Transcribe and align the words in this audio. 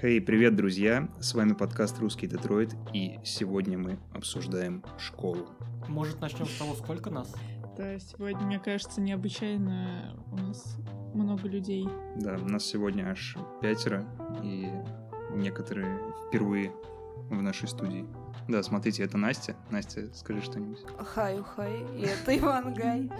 Хей, 0.00 0.18
hey, 0.18 0.22
привет, 0.22 0.56
друзья! 0.56 1.10
С 1.20 1.34
вами 1.34 1.52
подкаст 1.52 1.98
«Русский 1.98 2.26
Детройт», 2.26 2.74
и 2.94 3.18
сегодня 3.22 3.76
мы 3.76 3.98
обсуждаем 4.14 4.82
школу. 4.98 5.50
Может, 5.88 6.22
начнем 6.22 6.46
с 6.46 6.56
того, 6.56 6.74
сколько 6.74 7.10
нас? 7.10 7.34
Да, 7.76 7.98
сегодня, 7.98 8.40
мне 8.46 8.58
кажется, 8.58 9.02
необычайно 9.02 10.16
у 10.32 10.36
нас 10.36 10.78
много 11.12 11.46
людей. 11.46 11.86
Да, 12.16 12.36
у 12.36 12.48
нас 12.48 12.64
сегодня 12.64 13.10
аж 13.10 13.36
пятеро, 13.60 14.06
и 14.42 14.70
некоторые 15.34 15.98
впервые 16.28 16.72
в 17.28 17.42
нашей 17.42 17.68
студии. 17.68 18.06
Да, 18.48 18.62
смотрите, 18.62 19.02
это 19.02 19.18
Настя. 19.18 19.54
Настя, 19.68 20.08
скажи 20.14 20.40
что-нибудь. 20.40 20.78
Хай, 20.98 21.42
хай, 21.42 21.84
и 21.98 22.06
это 22.06 22.38
Иван 22.38 22.72
Гай. 22.72 23.10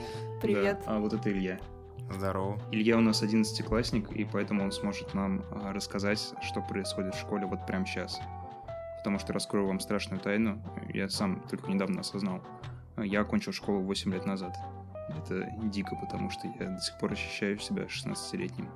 Привет. 0.41 0.81
Да, 0.87 0.97
а 0.97 0.99
вот 0.99 1.13
это 1.13 1.31
Илья. 1.31 1.61
Здорово. 2.09 2.61
Илья 2.73 2.97
у 2.97 3.01
нас 3.01 3.23
одиннадцатиклассник, 3.23 4.11
и 4.13 4.25
поэтому 4.25 4.65
он 4.65 4.73
сможет 4.73 5.15
нам 5.15 5.45
а, 5.51 5.73
рассказать, 5.73 6.33
что 6.43 6.61
происходит 6.63 7.15
в 7.15 7.21
школе 7.21 7.47
вот 7.47 7.67
прямо 7.67 7.87
сейчас. 7.87 8.19
Потому 8.99 9.19
что 9.19 9.33
раскрою 9.33 9.67
вам 9.67 9.81
страшную 9.81 10.21
тайну, 10.21 10.63
я 10.93 11.09
сам 11.09 11.43
только 11.49 11.71
недавно 11.71 12.01
осознал. 12.01 12.43
Я 12.97 13.21
окончил 13.21 13.53
школу 13.53 13.81
8 13.83 14.13
лет 14.13 14.27
назад. 14.27 14.57
Это 15.09 15.51
дико, 15.65 15.97
потому 15.97 16.31
что 16.31 16.49
я 16.59 16.71
до 16.71 16.81
сих 16.81 16.99
пор 16.99 17.13
ощущаю 17.13 17.59
себя 17.59 17.85
16-летним. 17.85 18.69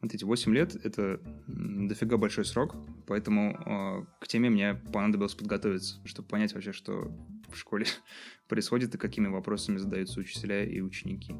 Вот 0.00 0.12
эти 0.12 0.24
8 0.24 0.52
лет— 0.52 0.74
это 0.84 1.20
дофига 1.46 2.16
большой 2.16 2.44
срок, 2.44 2.74
поэтому 3.06 3.52
э, 3.52 4.04
к 4.20 4.26
теме 4.26 4.50
мне 4.50 4.74
понадобилось 4.74 5.34
подготовиться, 5.34 6.00
чтобы 6.04 6.28
понять 6.28 6.52
вообще, 6.54 6.72
что 6.72 7.12
в 7.52 7.58
школе 7.58 7.86
происходит 8.48 8.94
и 8.94 8.98
какими 8.98 9.28
вопросами 9.28 9.78
задаются 9.78 10.20
учителя 10.20 10.64
и 10.64 10.80
ученики. 10.80 11.34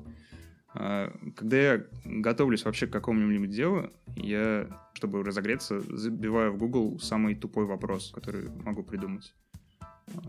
Э, 0.75 1.11
когда 1.37 1.57
я 1.57 1.87
готовлюсь 2.05 2.65
вообще 2.65 2.87
к 2.87 2.93
какому-нибудь 2.93 3.51
делу, 3.51 3.91
я, 4.17 4.69
чтобы 4.95 5.23
разогреться, 5.23 5.81
забиваю 5.81 6.53
в 6.53 6.59
Google 6.59 6.99
самый 6.99 7.35
тупой 7.35 7.67
вопрос, 7.67 8.13
который 8.15 8.49
могу 8.51 8.83
придумать. 8.83 9.35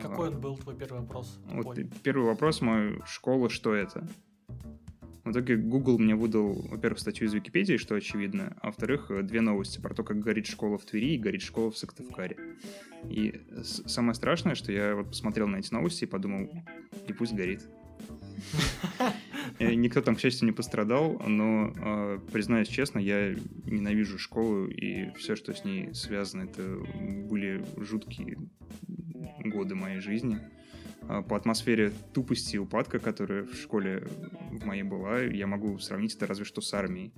Какой 0.02 0.30
он 0.30 0.40
был, 0.40 0.58
твой 0.58 0.76
первый 0.76 1.02
вопрос? 1.02 1.40
Вот, 1.46 1.78
первый 2.04 2.26
вопрос 2.26 2.62
мой— 2.62 3.02
школа, 3.06 3.50
что 3.50 3.74
это? 3.74 4.08
В 5.24 5.32
итоге 5.32 5.56
Google 5.56 6.00
мне 6.00 6.16
выдал, 6.16 6.54
во-первых, 6.70 7.00
статью 7.00 7.28
из 7.28 7.34
Википедии, 7.34 7.78
что 7.78 7.96
очевидно, 7.96 8.58
а 8.62 8.68
во-вторых, 8.68 9.10
две 9.24 9.40
новости 9.40 9.80
про 9.80 9.94
то, 9.94 10.04
как 10.04 10.20
горит 10.20 10.48
школа 10.48 10.78
в 10.78 10.86
Твери 10.86 11.16
и 11.16 11.18
горит 11.18 11.42
школа 11.42 11.72
в 11.72 11.78
Сыктывкаре. 11.78 12.38
И 13.10 13.42
самое 13.64 14.16
страшное, 14.16 14.56
что 14.56 14.72
я 14.74 14.96
вот 14.96 15.08
посмотрел 15.08 15.48
на 15.48 15.58
эти 15.58 15.72
новости 15.74 16.04
и 16.04 16.08
подумал, 16.08 16.50
и 17.08 17.14
пусть 17.14 17.34
горит. 17.34 17.62
Никто 19.60 20.02
там, 20.02 20.16
к 20.16 20.20
счастью, 20.20 20.46
не 20.46 20.52
пострадал, 20.52 21.22
но, 21.26 21.74
э, 21.76 22.20
признаюсь 22.32 22.68
честно, 22.68 23.00
я 23.00 23.36
ненавижу 23.66 24.18
школу, 24.18 24.68
и 24.68 25.12
все, 25.16 25.36
что 25.36 25.54
с 25.54 25.64
ней 25.64 25.94
связано, 25.94 26.44
это 26.44 26.62
были 27.30 27.64
жуткие 27.78 28.38
годы 29.46 29.76
моей 29.76 30.00
жизни. 30.00 30.40
А, 31.08 31.22
по 31.22 31.36
атмосфере 31.36 31.92
тупости 32.14 32.56
и 32.56 32.60
упадка, 32.60 33.00
которая 33.00 33.44
в 33.44 33.56
школе 33.56 34.08
в 34.52 34.66
моей 34.66 34.84
была, 34.84 35.20
я 35.20 35.48
могу 35.48 35.78
сравнить 35.80 36.16
это 36.16 36.28
разве 36.28 36.46
что 36.46 36.62
с 36.62 36.74
армией. 36.74 37.14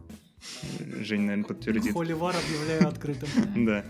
Жень, 0.79 1.21
наверное, 1.21 1.45
подтвердит. 1.45 1.93
Холивар 1.93 2.35
объявляю 2.35 2.87
открытым. 2.87 3.29
Да. 3.65 3.85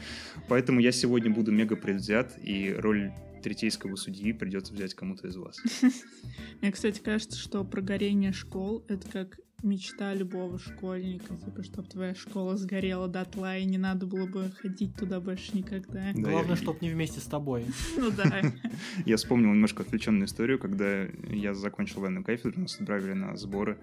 Поэтому 0.48 0.80
я 0.80 0.92
сегодня 0.92 1.32
буду 1.32 1.52
мега 1.52 1.76
предвзят, 1.76 2.38
и 2.42 2.74
роль 2.74 3.12
третейского 3.44 3.96
судьи 3.96 4.32
придется 4.34 4.74
взять 4.74 4.94
кому-то 4.94 5.28
из 5.28 5.36
вас. 5.36 5.62
Мне, 6.62 6.72
кстати, 6.72 7.00
кажется, 7.00 7.38
что 7.38 7.64
прогорение 7.64 8.32
школ— 8.32 8.84
это 8.88 9.10
как 9.10 9.40
мечта 9.64 10.14
любого 10.14 10.60
школьника, 10.60 11.36
типа, 11.36 11.64
чтобы 11.64 11.88
твоя 11.88 12.16
школа 12.16 12.58
сгорела 12.58 13.08
дотла, 13.08 13.58
и 13.58 13.66
не 13.66 13.78
надо 13.78 14.06
было 14.06 14.26
бы 14.28 14.52
ходить 14.62 14.96
туда 14.96 15.20
больше 15.20 15.56
никогда. 15.56 16.12
Да, 16.14 16.22
Главное, 16.22 16.52
я... 16.52 16.56
чтобы 16.56 16.80
не 16.82 16.90
вместе 16.90 17.20
с 17.20 17.26
тобой. 17.26 17.66
Ну 17.98 18.12
да. 18.12 18.42
Я 19.06 19.18
вспомнил 19.18 19.50
немножко 19.50 19.84
отвлеченную 19.84 20.26
историю, 20.26 20.60
когда 20.60 21.04
я 21.30 21.54
закончил 21.54 22.02
военную 22.02 22.24
кафедру, 22.24 22.62
нас 22.62 22.80
отправили 22.80 23.14
на 23.14 23.36
сборы. 23.38 23.78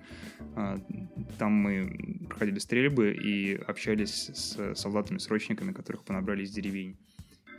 А, 0.54 0.78
там 1.38 1.52
мы 1.52 2.20
проходили 2.28 2.58
стрельбы 2.58 3.12
и 3.12 3.54
общались 3.54 4.30
с 4.34 4.74
солдатами-срочниками, 4.74 5.72
которых 5.72 6.04
понабрали 6.04 6.44
из 6.44 6.50
деревень. 6.50 6.96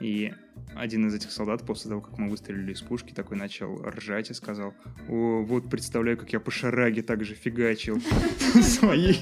И 0.03 0.33
один 0.75 1.07
из 1.07 1.15
этих 1.15 1.31
солдат 1.31 1.65
после 1.65 1.87
того, 1.87 2.01
как 2.01 2.17
мы 2.17 2.29
выстрелили 2.29 2.73
из 2.73 2.81
пушки, 2.81 3.13
такой 3.13 3.37
начал 3.37 3.81
ржать 3.83 4.29
и 4.31 4.33
сказал, 4.33 4.73
о, 5.07 5.43
вот 5.43 5.69
представляю, 5.69 6.17
как 6.17 6.33
я 6.33 6.41
по 6.41 6.51
шараге 6.51 7.01
так 7.03 7.23
же 7.23 7.35
фигачил 7.35 8.01
своей. 8.61 9.21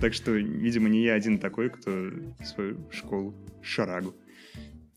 Так 0.00 0.12
что, 0.12 0.32
видимо, 0.32 0.88
не 0.88 1.04
я 1.04 1.14
один 1.14 1.38
такой, 1.38 1.70
кто 1.70 2.10
свою 2.44 2.90
школу 2.90 3.32
шарагу 3.62 4.12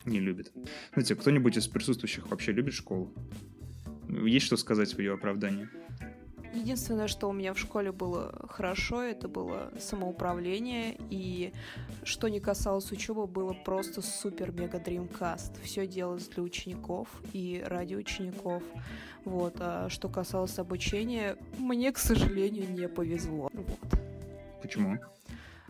не 0.06 0.20
любит. 0.20 0.52
Знаете, 0.94 1.14
кто-нибудь 1.14 1.56
из 1.58 1.68
присутствующих 1.68 2.32
вообще 2.32 2.52
любит 2.52 2.74
школу? 2.74 3.14
Есть 4.10 4.48
что 4.48 4.58
сказать 4.58 4.92
в 4.92 4.98
ее 4.98 5.14
оправдании? 5.14 5.70
Единственное, 6.54 7.08
что 7.08 7.30
у 7.30 7.34
меня 7.34 7.54
в 7.54 7.60
школе 7.60 7.92
было 7.92 8.32
хорошо, 8.48 9.02
это 9.02 9.28
было 9.28 9.72
самоуправление, 9.80 10.96
и 11.10 11.52
что 12.04 12.28
не 12.28 12.40
касалось 12.40 12.92
учебы, 12.92 13.26
было 13.26 13.54
просто 13.54 14.02
супер-мега 14.02 14.80
дримкаст. 14.80 15.60
Все 15.64 15.88
делалось 15.88 16.28
для 16.28 16.44
учеников 16.44 17.08
и 17.34 17.64
ради 17.66 17.96
учеников. 17.96 18.62
Вот. 19.26 19.56
А 19.60 19.90
что 19.90 20.10
касалось 20.10 20.60
обучения, 20.60 21.38
мне, 21.58 21.92
к 21.92 21.98
сожалению, 21.98 22.72
не 22.72 22.88
повезло. 22.88 23.50
Вот. 23.52 24.00
Почему? 24.62 25.00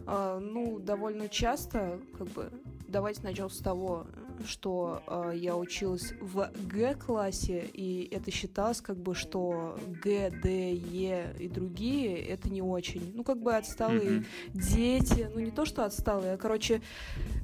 А, 0.05 0.39
ну, 0.39 0.79
довольно 0.79 1.29
часто, 1.29 1.99
как 2.17 2.27
бы, 2.29 2.51
давайте 2.87 3.21
начнем 3.23 3.49
с 3.49 3.59
того, 3.59 4.05
что 4.47 5.03
э, 5.07 5.33
я 5.35 5.55
училась 5.55 6.13
в 6.19 6.49
Г-классе, 6.67 7.69
и 7.73 8.07
это 8.11 8.31
считалось 8.31 8.81
как 8.81 8.97
бы, 8.97 9.15
что 9.15 9.77
Г, 10.03 10.31
Д, 10.43 10.73
Е 10.73 11.35
и 11.39 11.47
другие 11.47 12.17
это 12.25 12.49
не 12.49 12.61
очень. 12.61 13.13
Ну, 13.15 13.23
как 13.23 13.41
бы 13.41 13.55
отсталые 13.55 14.01
mm-hmm. 14.01 14.25
дети, 14.53 15.29
ну 15.33 15.39
не 15.39 15.51
то, 15.51 15.65
что 15.65 15.85
отсталые, 15.85 16.33
а, 16.33 16.37
короче, 16.37 16.81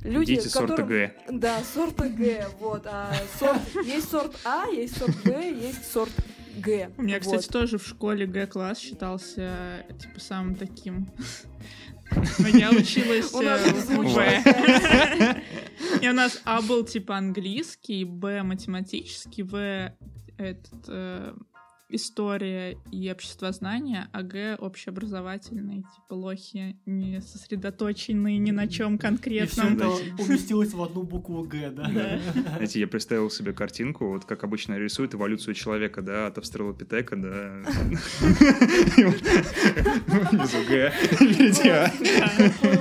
люди, 0.04 0.36
дети 0.36 0.48
которым... 0.48 0.78
сорта 0.78 0.84
Г. 0.84 1.14
Да, 1.30 1.60
сорта 1.64 2.10
Г, 2.10 2.48
вот. 2.60 2.86
А 2.86 3.14
сорт... 3.40 3.62
есть 3.86 4.10
сорт 4.10 4.36
А, 4.46 4.68
есть 4.68 4.98
сорт 4.98 5.16
Г, 5.24 5.50
есть 5.50 5.92
сорт 5.92 6.14
Г. 6.58 6.90
У 6.98 7.04
меня, 7.04 7.20
кстати, 7.20 7.48
тоже 7.48 7.78
в 7.78 7.88
школе 7.88 8.26
Г-класс 8.26 8.80
считался, 8.80 9.86
типа, 10.00 10.20
самым 10.20 10.56
таким 10.56 11.08
но 12.40 12.47
я 12.47 12.72
училась 12.72 13.31
в. 13.31 14.44
И 16.02 16.09
у 16.09 16.14
нас 16.14 16.42
А 16.46 16.62
был 16.62 16.84
типа 16.84 17.18
английский, 17.18 18.03
Б 18.06 18.44
математический, 18.44 19.44
В 19.44 19.94
этот 20.38 20.86
э, 20.88 21.34
история 21.90 22.78
и 22.92 23.12
обществознание, 23.12 24.08
а 24.12 24.22
Г 24.22 24.56
общеобразовательный, 24.60 25.84
типа 25.96 26.14
лохи 26.14 26.78
не 26.86 27.22
сосредоточенные 27.22 28.38
ни 28.38 28.52
на 28.52 28.68
чем 28.68 28.98
конкретном. 28.98 29.74
И 29.74 29.76
все 29.76 29.76
это 29.76 29.90
уместилось 30.24 30.74
в 30.74 30.82
одну 30.82 31.04
букву 31.04 31.44
Г, 31.44 31.72
да? 31.72 31.90
да. 31.90 32.20
Знаете, 32.34 32.80
я 32.80 32.88
представил 32.88 33.30
себе 33.30 33.54
картинку, 33.54 34.10
вот 34.10 34.26
как 34.26 34.44
обычно 34.44 34.78
рисуют 34.78 35.16
эволюцию 35.16 35.56
человека, 35.56 36.02
да, 36.02 36.28
от 36.28 36.38
австралопитека, 36.38 37.16
да. 37.16 37.64
Внизу 40.30 40.64
Г, 40.68 40.94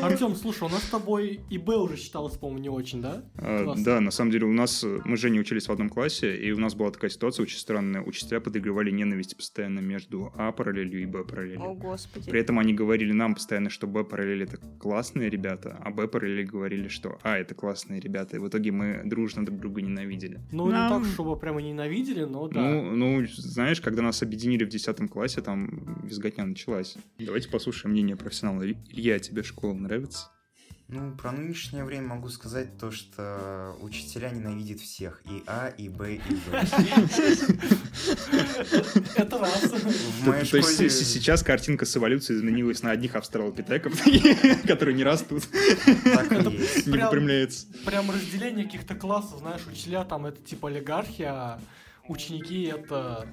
Артем, 0.03 0.37
слушай, 0.37 0.65
у 0.65 0.69
нас 0.69 0.83
с 0.83 0.91
тобой 0.91 1.41
и 1.49 1.59
Б 1.59 1.77
уже 1.77 1.97
считалось, 1.97 2.37
по-моему, 2.37 2.63
не 2.63 2.69
очень, 2.69 3.01
да? 3.01 3.25
А, 3.37 3.75
да, 3.77 4.01
на 4.01 4.11
самом 4.11 4.31
деле 4.31 4.47
у 4.47 4.53
нас, 4.53 4.85
мы 5.05 5.17
же 5.17 5.31
не 5.31 5.41
учились 5.41 5.69
в 5.69 5.73
одном 5.73 5.89
классе, 5.89 6.37
и 6.37 6.53
у 6.53 6.59
нас 6.59 6.75
была 6.75 6.91
такая 6.91 7.11
ситуация 7.11 7.43
очень 7.43 7.59
странная. 7.59 8.03
Учителя 8.03 8.41
подыгрывали 8.41 8.91
ненависть 8.99 9.37
постоянно 9.37 9.81
между 9.81 10.33
А 10.37 10.53
параллелью 10.53 11.03
и 11.03 11.07
Б 11.07 11.25
параллелью. 11.25 11.63
О, 11.63 11.75
господи. 11.75 12.31
При 12.31 12.41
этом 12.41 12.59
они 12.59 12.75
говорили 12.75 13.13
нам 13.13 13.35
постоянно, 13.35 13.71
что 13.71 13.87
Б 13.87 14.05
параллель 14.05 14.43
это 14.43 14.59
классные 14.79 15.31
ребята, 15.31 15.79
а 15.81 15.91
Б 15.91 16.09
параллель 16.09 16.47
говорили, 16.47 16.89
что 16.89 17.19
А 17.23 17.39
это 17.39 17.55
классные 17.55 18.01
ребята. 18.01 18.37
И 18.37 18.39
в 18.41 18.49
итоге 18.49 18.73
мы 18.73 19.03
дружно 19.05 19.45
друг 19.45 19.59
друга 19.61 19.83
ненавидели. 19.83 20.41
Ну, 20.53 20.67
Нам... 20.67 21.01
не 21.01 21.05
так, 21.05 21.13
чтобы 21.13 21.39
прямо 21.39 21.63
ненавидели, 21.63 22.25
но 22.25 22.49
да. 22.49 22.61
Ну, 22.61 22.91
ну, 22.95 23.27
знаешь, 23.27 23.81
когда 23.81 24.03
нас 24.03 24.23
объединили 24.23 24.65
в 24.65 24.69
10 24.69 25.11
классе, 25.11 25.41
там 25.41 26.01
визготня 26.03 26.45
началась. 26.45 26.97
Давайте 27.19 27.49
послушаем 27.49 27.93
мнение 27.93 28.17
профессионала. 28.17 28.63
Илья, 28.63 29.19
тебе 29.19 29.43
школа 29.43 29.75
нравится? 29.75 30.31
Ну, 30.91 31.15
про 31.17 31.33
нынешнее 31.33 31.85
время 31.85 32.07
могу 32.09 32.31
сказать 32.31 32.79
то, 32.79 32.91
что 32.91 33.77
учителя 33.83 34.31
ненавидят 34.31 34.81
всех. 34.81 35.21
И 35.27 35.43
А, 35.47 35.69
и 35.69 35.91
Б, 35.91 36.15
и 36.15 36.19
В. 36.19 36.55
Это 39.15 39.37
раз. 39.39 39.71
То 40.51 40.57
есть 40.57 41.07
сейчас 41.13 41.43
картинка 41.43 41.85
с 41.85 41.95
эволюцией 41.95 42.39
изменилась 42.39 42.83
на 42.83 42.91
одних 42.91 43.17
австралопитеков, 43.17 43.93
которые 44.67 44.95
не 44.97 45.05
растут. 45.05 45.43
Не 45.53 46.99
выпрямляется. 47.03 47.67
Прям 47.85 48.11
разделение 48.11 48.65
каких-то 48.65 48.95
классов, 48.95 49.41
знаешь, 49.41 49.67
учителя 49.71 50.05
там 50.05 50.25
это 50.25 50.41
типа 50.43 50.69
олигархия, 50.69 51.33
а 51.33 51.61
ученики 52.09 52.63
это 52.63 53.29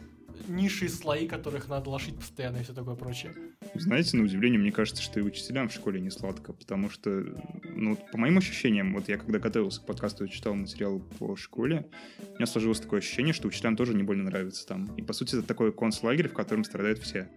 низшие 0.48 0.90
слои, 0.90 1.28
которых 1.28 1.68
надо 1.68 1.90
лошить 1.90 2.16
постоянно 2.16 2.58
и 2.58 2.64
все 2.64 2.74
такое 2.74 2.96
прочее. 2.96 3.34
Знаете, 3.74 4.18
на 4.18 4.24
удивление, 4.24 4.60
мне 4.60 4.72
кажется, 4.72 5.02
что 5.02 5.20
и 5.20 5.24
учителям 5.24 5.70
в 5.70 5.74
школе 5.74 6.00
не 6.00 6.10
сладко, 6.10 6.54
потому 6.54 6.90
что, 6.90 7.26
ну, 7.64 7.98
по 8.12 8.18
моим 8.18 8.38
ощущениям, 8.38 8.94
вот 8.94 9.10
я 9.10 9.18
когда 9.18 9.40
готовился 9.40 9.82
к 9.82 9.86
подкасту 9.86 10.26
и 10.26 10.30
читал 10.30 10.54
материал 10.56 11.00
по 11.20 11.36
школе, 11.36 11.88
у 12.32 12.36
меня 12.36 12.46
сложилось 12.46 12.80
такое 12.80 13.00
ощущение, 13.00 13.34
что 13.34 13.48
учителям 13.48 13.76
тоже 13.76 13.94
не 13.94 14.04
больно 14.04 14.24
нравится 14.24 14.66
там. 14.66 14.94
И, 14.96 15.02
по 15.02 15.14
сути, 15.14 15.36
это 15.36 15.44
такой 15.44 15.72
концлагерь, 15.72 16.30
в 16.30 16.34
котором 16.34 16.64
страдают 16.64 17.00
все. 17.00 17.30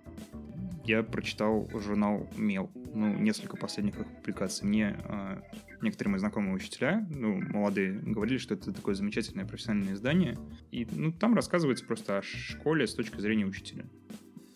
Я 0.89 1.03
прочитал 1.03 1.69
журнал 1.75 2.27
«Мел», 2.39 2.71
ну, 2.95 3.13
несколько 3.13 3.59
последних 3.59 4.01
их 4.01 4.07
публикаций. 4.07 4.67
Мне 4.67 4.97
э, 5.05 5.43
некоторые 5.83 6.13
мои 6.13 6.19
знакомые 6.19 6.55
учителя, 6.55 7.07
ну, 7.11 7.43
молодые, 7.43 7.93
говорили, 7.93 8.39
что 8.39 8.55
это 8.55 8.73
такое 8.73 8.95
замечательное 8.95 9.45
профессиональное 9.45 9.93
издание. 9.93 10.39
И, 10.71 10.89
ну, 10.91 11.13
там 11.13 11.35
рассказывается 11.35 11.85
просто 11.85 12.17
о 12.17 12.23
школе 12.23 12.87
с 12.87 12.95
точки 12.95 13.21
зрения 13.21 13.45
учителя 13.45 13.85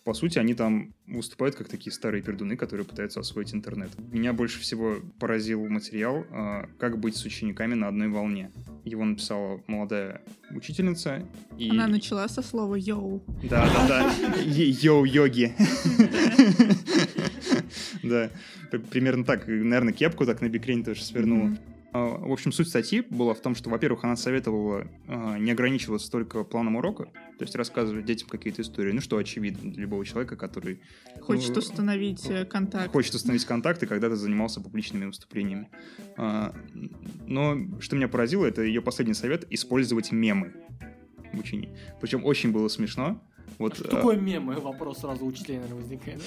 по 0.03 0.13
сути, 0.13 0.37
они 0.37 0.53
там 0.53 0.93
выступают 1.07 1.55
как 1.55 1.69
такие 1.69 1.91
старые 1.91 2.21
пердуны, 2.21 2.57
которые 2.57 2.85
пытаются 2.85 3.21
освоить 3.21 3.53
интернет. 3.53 3.89
Меня 4.11 4.33
больше 4.33 4.59
всего 4.59 4.97
поразил 5.19 5.67
материал 5.69 6.25
а, 6.29 6.67
«Как 6.77 6.99
быть 6.99 7.15
с 7.15 7.23
учениками 7.23 7.73
на 7.73 7.87
одной 7.87 8.09
волне». 8.09 8.51
Его 8.83 9.05
написала 9.05 9.61
молодая 9.67 10.21
учительница. 10.51 11.25
И... 11.57 11.69
Она 11.69 11.87
начала 11.87 12.27
со 12.27 12.41
слова 12.41 12.75
«йоу». 12.75 13.23
Да-да-да, 13.43 14.11
йоу-йоги. 14.43 15.53
Да, 18.03 18.29
примерно 18.91 19.23
так. 19.23 19.47
Наверное, 19.47 19.93
кепку 19.93 20.25
так 20.25 20.41
на 20.41 20.49
бикрень 20.49 20.83
тоже 20.83 21.03
свернула. 21.03 21.57
В 21.93 22.31
общем, 22.31 22.51
суть 22.51 22.69
статьи 22.69 23.05
была 23.07 23.35
в 23.35 23.39
том, 23.39 23.53
что, 23.53 23.69
во-первых, 23.69 24.03
она 24.03 24.15
советовала 24.15 24.87
а, 25.07 25.37
не 25.37 25.51
ограничиваться 25.51 26.09
только 26.09 26.43
планом 26.43 26.77
урока, 26.77 27.03
то 27.03 27.41
есть 27.41 27.55
рассказывать 27.55 28.05
детям 28.05 28.29
какие-то 28.29 28.63
истории, 28.63 28.91
ну, 28.91 28.99
что 28.99 29.17
очевидно 29.17 29.71
для 29.71 29.83
любого 29.83 30.03
человека, 30.03 30.35
который... 30.35 30.81
Хочет 31.21 31.49
ну, 31.49 31.59
установить 31.59 32.27
э, 32.31 32.45
контакт. 32.45 32.91
Хочет 32.91 33.13
установить 33.13 33.45
контакт 33.45 33.83
и 33.83 33.85
когда-то 33.85 34.15
занимался 34.15 34.59
публичными 34.59 35.05
выступлениями. 35.05 35.69
А, 36.17 36.55
но 37.27 37.59
что 37.79 37.95
меня 37.95 38.07
поразило, 38.07 38.47
это 38.47 38.63
ее 38.63 38.81
последний 38.81 39.13
совет— 39.13 39.45
использовать 39.51 40.11
мемы 40.11 40.53
в 41.31 41.39
учении. 41.39 41.77
Причем 42.01 42.25
очень 42.25 42.51
было 42.51 42.69
смешно, 42.69 43.21
вот, 43.57 43.75
что 43.75 43.87
а... 43.87 43.91
такое 43.91 44.17
мемы? 44.17 44.55
Вопрос 44.55 44.99
сразу 44.99 45.25
у 45.25 45.27
учителя, 45.27 45.59
наверное, 45.59 45.81
возникает. 45.81 46.21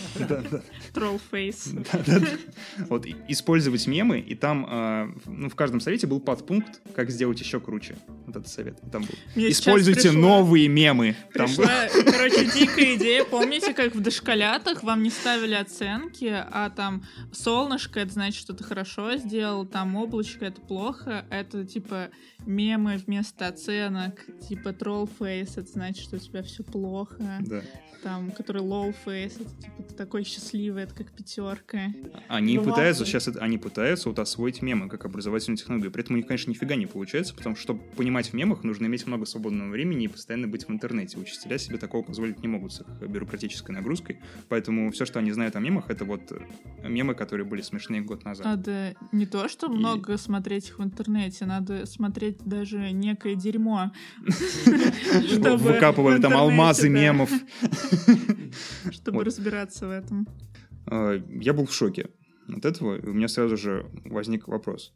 Троллфейс. 0.93 1.73
Вот 2.89 3.07
использовать 3.29 3.87
мемы, 3.87 4.21
и 4.21 4.35
там 4.35 4.67
а, 4.69 5.11
ну, 5.27 5.49
в 5.49 5.55
каждом 5.55 5.81
совете 5.81 6.07
был 6.07 6.21
подпункт, 6.21 6.81
как 6.95 7.11
сделать 7.11 7.41
еще 7.41 7.61
круче. 7.61 7.97
Вот 8.27 8.37
этот 8.37 8.49
совет. 8.49 8.79
Там 8.93 9.03
был. 9.03 9.15
Используйте 9.35 10.13
новые 10.13 10.69
мемы. 10.69 11.17
Пришла, 11.33 11.89
короче, 12.05 12.47
дикая 12.47 12.97
идея. 12.97 13.25
Помните, 13.25 13.75
как 13.75 13.95
в 13.95 14.01
дошколятах 14.01 14.83
вам 14.83 15.03
не 15.03 15.11
ставили 15.11 15.55
оценки, 15.55 16.33
а 16.33 16.71
там 16.71 17.05
солнышко, 17.33 18.01
это 18.01 18.13
значит, 18.13 18.41
что 18.41 18.55
ты 18.55 18.65
хорошо 18.65 19.17
сделал, 19.17 19.67
там 19.67 19.97
облачко, 19.97 20.45
это 20.45 20.61
плохо. 20.61 21.25
Это 21.31 21.65
типа 21.65 22.11
мемы 22.47 22.97
вместо 22.97 23.49
оценок, 23.49 24.25
типа 24.49 24.73
троллфейс, 24.73 25.59
это 25.59 25.71
значит, 25.71 26.05
что 26.05 26.17
у 26.17 26.19
тебя 26.19 26.43
все 26.43 26.63
плохо. 26.63 27.17
Да. 27.41 27.63
Там, 28.03 28.31
который 28.31 28.63
low 28.63 28.95
face, 29.05 29.41
это 29.41 29.63
типа 29.63 29.83
ты 29.83 29.95
такой 29.95 30.23
счастливый, 30.23 30.85
это 30.85 30.95
как 30.95 31.11
пятерка. 31.13 31.93
Они 32.29 32.57
ну, 32.57 32.63
пытаются, 32.63 33.03
ладно. 33.03 33.21
сейчас 33.21 33.37
они 33.37 33.59
пытаются 33.59 34.09
вот 34.09 34.19
освоить 34.21 34.63
мемы 34.63 34.89
как 34.89 35.07
образовательную 35.07 35.57
технологию. 35.57 35.91
При 35.91 36.05
этом 36.05 36.15
у 36.15 36.17
них, 36.19 36.27
конечно, 36.27 36.51
нифига 36.51 36.77
не 36.77 36.87
получается, 36.87 37.35
потому 37.35 37.57
что, 37.57 37.63
чтобы 37.63 37.81
понимать 37.97 38.29
в 38.29 38.33
мемах, 38.35 38.63
нужно 38.63 38.87
иметь 38.87 39.07
много 39.07 39.25
свободного 39.25 39.71
времени 39.71 40.05
и 40.05 40.09
постоянно 40.09 40.47
быть 40.47 40.69
в 40.69 40.71
интернете. 40.71 41.19
Учителя 41.19 41.59
себе 41.59 41.79
такого 41.79 42.03
позволить 42.03 42.41
не 42.43 42.49
могут 42.49 42.75
с 42.75 42.83
их 42.83 42.87
бюрократической 43.09 43.73
нагрузкой. 43.73 44.21
Поэтому 44.49 44.93
все, 44.93 45.05
что 45.05 45.19
они 45.19 45.33
знают 45.33 45.57
о 45.57 45.61
мемах, 45.61 45.91
это 45.91 46.05
вот 46.05 46.31
мемы, 46.85 47.15
которые 47.15 47.47
были 47.47 47.63
смешные 47.63 48.03
год 48.03 48.25
назад. 48.25 48.47
Надо 48.47 48.95
не 49.11 49.27
то, 49.27 49.49
что 49.49 49.67
и... 49.67 49.71
много 49.71 50.17
смотреть 50.17 50.69
их 50.69 50.79
в 50.79 50.85
интернете, 50.85 51.47
надо 51.47 51.87
смотреть 51.87 52.36
даже 52.45 52.91
некое 52.93 53.35
дерьмо. 53.35 53.93
Выкапываем 55.59 56.21
там 56.21 56.37
алмазы 56.37 56.89
мемов. 56.89 57.31
Чтобы 58.91 59.25
разбираться 59.25 59.87
в 59.87 59.91
этом. 59.91 60.27
А, 60.87 61.21
я 61.41 61.53
был 61.53 61.67
в 61.67 61.75
шоке 61.75 62.11
от 62.49 62.65
этого, 62.65 62.97
и 62.97 63.07
у 63.07 63.13
меня 63.13 63.29
сразу 63.29 63.57
же 63.57 63.87
возник 64.05 64.49
вопрос. 64.49 64.95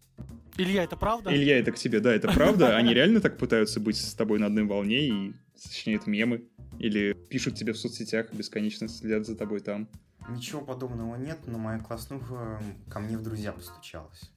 Илья, 0.56 0.84
это 0.84 0.96
правда? 0.96 1.34
Илья, 1.34 1.58
это 1.58 1.72
к 1.72 1.76
тебе, 1.76 2.00
да, 2.00 2.14
это 2.14 2.28
правда? 2.28 2.76
Они 2.76 2.92
реально 2.92 3.20
так 3.20 3.38
пытаются 3.38 3.80
быть 3.80 3.96
с 3.96 4.14
тобой 4.14 4.38
на 4.38 4.46
одной 4.46 4.64
волне 4.64 5.08
и 5.08 5.34
сочиняют 5.56 6.06
мемы? 6.06 6.44
Или 6.78 7.12
пишут 7.12 7.56
тебе 7.56 7.72
в 7.72 7.78
соцсетях, 7.78 8.32
бесконечно 8.32 8.88
следят 8.88 9.26
за 9.26 9.36
тобой 9.36 9.60
там? 9.60 9.88
Ничего 10.28 10.60
подобного 10.60 11.16
нет, 11.16 11.38
но 11.46 11.58
моя 11.58 11.78
класснуха 11.78 12.62
ко 12.88 13.00
мне 13.00 13.16
в 13.16 13.22
друзья 13.22 13.52
постучалась. 13.52 14.30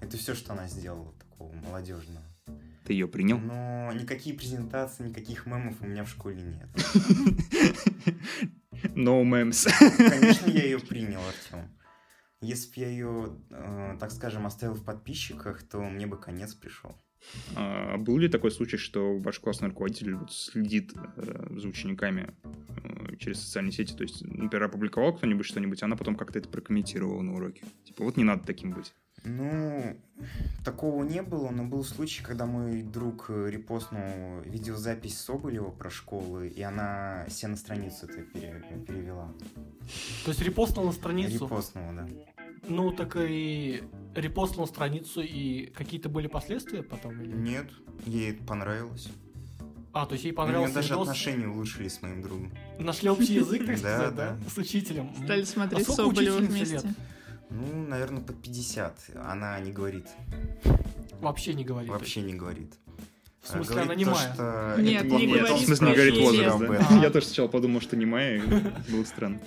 Это 0.00 0.16
все, 0.16 0.34
что 0.34 0.52
она 0.52 0.68
сделала 0.68 1.12
такого 1.34 1.52
молодежного. 1.52 2.24
Ты 2.84 2.92
ее 2.92 3.08
принял? 3.08 3.38
Но 3.38 3.92
никакие 3.92 4.36
презентации, 4.36 5.08
никаких 5.08 5.46
мемов 5.46 5.80
у 5.80 5.86
меня 5.86 6.04
в 6.04 6.08
школе 6.08 6.42
нет. 6.42 6.68
No 8.94 9.24
memes. 9.24 9.66
Конечно, 9.96 10.50
я 10.50 10.64
ее 10.64 10.78
принял, 10.78 11.20
Артем. 11.20 11.70
Если 12.42 12.68
бы 12.68 12.80
я 12.80 12.88
ее, 12.88 13.38
э, 13.50 13.96
так 13.98 14.10
скажем, 14.10 14.44
оставил 14.44 14.74
в 14.74 14.84
подписчиках, 14.84 15.62
то 15.62 15.80
мне 15.80 16.06
бы 16.06 16.18
конец 16.18 16.54
пришел. 16.54 16.94
А 17.56 17.96
был 17.96 18.18
ли 18.18 18.28
такой 18.28 18.50
случай, 18.50 18.76
что 18.76 19.16
ваш 19.18 19.38
классный 19.38 19.68
руководитель 19.68 20.18
следит 20.28 20.92
э, 21.16 21.46
за 21.50 21.68
учениками 21.68 22.34
э, 22.42 23.16
через 23.16 23.40
социальные 23.40 23.72
сети? 23.72 23.94
То 23.94 24.02
есть, 24.02 24.22
например, 24.22 24.64
опубликовал 24.64 25.14
кто-нибудь 25.14 25.46
что-нибудь, 25.46 25.82
а 25.82 25.86
она 25.86 25.96
потом 25.96 26.16
как-то 26.16 26.38
это 26.38 26.50
прокомментировала 26.50 27.22
на 27.22 27.34
уроке? 27.34 27.62
Типа, 27.84 28.04
вот 28.04 28.18
не 28.18 28.24
надо 28.24 28.44
таким 28.44 28.72
быть. 28.72 28.92
Ну, 29.24 29.96
такого 30.64 31.02
не 31.02 31.22
было, 31.22 31.50
но 31.50 31.64
был 31.64 31.82
случай, 31.82 32.22
когда 32.22 32.44
мой 32.44 32.82
друг 32.82 33.26
э, 33.28 33.50
репостнул 33.50 34.40
видеозапись 34.44 35.18
Соболева 35.18 35.70
про 35.70 35.90
школы, 35.90 36.48
и 36.48 36.60
она 36.60 37.24
все 37.28 37.48
на 37.48 37.56
страницу 37.56 38.06
это 38.06 38.20
перевела. 38.22 39.32
То 40.24 40.30
есть 40.30 40.42
репостнул 40.42 40.84
на 40.84 40.92
страницу? 40.92 41.44
Репостнула, 41.44 41.92
да. 41.94 42.08
Ну, 42.68 42.92
так 42.92 43.16
и 43.16 43.82
репостнул 44.14 44.66
страницу, 44.66 45.22
и 45.22 45.66
какие-то 45.66 46.10
были 46.10 46.26
последствия 46.26 46.82
потом? 46.82 47.20
Или? 47.22 47.32
Нет, 47.34 47.70
ей 48.04 48.32
это 48.32 48.44
понравилось. 48.44 49.08
А, 49.94 50.06
то 50.06 50.14
есть 50.14 50.24
ей 50.24 50.32
понравился 50.32 50.64
У 50.64 50.66
меня 50.66 50.74
даже 50.74 50.88
видос... 50.94 51.08
отношения 51.08 51.46
улучшились 51.46 51.94
с 51.94 52.02
моим 52.02 52.20
другом. 52.20 52.52
Нашли 52.78 53.08
общий 53.08 53.34
язык, 53.34 53.64
так 53.64 53.78
сказать, 53.78 54.14
да? 54.14 54.36
С 54.52 54.58
учителем. 54.58 55.14
Стали 55.24 55.44
смотреть 55.44 55.88
а 55.88 55.92
Соболева 55.92 56.38
вместе. 56.38 56.82
Ну, 57.54 57.86
наверное, 57.86 58.20
под 58.20 58.42
50. 58.42 59.10
Она 59.24 59.58
не 59.60 59.70
говорит. 59.70 60.06
Вообще 61.20 61.54
не 61.54 61.64
говорит. 61.64 61.90
Вообще 61.90 62.20
не 62.20 62.34
говорит. 62.34 62.74
В 63.40 63.48
смысле, 63.48 63.82
она 63.82 63.94
не 63.94 64.04
моя? 64.04 64.34
Что 64.34 64.76
Нет, 64.78 65.04
не 65.04 65.26
говорит. 65.26 65.50
В 65.50 65.64
смысле, 65.64 65.88
не 65.88 65.94
говорит 65.94 66.18
возраст, 66.18 66.58
да? 66.58 67.00
Я 67.00 67.10
тоже 67.10 67.26
сначала 67.26 67.48
подумал, 67.48 67.80
что 67.80 67.96
не 67.96 68.06
моя, 68.06 68.42
было 68.88 69.04
странно. 69.04 69.40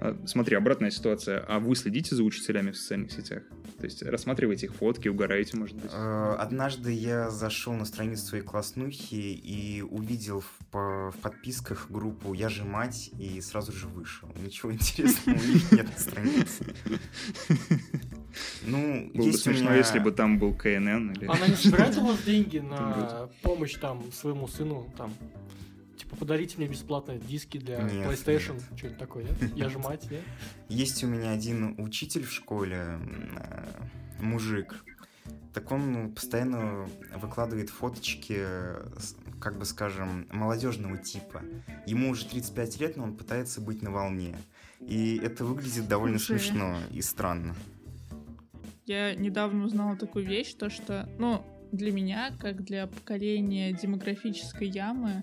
А, 0.00 0.16
смотри, 0.26 0.56
обратная 0.56 0.90
ситуация. 0.90 1.44
А 1.48 1.58
вы 1.58 1.74
следите 1.74 2.14
за 2.14 2.22
учителями 2.22 2.70
в 2.70 2.76
социальных 2.76 3.12
сетях? 3.12 3.42
То 3.78 3.84
есть 3.84 4.02
рассматриваете 4.02 4.66
их 4.66 4.74
фотки, 4.74 5.08
угораете, 5.08 5.56
может 5.56 5.76
быть? 5.76 5.90
Э, 5.92 6.36
однажды 6.38 6.92
я 6.92 7.30
зашел 7.30 7.72
на 7.74 7.84
страницу 7.84 8.26
своей 8.26 8.44
класснухи 8.44 9.14
и 9.14 9.82
увидел 9.82 10.40
в, 10.40 10.66
по, 10.70 11.10
в 11.10 11.16
подписках 11.20 11.90
группу 11.90 12.32
«Я 12.34 12.48
же 12.48 12.64
мать» 12.64 13.10
и 13.18 13.40
сразу 13.40 13.72
же 13.72 13.86
вышел. 13.86 14.28
Ничего 14.42 14.72
интересного 14.74 15.36
у 15.36 15.42
них 15.42 15.72
нет 15.72 15.86
на 15.86 15.98
странице. 15.98 16.64
Ну, 18.64 19.10
Было 19.14 19.26
бы 19.26 19.32
смешно, 19.32 19.70
меня... 19.70 19.76
если 19.76 19.98
бы 19.98 20.12
там 20.12 20.38
был 20.38 20.54
КНН. 20.54 21.12
Или... 21.12 21.26
Она 21.26 21.48
не 21.48 21.56
собирает 21.56 21.96
у 21.96 22.06
вас 22.06 22.22
деньги 22.26 22.58
на 22.58 23.28
помощь 23.42 23.74
там 23.74 24.12
своему 24.12 24.46
сыну 24.48 24.92
там 24.96 25.12
Типа, 26.08 26.16
подарите 26.16 26.56
мне 26.56 26.68
бесплатно 26.68 27.18
диски 27.18 27.58
для 27.58 27.82
нет, 27.82 28.06
PlayStation, 28.06 28.60
что-нибудь 28.76 28.98
такое, 28.98 29.24
нет? 29.24 29.56
Я 29.56 29.68
же 29.68 29.78
мать, 29.78 30.10
нет? 30.10 30.22
Есть 30.70 31.04
у 31.04 31.06
меня 31.06 31.32
один 31.32 31.74
учитель 31.78 32.24
в 32.24 32.32
школе, 32.32 32.98
э, 33.36 33.64
мужик. 34.18 34.84
Так 35.52 35.70
он 35.70 35.92
ну, 35.92 36.10
постоянно 36.10 36.88
выкладывает 37.14 37.68
фоточки, 37.68 38.42
как 39.40 39.58
бы 39.58 39.66
скажем, 39.66 40.26
молодежного 40.30 40.96
типа. 40.96 41.42
Ему 41.86 42.10
уже 42.10 42.26
35 42.26 42.80
лет, 42.80 42.96
но 42.96 43.04
он 43.04 43.16
пытается 43.16 43.60
быть 43.60 43.82
на 43.82 43.90
волне. 43.90 44.36
И 44.80 45.18
это 45.18 45.44
выглядит 45.44 45.88
довольно 45.88 46.16
Уже. 46.16 46.38
смешно 46.38 46.78
и 46.90 47.02
странно. 47.02 47.54
Я 48.86 49.14
недавно 49.14 49.64
узнала 49.64 49.96
такую 49.96 50.24
вещь, 50.24 50.54
то 50.54 50.70
что, 50.70 51.06
ну, 51.18 51.44
для 51.72 51.92
меня, 51.92 52.32
как 52.40 52.64
для 52.64 52.86
поколения 52.86 53.72
демографической 53.72 54.68
ямы, 54.68 55.22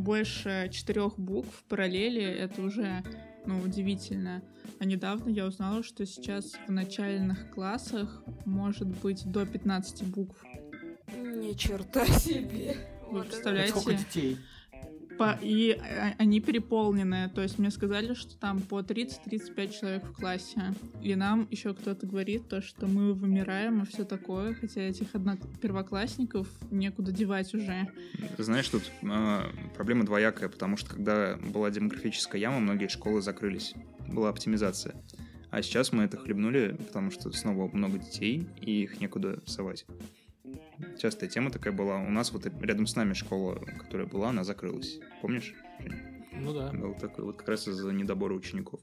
больше 0.00 0.68
четырех 0.72 1.18
букв 1.18 1.64
параллели, 1.68 2.22
это 2.22 2.62
уже, 2.62 3.02
ну, 3.46 3.60
удивительно. 3.60 4.42
А 4.78 4.84
недавно 4.84 5.30
я 5.30 5.46
узнала, 5.46 5.82
что 5.82 6.06
сейчас 6.06 6.54
в 6.66 6.70
начальных 6.70 7.50
классах 7.50 8.22
может 8.44 8.88
быть 8.88 9.30
до 9.30 9.46
15 9.46 10.04
букв. 10.04 10.42
Ни 11.16 11.52
черта 11.54 12.06
себе. 12.06 12.76
Вы 13.10 13.22
представляете? 13.22 13.72
Сколько 13.72 13.94
детей? 13.94 14.38
По, 15.20 15.38
и 15.42 15.72
а, 15.72 16.14
они 16.16 16.40
переполнены. 16.40 17.28
То 17.34 17.42
есть 17.42 17.58
мне 17.58 17.70
сказали, 17.70 18.14
что 18.14 18.34
там 18.38 18.58
по 18.62 18.80
30-35 18.80 19.78
человек 19.78 20.04
в 20.06 20.14
классе. 20.14 20.72
И 21.02 21.14
нам 21.14 21.46
еще 21.50 21.74
кто-то 21.74 22.06
говорит 22.06 22.48
то, 22.48 22.62
что 22.62 22.86
мы 22.86 23.12
вымираем 23.12 23.82
и 23.82 23.86
все 23.86 24.06
такое, 24.06 24.54
хотя 24.54 24.80
этих 24.80 25.14
одно... 25.14 25.36
первоклассников 25.60 26.48
некуда 26.70 27.12
девать 27.12 27.52
уже. 27.52 27.86
Знаешь, 28.38 28.70
тут 28.70 28.90
э, 29.02 29.42
проблема 29.74 30.06
двоякая, 30.06 30.48
потому 30.48 30.78
что 30.78 30.94
когда 30.94 31.36
была 31.52 31.70
демографическая 31.70 32.40
яма, 32.40 32.58
многие 32.58 32.88
школы 32.88 33.20
закрылись. 33.20 33.74
Была 34.08 34.30
оптимизация. 34.30 34.94
А 35.50 35.60
сейчас 35.60 35.92
мы 35.92 36.04
это 36.04 36.16
хлебнули, 36.16 36.78
потому 36.86 37.10
что 37.10 37.30
снова 37.32 37.68
много 37.76 37.98
детей, 37.98 38.48
и 38.58 38.84
их 38.84 39.00
некуда 39.00 39.38
совать. 39.44 39.84
Частая 40.98 41.28
тема 41.28 41.50
такая 41.50 41.72
была. 41.72 41.98
У 41.98 42.10
нас 42.10 42.32
вот 42.32 42.46
рядом 42.60 42.86
с 42.86 42.96
нами 42.96 43.12
школа, 43.12 43.54
которая 43.78 44.06
была, 44.06 44.30
она 44.30 44.44
закрылась. 44.44 44.98
Помнишь? 45.22 45.54
Ну 46.32 46.54
да. 46.54 46.72
Был 46.72 46.94
такой 46.94 47.24
вот 47.24 47.36
как 47.36 47.48
раз 47.48 47.68
из-за 47.68 47.92
недобора 47.92 48.34
учеников. 48.34 48.80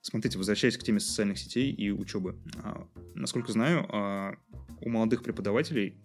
Смотрите, 0.00 0.38
возвращаясь 0.38 0.76
к 0.76 0.82
теме 0.82 1.00
социальных 1.00 1.38
сетей 1.38 1.72
и 1.72 1.90
учебы. 1.90 2.36
А, 2.62 2.88
насколько 3.14 3.52
знаю, 3.52 3.86
а, 3.88 4.34
у 4.80 4.88
молодых 4.88 5.22
преподавателей 5.22 5.96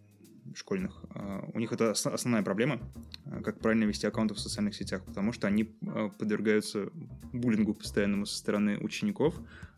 школьных, 0.56 1.04
а, 1.10 1.50
у 1.54 1.60
них 1.60 1.72
это 1.72 1.92
основная 1.92 2.44
проблема, 2.44 2.80
а, 3.26 3.42
как 3.42 3.60
правильно 3.60 3.86
вести 3.86 4.06
аккаунты 4.06 4.34
в 4.34 4.40
социальных 4.40 4.76
сетях, 4.76 5.04
потому 5.04 5.34
что 5.34 5.48
они 5.48 5.76
а, 5.88 6.10
подвергаются 6.10 6.90
буллингу 7.34 7.74
постоянному 7.74 8.26
со 8.26 8.38
стороны 8.38 8.78
учеников, 8.78 9.36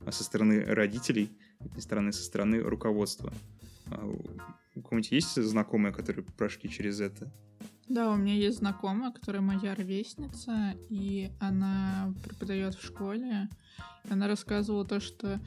со 0.10 0.24
стороны 0.24 0.63
родителей, 0.65 1.31
со 1.75 1.81
стороны, 1.81 2.12
со 2.13 2.24
стороны 2.24 2.60
руководства. 2.60 3.34
У 4.76 4.82
кого-нибудь 4.82 5.12
есть 5.12 5.42
знакомые, 5.42 5.94
которые 5.94 6.24
прошли 6.24 6.70
через 6.70 7.00
это? 7.00 7.32
Да, 7.88 8.12
у 8.12 8.18
меня 8.18 8.36
есть 8.36 8.60
знакомая, 8.60 9.12
которая 9.12 9.42
моя 9.42 9.74
ровесница, 9.74 10.76
и 10.90 11.32
она 11.40 12.14
преподает 12.24 12.76
в 12.76 12.86
школе. 12.86 13.50
Она 14.10 14.28
рассказывала 14.28 14.86
то, 14.86 15.00
что 15.00 15.40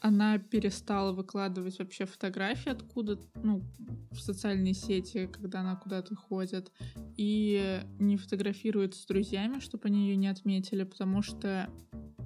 она 0.00 0.38
перестала 0.38 1.12
выкладывать 1.12 1.78
вообще 1.78 2.06
фотографии 2.06 2.70
откуда, 2.70 3.18
ну, 3.42 3.62
в 4.10 4.20
социальные 4.20 4.74
сети, 4.74 5.28
когда 5.32 5.60
она 5.60 5.76
куда-то 5.76 6.14
ходит, 6.16 6.72
и 7.16 7.80
не 7.98 8.16
фотографирует 8.16 8.94
с 8.94 9.06
друзьями, 9.06 9.60
чтобы 9.60 9.86
они 9.86 10.08
ее 10.08 10.16
не 10.16 10.28
отметили, 10.28 10.82
потому 10.84 11.22
что 11.22 11.70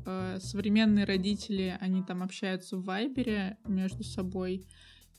э, 0.07 0.39
современные 0.41 1.05
родители, 1.05 1.77
они 1.81 2.03
там 2.03 2.23
общаются 2.23 2.77
в 2.77 2.85
Вайбере 2.85 3.59
между 3.67 4.05
собой, 4.05 4.67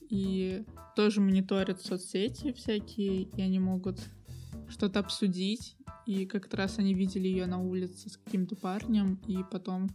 и 0.08 0.64
тоже 0.96 1.20
мониторят 1.20 1.80
соцсети 1.80 2.52
всякие, 2.52 3.22
и 3.22 3.42
они 3.42 3.58
могут 3.58 4.00
что-то 4.68 5.00
обсудить. 5.00 5.76
И 6.06 6.24
как-то 6.26 6.56
раз 6.56 6.78
они 6.78 6.94
видели 6.94 7.28
ее 7.28 7.46
на 7.46 7.60
улице 7.60 8.08
с 8.08 8.16
каким-то 8.16 8.56
парнем, 8.56 9.20
и 9.26 9.38
потом 9.50 9.90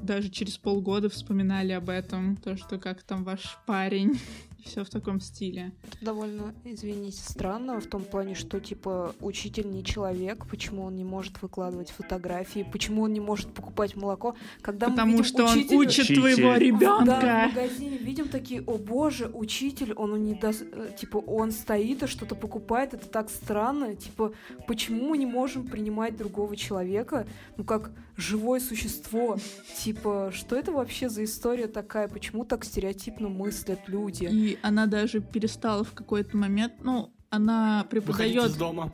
даже 0.00 0.28
через 0.28 0.58
полгода 0.58 1.08
вспоминали 1.08 1.72
об 1.72 1.88
этом, 1.88 2.36
то, 2.36 2.56
что 2.56 2.78
как 2.78 3.02
там 3.02 3.24
ваш 3.24 3.58
парень, 3.66 4.18
все 4.64 4.84
в 4.84 4.90
таком 4.90 5.20
стиле. 5.20 5.72
Это 5.84 6.04
довольно, 6.04 6.54
извините, 6.64 7.20
странно 7.22 7.80
в 7.80 7.86
том 7.86 8.04
плане, 8.04 8.34
что, 8.34 8.60
типа, 8.60 9.14
учитель 9.20 9.68
не 9.70 9.84
человек, 9.84 10.46
почему 10.46 10.84
он 10.84 10.96
не 10.96 11.04
может 11.04 11.40
выкладывать 11.42 11.90
фотографии, 11.90 12.66
почему 12.70 13.02
он 13.02 13.12
не 13.12 13.20
может 13.20 13.52
покупать 13.52 13.96
молоко, 13.96 14.34
когда 14.60 14.88
Потому 14.88 15.12
мы 15.12 15.18
видим 15.18 15.24
что 15.24 15.44
учителя... 15.44 15.76
он 15.78 15.86
учит 15.86 16.04
учитель. 16.04 16.20
твоего 16.20 16.54
ребенка. 16.56 17.04
Да, 17.04 17.48
в 17.48 17.54
магазине 17.54 17.98
видим 17.98 18.28
такие, 18.28 18.62
о 18.62 18.78
боже, 18.78 19.30
учитель, 19.32 19.92
он 19.94 20.22
не 20.24 20.34
даст, 20.34 20.62
э, 20.62 20.90
типа, 20.98 21.18
он 21.18 21.52
стоит 21.52 22.02
и 22.02 22.06
что-то 22.06 22.34
покупает, 22.34 22.94
это 22.94 23.08
так 23.08 23.30
странно, 23.30 23.94
типа, 23.94 24.32
почему 24.66 25.10
мы 25.10 25.18
не 25.18 25.26
можем 25.26 25.66
принимать 25.66 26.16
другого 26.16 26.56
человека, 26.56 27.26
ну, 27.56 27.64
как 27.64 27.92
живое 28.16 28.60
существо, 28.60 29.38
типа, 29.78 30.30
что 30.34 30.56
это 30.56 30.72
вообще 30.72 31.08
за 31.08 31.24
история 31.24 31.68
такая, 31.68 32.08
почему 32.08 32.44
так 32.44 32.64
стереотипно 32.64 33.28
мыслят 33.28 33.80
люди? 33.86 34.24
И 34.24 34.47
она 34.62 34.86
даже 34.86 35.20
перестала 35.20 35.84
в 35.84 35.92
какой-то 35.92 36.36
момент, 36.36 36.74
ну, 36.82 37.12
она 37.30 37.86
преподает... 37.90 38.46
из 38.46 38.56
дома. 38.56 38.92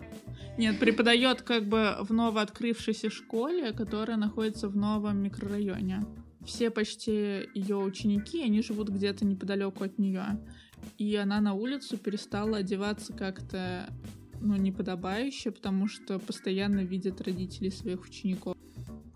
Нет, 0.57 0.79
преподает 0.79 1.43
как 1.43 1.69
бы 1.69 1.97
в 2.01 2.13
новооткрывшейся 2.13 3.11
школе, 3.11 3.73
которая 3.73 4.17
находится 4.17 4.69
в 4.69 4.77
новом 4.77 5.19
микрорайоне. 5.19 6.07
Все 6.45 6.71
почти 6.71 7.49
ее 7.55 7.77
ученики, 7.77 8.43
они 8.43 8.63
живут 8.63 8.89
где-то 8.89 9.25
неподалеку 9.25 9.85
от 9.85 9.99
нее. 9.99 10.41
И 10.99 11.17
она 11.17 11.41
на 11.41 11.55
улицу 11.55 11.97
перестала 11.97 12.59
одеваться 12.59 13.13
как-то 13.13 13.89
ну, 14.41 14.57
неподобающе, 14.57 15.51
потому 15.51 15.89
что 15.89 16.19
постоянно 16.19 16.81
видит 16.81 17.21
родителей 17.23 17.71
своих 17.71 18.05
учеников. 18.05 18.57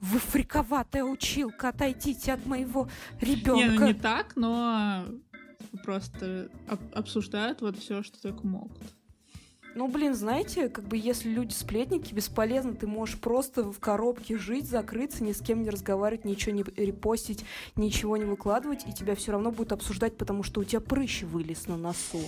Вы 0.01 0.19
фриковатая 0.21 1.05
училка, 1.05 1.69
отойдите 1.69 2.33
от 2.33 2.47
моего 2.47 2.89
ребенка. 3.21 3.53
Не, 3.53 3.79
ну 3.79 3.87
не 3.89 3.95
так, 3.95 4.37
но 4.37 5.05
просто 5.85 6.51
об- 6.67 6.95
обсуждают 6.95 7.61
вот 7.61 7.79
все, 7.79 8.03
что 8.03 8.21
только 8.21 8.47
могут. 8.47 8.79
Ну, 9.75 9.87
блин, 9.87 10.15
знаете, 10.15 10.69
как 10.69 10.89
бы 10.89 10.97
если 10.97 11.29
люди 11.29 11.53
сплетники, 11.53 12.13
бесполезно, 12.13 12.75
ты 12.75 12.87
можешь 12.87 13.19
просто 13.21 13.71
в 13.71 13.79
коробке 13.79 14.37
жить, 14.37 14.69
закрыться, 14.69 15.23
ни 15.23 15.33
с 15.33 15.41
кем 15.41 15.63
не 15.63 15.71
разговаривать, 15.71 16.25
ничего 16.25 16.55
не 16.55 16.63
репостить, 16.63 17.45
ничего 17.77 18.17
не 18.17 18.25
выкладывать, 18.25 18.87
и 18.89 18.93
тебя 18.93 19.15
все 19.15 19.33
равно 19.33 19.53
будут 19.53 19.73
обсуждать, 19.73 20.17
потому 20.17 20.43
что 20.43 20.63
у 20.63 20.65
тебя 20.65 20.81
прыщ 20.81 21.23
вылез 21.23 21.69
на 21.69 21.77
носу. 21.77 22.19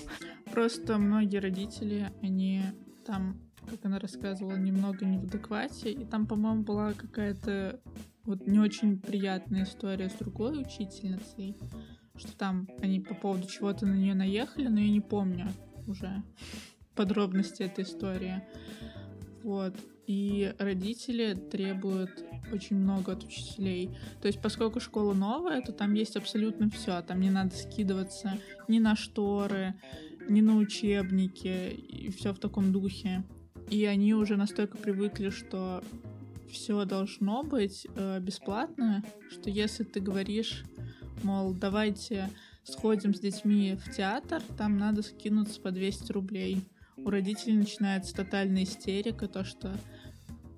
Просто 0.53 0.99
многие 0.99 1.39
родители, 1.39 2.13
они 2.23 2.63
там, 3.05 3.41
как 3.69 3.85
она 3.85 3.99
рассказывала, 3.99 4.57
немного 4.57 5.05
не 5.05 5.19
в 5.19 5.25
адеквате, 5.25 5.91
и 5.91 6.05
там, 6.05 6.27
по-моему, 6.27 6.63
была 6.63 6.93
какая-то 6.93 7.81
вот 8.25 8.47
не 8.47 8.61
очень 8.61 9.01
приятная 9.01 9.65
история 9.65 10.09
с 10.09 10.13
другой 10.13 10.61
учительницей, 10.61 11.57
что 12.21 12.37
там 12.37 12.69
они 12.83 13.01
по 13.01 13.15
поводу 13.15 13.49
чего-то 13.49 13.87
на 13.87 13.95
нее 13.95 14.15
наехали, 14.15 14.69
но 14.69 14.79
я 14.79 14.91
не 14.91 15.01
помню 15.01 15.49
уже 15.87 16.23
подробности 16.95 17.63
этой 17.63 17.85
истории. 17.85 18.43
Вот. 19.43 19.75
И 20.07 20.53
родители 20.59 21.35
требуют 21.35 22.25
очень 22.53 22.77
много 22.77 23.13
от 23.13 23.25
учителей. 23.25 23.91
То 24.21 24.27
есть, 24.27 24.43
поскольку 24.43 24.81
школа 24.81 25.15
новая, 25.15 25.63
то 25.63 25.73
там 25.73 25.95
есть 25.95 26.17
абсолютно 26.17 26.69
все. 26.69 27.01
Там 27.03 27.21
не 27.21 27.31
надо 27.31 27.55
скидываться 27.55 28.39
ни 28.69 28.81
на 28.81 28.97
шторы, 28.97 29.75
ни 30.29 30.41
на 30.41 30.57
учебники, 30.57 31.71
и 31.71 32.11
все 32.11 32.33
в 32.33 32.39
таком 32.39 32.73
духе. 32.73 33.25
И 33.71 33.85
они 33.85 34.15
уже 34.15 34.37
настолько 34.37 34.77
привыкли, 34.77 35.31
что 35.31 35.83
все 36.51 36.85
должно 36.85 37.45
быть 37.45 37.87
э, 37.95 38.19
бесплатно, 38.21 39.05
что 39.31 39.49
если 39.49 39.85
ты 39.85 40.01
говоришь 40.01 40.65
мол, 41.23 41.53
давайте 41.53 42.31
сходим 42.65 43.15
с 43.15 43.21
детьми 43.21 43.77
в 43.85 43.95
театр, 43.95 44.43
там 44.57 44.79
надо 44.79 45.03
скинуться 45.03 45.61
по 45.61 45.71
200 45.71 46.13
рублей. 46.13 46.65
У 46.97 47.11
родителей 47.11 47.57
начинается 47.57 48.15
тотальная 48.15 48.65
истерика, 48.65 49.27
то, 49.27 49.45
что 49.45 49.73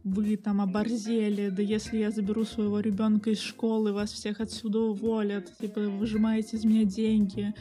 вы 0.04 0.37
там 0.37 0.61
оборзели, 0.61 1.49
да 1.50 1.62
если 1.62 1.99
я 1.99 2.11
заберу 2.11 2.45
своего 2.45 2.81
ребенка 2.81 3.31
из 3.31 3.40
школы, 3.40 3.92
вас 3.92 4.12
всех 4.12 4.40
отсюда 4.40 4.81
уволят, 4.81 5.57
типа, 5.59 5.81
выжимаете 5.81 6.57
из 6.57 6.64
меня 6.64 6.85
деньги. 6.85 7.54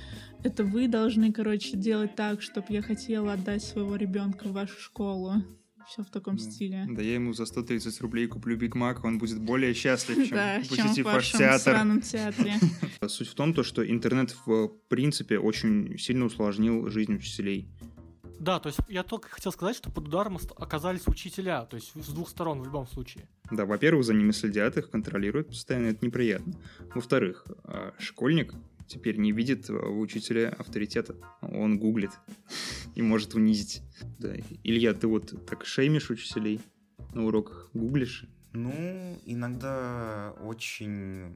Это 0.44 0.64
вы 0.64 0.88
должны, 0.88 1.32
короче, 1.32 1.78
делать 1.78 2.16
так, 2.16 2.42
чтобы 2.42 2.68
я 2.70 2.82
хотела 2.82 3.34
отдать 3.34 3.64
своего 3.64 3.96
ребенка 3.96 4.48
в 4.48 4.54
вашу 4.54 4.80
школу 4.80 5.36
все 5.92 6.04
в 6.04 6.10
таком 6.10 6.38
да. 6.38 6.44
стиле. 6.44 6.88
Да 6.90 7.02
я 7.02 7.16
ему 7.16 7.34
за 7.34 7.46
130 7.46 8.02
рублей 8.02 8.28
куплю 8.28 8.56
Биг 8.56 8.76
Мак, 8.76 9.04
он 9.04 9.18
будет 9.18 9.40
более 9.40 9.74
счастлив, 9.74 10.16
чем 10.28 10.38
да, 10.38 10.62
посетив 10.68 11.06
ваш 11.06 11.32
театр. 11.32 12.02
театре. 12.02 12.54
Суть 13.08 13.28
в 13.28 13.34
том, 13.34 13.54
то, 13.54 13.64
что 13.64 13.86
интернет 13.90 14.36
в 14.46 14.70
принципе 14.88 15.38
очень 15.38 15.98
сильно 15.98 16.26
усложнил 16.26 16.90
жизнь 16.90 17.16
учителей. 17.16 17.68
Да, 18.40 18.60
то 18.60 18.68
есть 18.70 18.80
я 18.90 19.04
только 19.04 19.30
хотел 19.30 19.52
сказать, 19.52 19.76
что 19.76 19.92
под 19.92 20.08
ударом 20.08 20.40
оказались 20.58 21.08
учителя, 21.08 21.66
то 21.66 21.76
есть 21.76 21.92
с 21.94 22.08
двух 22.08 22.28
сторон 22.28 22.62
в 22.62 22.66
любом 22.66 22.88
случае. 22.88 23.28
Да, 23.52 23.66
во-первых, 23.66 24.04
за 24.04 24.16
ними 24.16 24.32
следят, 24.32 24.78
их 24.78 24.90
контролируют 24.90 25.50
постоянно, 25.50 25.88
это 25.88 26.04
неприятно. 26.04 26.54
Во-вторых, 26.96 27.46
а, 27.66 27.94
школьник 28.00 28.56
теперь 28.92 29.18
не 29.18 29.32
видит 29.32 29.70
в 29.70 30.00
учителе 30.00 30.50
авторитета. 30.50 31.16
Он 31.42 31.80
гуглит 31.80 32.12
и 32.96 33.02
может 33.02 33.34
унизить. 33.34 33.82
Да. 34.20 34.36
Илья, 34.64 34.94
ты 34.94 35.08
вот 35.08 35.46
так 35.46 35.66
шеймишь 35.66 36.10
учителей 36.10 36.60
на 37.14 37.26
уроках, 37.26 37.70
гуглишь? 37.74 38.26
Ну, 38.54 39.18
иногда 39.26 40.34
очень, 40.42 41.34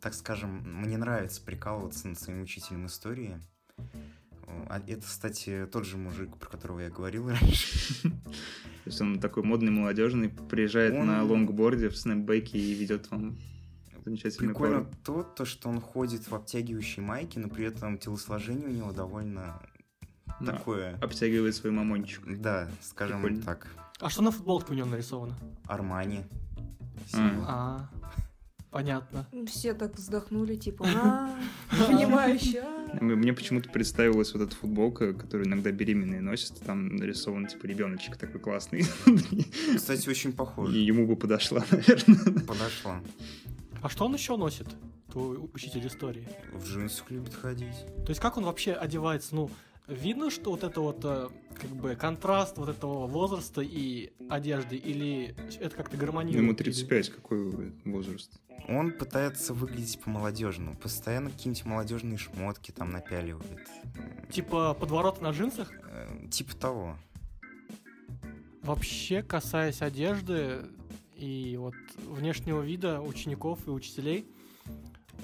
так 0.00 0.14
скажем, 0.14 0.62
мне 0.64 0.98
нравится 0.98 1.40
прикалываться 1.42 2.08
над 2.08 2.18
своим 2.18 2.42
учителем 2.42 2.86
истории. 2.86 3.40
А 4.68 4.82
это, 4.84 5.02
кстати, 5.02 5.68
тот 5.70 5.86
же 5.86 5.96
мужик, 5.96 6.36
про 6.36 6.48
которого 6.48 6.80
я 6.80 6.90
говорил 6.90 7.28
раньше. 7.30 8.02
То 8.02 8.86
есть 8.86 9.00
он 9.00 9.20
такой 9.20 9.44
модный, 9.44 9.70
молодежный, 9.70 10.28
приезжает 10.28 10.94
он... 10.94 11.06
на 11.06 11.22
лонгборде 11.22 11.88
в 11.88 11.96
снэпбэке 11.96 12.58
и 12.58 12.74
ведет 12.74 13.08
вам 13.12 13.38
замечательный 14.04 14.48
Прикольно 14.48 14.80
пару. 14.80 14.90
то, 15.04 15.22
то, 15.22 15.44
что 15.44 15.68
он 15.68 15.80
ходит 15.80 16.28
в 16.28 16.34
обтягивающей 16.34 17.02
майке, 17.02 17.40
но 17.40 17.48
при 17.48 17.66
этом 17.66 17.98
телосложение 17.98 18.68
у 18.68 18.72
него 18.72 18.92
довольно 18.92 19.60
такое. 20.44 20.96
Обтягивает 21.00 21.54
свой 21.54 21.72
мамончик. 21.72 22.22
Да, 22.40 22.68
скажем 22.80 23.22
Прикольно. 23.22 23.42
так. 23.44 23.66
А 24.00 24.08
что 24.08 24.22
на 24.22 24.30
футболке 24.30 24.72
у 24.72 24.74
него 24.74 24.86
нарисовано? 24.88 25.34
Армани. 25.66 26.24
А, 27.14 27.88
понятно. 28.70 29.26
Все 29.46 29.74
так 29.74 29.96
вздохнули, 29.96 30.56
типа, 30.56 30.86
а, 30.96 31.38
понимающие. 31.70 32.62
А». 32.62 32.80
Мне 33.00 33.32
почему-то 33.32 33.68
представилась 33.68 34.32
вот 34.32 34.42
эта 34.42 34.54
футболка, 34.54 35.12
которую 35.12 35.46
иногда 35.46 35.70
беременные 35.70 36.20
носят, 36.20 36.60
там 36.60 36.96
нарисован 36.96 37.46
типа 37.46 37.66
ребеночек 37.66 38.16
такой 38.16 38.40
классный. 38.40 38.84
Кстати, 39.76 40.08
очень 40.08 40.32
похож. 40.32 40.72
И 40.72 40.80
ему 40.80 41.06
бы 41.06 41.16
подошла, 41.16 41.64
наверное. 41.70 42.40
Подошла. 42.46 43.00
А 43.82 43.88
что 43.88 44.04
он 44.04 44.14
еще 44.14 44.36
носит, 44.36 44.68
твой 45.10 45.38
учитель 45.52 45.86
истории? 45.86 46.28
В 46.52 46.64
джинсах 46.64 47.10
любит 47.10 47.34
ходить. 47.34 47.86
То 48.04 48.10
есть 48.10 48.20
как 48.20 48.36
он 48.36 48.44
вообще 48.44 48.72
одевается? 48.72 49.34
Ну, 49.34 49.50
видно, 49.88 50.30
что 50.30 50.50
вот 50.50 50.64
это 50.64 50.80
вот 50.80 51.00
э, 51.04 51.28
как 51.58 51.70
бы 51.70 51.96
контраст 51.96 52.58
вот 52.58 52.68
этого 52.68 53.06
возраста 53.06 53.60
и 53.62 54.12
одежды, 54.28 54.76
или 54.76 55.34
это 55.58 55.74
как-то 55.74 55.96
гармонирует? 55.96 56.42
Ему 56.42 56.54
35, 56.54 57.06
или... 57.08 57.14
какой 57.14 57.72
возраст? 57.84 58.30
Он 58.68 58.92
пытается 58.92 59.54
выглядеть 59.54 59.98
по-молодежному, 60.00 60.76
постоянно 60.76 61.30
какие-нибудь 61.30 61.64
молодежные 61.64 62.18
шмотки 62.18 62.70
там 62.70 62.92
напяливает. 62.92 63.68
Типа 64.30 64.74
подворот 64.74 65.20
на 65.20 65.30
джинсах? 65.30 65.72
Э, 65.84 66.28
типа 66.30 66.54
того. 66.56 66.96
Вообще, 68.62 69.22
касаясь 69.22 69.80
одежды 69.80 70.66
и 71.20 71.56
вот 71.56 71.74
внешнего 71.96 72.62
вида 72.62 73.00
учеников 73.00 73.66
и 73.66 73.70
учителей, 73.70 74.26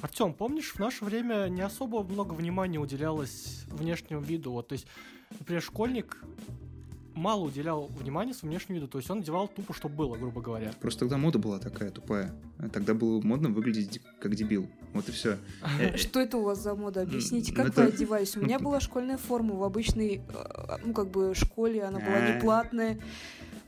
Артем, 0.03 0.35
помнишь, 0.35 0.73
в 0.73 0.79
наше 0.79 1.05
время 1.05 1.49
не 1.49 1.63
особо 1.63 2.03
много 2.03 2.35
внимания 2.35 2.79
уделялось 2.79 3.65
внешнему 3.69 4.21
виду. 4.21 4.53
Вот, 4.53 4.69
то 4.69 4.75
есть, 4.75 4.87
например, 5.39 5.63
школьник 5.63 6.19
мало 7.17 7.45
уделял 7.45 7.87
внимания 7.87 8.35
своему 8.35 8.53
внешнему 8.53 8.79
виду. 8.79 8.89
То 8.89 8.99
есть 8.99 9.11
он 9.11 9.21
одевал 9.21 9.49
тупо, 9.49 9.73
что 9.73 9.89
было, 9.89 10.17
грубо 10.17 10.41
говоря. 10.41 10.71
Просто 10.81 11.01
тогда 11.01 11.17
мода 11.17 11.39
была 11.39 11.59
такая 11.59 11.91
тупая. 11.91 12.33
Тогда 12.73 12.95
было 12.95 13.21
модно 13.23 13.49
выглядеть 13.49 14.01
как 14.21 14.35
дебил. 14.35 14.69
Вот 14.93 15.09
и 15.09 15.13
все. 15.13 15.39
Э, 15.81 15.97
что 15.97 16.21
это 16.21 16.37
у 16.37 16.43
вас 16.43 16.63
за 16.63 16.75
мода? 16.75 17.03
Объясните, 17.03 17.53
как 17.53 17.75
вы 17.75 17.85
одевались? 17.85 18.37
У 18.37 18.41
меня 18.41 18.59
была 18.61 18.81
школьная 18.81 19.17
форма 19.17 19.55
в 19.55 19.63
обычной, 19.65 20.21
э, 20.29 20.77
ну, 20.85 20.93
как 20.93 21.11
бы, 21.11 21.35
школе. 21.35 21.83
Она 21.83 21.99
была 21.99 22.33
не 22.33 22.41
платная. 22.41 22.99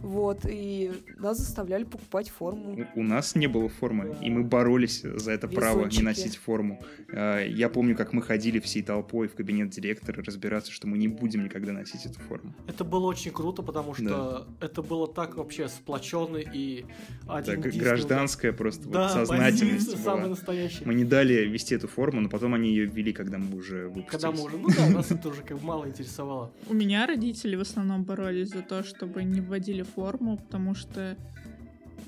Вот, 0.00 0.47
и 0.49 0.93
нас 1.17 1.38
заставляли 1.38 1.85
покупать 1.85 2.31
форму. 2.31 2.87
У, 2.95 3.02
нас 3.02 3.35
не 3.35 3.49
было 3.49 3.69
формы, 3.69 4.17
и 4.23 4.31
мы 4.31 4.45
боролись 4.45 5.02
за 5.02 5.33
это 5.33 5.49
право 5.49 5.87
не 5.87 6.02
носить 6.02 6.37
форму. 6.37 6.81
А, 7.12 7.45
я 7.45 7.69
помню, 7.69 7.97
как 7.97 8.12
мы 8.12 8.23
ходили 8.23 8.61
всей 8.61 8.83
толпой 8.83 9.28
в 9.28 9.35
кабинет 9.35 9.71
директора 9.71 10.23
разбираться, 10.23 10.71
что 10.71 10.87
мы 10.87 10.99
не 10.99 11.09
будем 11.09 11.45
никогда 11.45 11.73
носить 11.73 12.07
эту 12.07 12.21
форму. 12.21 12.55
Это 12.69 12.85
было 12.85 13.07
очень 13.07 13.33
круто, 13.33 13.62
потому 13.62 13.95
что 13.95 14.47
да. 14.61 14.67
это 14.67 14.83
было 14.83 15.09
так 15.09 15.37
вообще 15.37 15.69
сплоченно 15.69 16.37
и 16.37 16.85
один 17.26 17.62
так, 17.62 17.73
гражданская 17.75 18.52
просто 18.52 18.88
да, 18.88 19.02
вот 19.02 19.12
сознательность 19.12 19.93
была. 19.95 20.05
самая 20.05 20.28
настоящая. 20.28 20.85
Мы 20.85 20.95
не 20.95 21.05
дали 21.05 21.45
вести 21.45 21.75
эту 21.75 21.88
форму, 21.88 22.21
но 22.21 22.28
потом 22.28 22.55
они 22.55 22.71
ее 22.71 22.87
ввели, 22.87 23.12
когда 23.12 23.38
мы 23.38 23.57
уже 23.57 23.88
выпустились. 23.88 24.11
Когда 24.11 24.31
мы 24.31 24.45
уже, 24.45 24.59
ну 24.59 24.69
да, 24.69 24.88
нас 24.90 25.11
это 25.11 25.28
уже 25.28 25.43
как 25.43 25.59
бы 25.59 25.64
мало 25.64 25.88
интересовало. 25.88 26.52
У 26.69 26.75
меня 26.75 27.07
родители 27.07 27.57
в 27.57 27.62
основном 27.62 28.05
боролись 28.05 28.50
за 28.50 28.62
то, 28.62 28.85
чтобы 28.85 29.25
не 29.25 29.40
вводили 29.40 29.83
форму, 29.95 30.37
потому 30.37 30.75
что, 30.75 31.16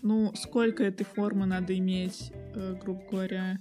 ну, 0.02 0.32
сколько 0.34 0.82
этой 0.82 1.04
формы 1.04 1.46
надо 1.46 1.76
иметь, 1.76 2.32
э, 2.54 2.76
грубо 2.80 3.02
говоря. 3.10 3.58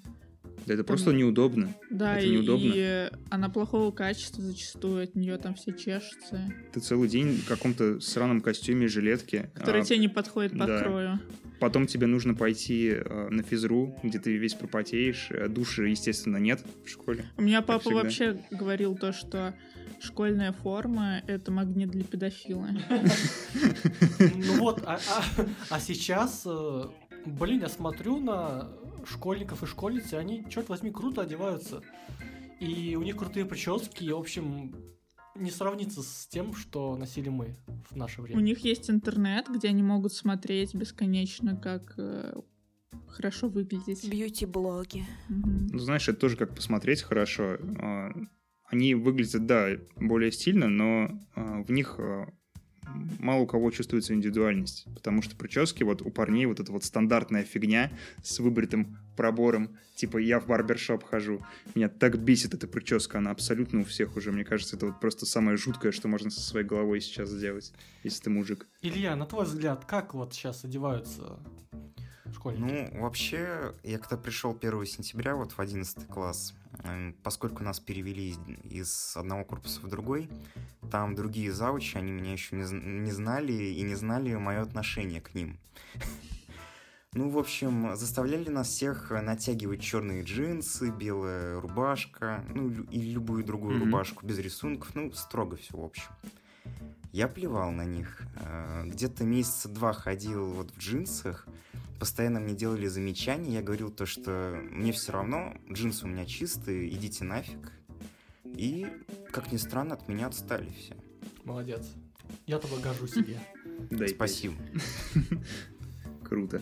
Да 0.66 0.74
это 0.74 0.84
просто 0.84 1.12
неудобно. 1.12 1.74
Да, 1.90 2.18
это 2.18 2.28
и, 2.28 2.32
неудобно. 2.32 2.72
и 2.76 3.10
она 3.30 3.50
плохого 3.50 3.92
качества 3.92 4.44
зачастую, 4.44 5.04
от 5.04 5.16
нее 5.16 5.38
там 5.38 5.56
все 5.56 5.72
чешутся. 5.72 6.54
Ты 6.74 6.80
целый 6.80 7.10
день 7.10 7.38
в 7.38 7.48
каком-то 7.48 8.00
сраном 8.00 8.42
костюме, 8.42 8.88
жилетке. 8.88 9.52
Который 9.54 9.82
а, 9.82 9.86
тебе 9.86 9.98
не 10.00 10.08
подходит 10.08 10.54
по 10.54 10.66
да. 10.66 10.82
крою. 10.82 11.20
Потом 11.60 11.88
тебе 11.88 12.08
нужно 12.08 12.36
пойти 12.36 12.90
э, 12.92 13.28
на 13.30 13.44
физру, 13.44 13.96
где 14.02 14.18
ты 14.18 14.38
весь 14.38 14.54
пропотеешь. 14.54 15.28
Э, 15.30 15.50
души, 15.50 15.88
естественно, 15.90 16.38
нет 16.38 16.64
в 16.86 16.90
школе. 16.90 17.26
У 17.38 17.42
меня 17.42 17.62
папа 17.62 17.90
вообще 17.90 18.40
говорил 18.50 18.96
то, 18.96 19.12
что 19.12 19.54
школьная 20.00 20.54
форма— 20.54 21.22
это 21.28 21.52
магнит 21.52 21.90
для 21.90 22.04
педофила. 22.04 22.70
Ну 24.20 24.60
вот, 24.60 24.82
а, 24.86 25.00
а, 25.10 25.46
а 25.70 25.80
сейчас, 25.80 26.44
э, 26.46 26.84
блин, 27.26 27.62
я 27.62 27.70
смотрю 27.70 28.20
на 28.20 28.70
школьников 29.10 29.64
и 29.64 29.66
школьницы, 29.66 30.16
они, 30.16 30.46
черт 30.50 30.70
возьми, 30.70 30.92
круто 30.92 31.22
одеваются. 31.22 31.82
И 32.60 32.96
у 32.96 33.02
них 33.04 33.16
крутые 33.18 33.46
прически, 33.46 34.04
и, 34.04 34.12
в 34.12 34.18
общем, 34.18 34.76
не 35.36 35.52
сравнится 35.52 36.04
с 36.04 36.28
тем, 36.28 36.54
что 36.54 36.96
носили 36.98 37.30
мы 37.30 37.56
в 37.90 37.96
наше 37.96 38.22
время. 38.22 38.40
У 38.40 38.44
них 38.44 38.60
есть 38.60 38.90
интернет, 38.90 39.48
где 39.48 39.70
они 39.70 39.84
могут 39.84 40.14
смотреть 40.14 40.76
бесконечно, 40.76 41.56
как 41.56 41.94
э, 41.98 42.42
хорошо 43.08 43.48
выглядеть. 43.48 44.08
Бьюти-блоги. 44.10 45.06
Угу. 45.30 45.50
Ну, 45.72 45.80
знаешь, 45.80 46.08
это 46.10 46.20
тоже 46.20 46.36
как 46.36 46.54
посмотреть 46.56 47.02
хорошо. 47.02 47.58
А, 47.82 48.12
они 48.66 48.96
выглядят, 48.96 49.46
да, 49.46 49.70
более 49.96 50.32
стильно, 50.32 50.68
но 50.68 51.20
а, 51.36 51.64
в 51.64 51.72
них 51.72 51.96
а, 52.00 52.32
мало 53.20 53.42
у 53.42 53.48
кого 53.48 53.72
чувствуется 53.72 54.14
индивидуальность, 54.14 54.86
потому 54.96 55.22
что 55.22 55.36
прически 55.36 55.84
вот 55.84 56.02
у 56.02 56.10
парней 56.10 56.46
вот 56.46 56.60
эта 56.60 56.72
вот 56.72 56.84
стандартная 56.84 57.44
фигня 57.44 57.92
с 58.24 58.40
выбритым 58.40 58.98
пробором, 59.16 59.78
типа 59.96 60.18
я 60.18 60.40
в 60.40 60.48
барбершоп 60.48 61.04
хожу, 61.04 61.42
меня 61.76 61.90
так 61.90 62.18
бесит 62.20 62.54
эта 62.54 62.68
прическа, 62.68 63.18
она 63.18 63.32
абсолютно 63.32 63.82
у 63.82 63.84
всех 63.84 64.16
уже, 64.16 64.32
мне 64.32 64.46
кажется, 64.46 64.78
это 64.78 64.88
вот 64.88 65.00
просто 65.00 65.26
самое 65.26 65.58
жуткое, 65.58 65.92
что 65.92 66.08
можно 66.08 66.30
со 66.30 66.42
своей 66.42 66.66
головой 66.66 67.02
сейчас 67.02 67.30
сделать, 67.30 67.74
если 68.04 68.24
ты 68.24 68.30
мужик. 68.30 68.68
Илья, 68.82 69.16
на 69.16 69.26
твой 69.26 69.46
взгляд, 69.46 69.86
как 69.86 70.14
вот 70.14 70.34
сейчас 70.34 70.64
одеваются 70.64 71.40
школьники? 72.34 72.92
Ну, 72.94 73.02
вообще, 73.02 73.74
я 73.84 74.00
когда 74.00 74.18
пришел 74.18 74.58
1 74.60 74.86
сентября 74.86 75.36
вот 75.36 75.54
в 75.54 75.60
11 75.60 76.08
класс, 76.08 76.54
поскольку 77.24 77.64
нас 77.64 77.80
перевели 77.80 78.36
из 78.64 79.14
одного 79.16 79.44
корпуса 79.46 79.82
в 79.82 79.88
другой, 79.88 80.30
там 80.92 81.16
другие 81.16 81.52
заучи, 81.52 81.98
они 81.98 82.12
меня 82.12 82.32
еще 82.32 82.56
не, 82.56 82.64
не 82.72 83.12
знали 83.12 83.54
и 83.54 83.82
не 83.82 83.96
знали 83.96 84.36
мое 84.36 84.62
отношение 84.62 85.22
к 85.22 85.34
ним. 85.34 85.60
Ну, 87.14 87.32
в 87.32 87.40
общем, 87.40 87.96
заставляли 87.96 88.50
нас 88.50 88.68
всех 88.68 89.10
натягивать 89.10 89.82
черные 89.82 90.22
джинсы, 90.22 90.92
белая 90.92 91.60
рубашка, 91.60 92.46
ну, 92.54 92.70
и 92.70 93.02
любую 93.02 93.44
другую 93.44 93.78
mm-hmm. 93.78 93.86
рубашку 93.86 94.28
без 94.28 94.38
рисунков, 94.38 94.94
ну, 94.94 95.12
строго 95.14 95.58
все, 95.58 95.76
в 95.76 95.84
общем. 95.84 96.06
Я 97.12 97.28
плевал 97.28 97.72
на 97.72 97.86
них. 97.86 98.22
Э, 98.36 98.84
где-то 98.86 99.24
месяца 99.24 99.68
два 99.68 99.94
ходил 99.94 100.52
вот 100.52 100.72
в 100.72 100.78
джинсах, 100.78 101.48
постоянно 102.00 102.40
мне 102.40 102.54
делали 102.54 102.88
замечания, 102.88 103.56
я 103.56 103.62
говорил 103.62 103.90
то, 103.92 104.06
что 104.06 104.60
мне 104.72 104.92
все 104.92 105.12
равно, 105.12 105.56
джинсы 105.72 106.06
у 106.06 106.08
меня 106.08 106.26
чистые, 106.26 106.88
идите 106.90 107.24
нафиг. 107.24 107.74
И, 108.46 108.88
как 109.32 109.52
ни 109.52 109.58
странно, 109.58 109.96
от 109.96 110.08
меня 110.08 110.28
отстали 110.28 110.70
все. 110.78 110.96
Молодец. 111.44 111.88
Я 112.46 112.60
тобой 112.60 112.82
горжусь 112.82 113.14
себе. 113.14 113.40
Да, 113.90 114.08
Спасибо. 114.08 114.56
Круто. 116.24 116.62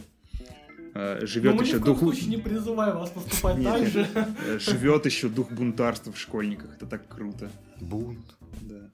А, 0.93 1.25
живет 1.25 1.59
еще 1.59 1.79
дух... 1.79 2.01
не 2.27 2.37
призываю 2.37 2.99
вас 2.99 3.09
поступать 3.09 3.63
так 3.63 3.87
же. 3.87 4.07
Э, 4.13 4.59
живет 4.59 5.05
еще 5.05 5.29
дух 5.29 5.51
бунтарства 5.51 6.13
в 6.13 6.17
школьниках. 6.17 6.75
Это 6.75 6.85
так 6.85 7.07
круто. 7.07 7.49
Бунт. 7.81 8.37
Да. 8.61 8.91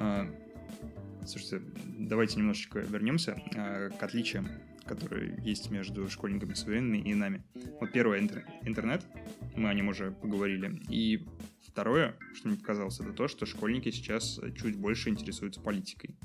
А, 0.00 0.30
слушайте, 1.26 1.60
давайте 1.98 2.36
немножечко 2.38 2.78
вернемся 2.78 3.36
а, 3.56 3.90
к 3.90 4.02
отличиям 4.02 4.48
которые 4.88 5.38
есть 5.44 5.70
между 5.70 6.08
школьниками 6.08 6.54
современными 6.54 6.98
и 6.98 7.14
нами. 7.14 7.44
Вот 7.78 7.92
первое 7.92 8.20
интер- 8.20 8.42
интернет, 8.62 9.04
мы 9.54 9.68
о 9.68 9.74
нем 9.74 9.88
уже 9.88 10.12
поговорили. 10.12 10.80
И 10.88 11.26
второе, 11.62 12.16
что 12.32 12.48
мне 12.48 12.56
показалось, 12.56 12.98
это 12.98 13.12
то, 13.12 13.28
что 13.28 13.44
школьники 13.44 13.90
сейчас 13.90 14.40
чуть 14.56 14.76
больше 14.76 15.10
интересуются 15.10 15.60
политикой. 15.60 16.16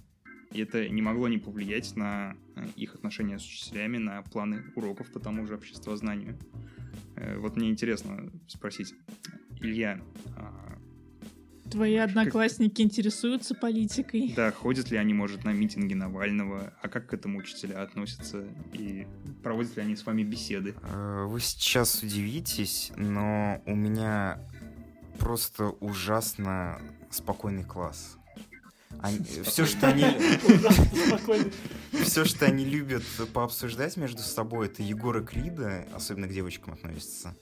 И 0.51 0.61
это 0.61 0.87
не 0.87 1.01
могло 1.01 1.27
не 1.27 1.39
повлиять 1.39 1.95
на 1.95 2.37
э, 2.55 2.67
их 2.75 2.95
отношения 2.95 3.37
с 3.37 3.45
учителями, 3.45 3.97
на 3.97 4.21
планы 4.21 4.63
уроков 4.75 5.11
по 5.11 5.19
тому 5.19 5.45
же 5.45 5.55
обществознанию. 5.55 6.37
Э, 7.15 7.37
вот 7.39 7.57
мне 7.57 7.69
интересно 7.69 8.31
спросить, 8.47 8.93
Илья, 9.59 9.99
а 10.37 10.72
Твои 11.73 11.95
одноклассники 11.95 12.75
как... 12.75 12.79
интересуются 12.81 13.55
политикой? 13.55 14.33
Да, 14.35 14.51
ходят 14.51 14.91
ли 14.91 14.97
они, 14.97 15.13
может, 15.13 15.43
на 15.43 15.49
митинги 15.49 15.95
Навального, 15.95 16.71
а 16.81 16.87
как 16.87 17.07
к 17.07 17.13
этому 17.13 17.39
учителя 17.39 17.81
относятся, 17.81 18.45
и 18.73 19.07
проводят 19.41 19.75
ли 19.75 19.81
они 19.81 19.95
с 19.95 20.05
вами 20.05 20.23
беседы? 20.23 20.75
Э, 20.83 21.25
вы 21.27 21.41
сейчас 21.41 22.03
удивитесь, 22.03 22.91
но 22.95 23.61
у 23.65 23.75
меня 23.75 24.39
просто 25.17 25.69
ужасно 25.79 26.79
спокойный 27.09 27.63
класс. 27.63 28.17
Они, 28.99 29.19
все, 29.43 29.65
что 29.65 29.87
они... 29.87 30.05
все, 32.03 32.23
что 32.23 32.45
они 32.45 32.65
любят 32.65 33.03
пообсуждать 33.33 33.97
между 33.97 34.21
собой, 34.21 34.67
это 34.67 34.83
Егора 34.83 35.23
Крида, 35.23 35.87
особенно 35.95 36.27
к 36.27 36.31
девочкам 36.31 36.73
относится, 36.73 37.35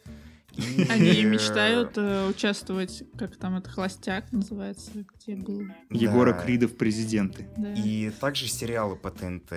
И, 0.53 0.85
Они 0.89 1.23
мечтают 1.23 1.97
э, 1.97 2.27
участвовать, 2.27 3.03
как 3.17 3.37
там 3.37 3.57
это, 3.57 3.69
холостяк 3.69 4.31
называется, 4.31 4.91
где 5.15 5.35
был. 5.35 5.63
Егора 5.89 6.33
да. 6.33 6.39
Крида 6.39 6.67
в 6.67 6.75
президенты. 6.75 7.47
Да. 7.57 7.73
И 7.73 8.09
также 8.09 8.47
сериалы 8.47 8.95
по 8.95 9.11
ТНТ. 9.11 9.51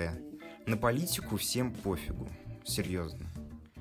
На 0.65 0.77
политику 0.77 1.37
всем 1.37 1.71
пофигу. 1.73 2.29
Серьезно. 2.63 3.25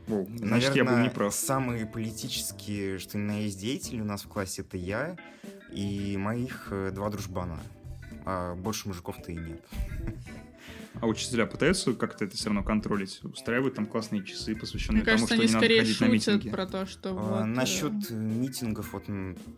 Воу, 0.06 0.28
значит, 0.36 0.74
я 0.74 0.84
был 0.84 0.90
Наверное, 0.90 1.10
неправ. 1.10 1.34
самые 1.34 1.86
политические, 1.86 2.98
что 2.98 3.16
ни 3.16 3.22
на 3.22 3.40
есть 3.40 3.58
деятели 3.58 4.00
у 4.00 4.04
нас 4.04 4.22
в 4.22 4.28
классе, 4.28 4.62
это 4.62 4.76
я 4.76 5.16
и 5.72 6.16
моих 6.18 6.68
э, 6.70 6.90
два 6.92 7.08
дружбана. 7.08 7.58
А 8.26 8.54
больше 8.54 8.88
мужиков-то 8.88 9.32
и 9.32 9.36
нет. 9.36 9.62
А 11.00 11.06
учителя 11.06 11.46
пытаются 11.46 11.92
как-то 11.92 12.24
это 12.24 12.36
все 12.36 12.46
равно 12.46 12.62
контролить? 12.62 13.20
Устраивают 13.24 13.74
там 13.74 13.86
классные 13.86 14.24
часы, 14.24 14.54
посвященные 14.54 15.02
Мне 15.02 15.04
кажется, 15.04 15.34
тому, 15.36 15.42
что 15.48 15.58
они 15.58 15.68
не 15.68 15.76
надо 15.76 15.80
ходить 15.84 16.00
на 16.00 16.04
митинги. 16.06 16.50
про 16.50 16.66
то, 16.66 16.86
что 16.86 17.10
А, 17.10 17.12
вот... 17.12 17.40
э, 17.42 17.44
Насчет 17.44 18.10
митингов 18.10 18.92
вот 18.92 19.04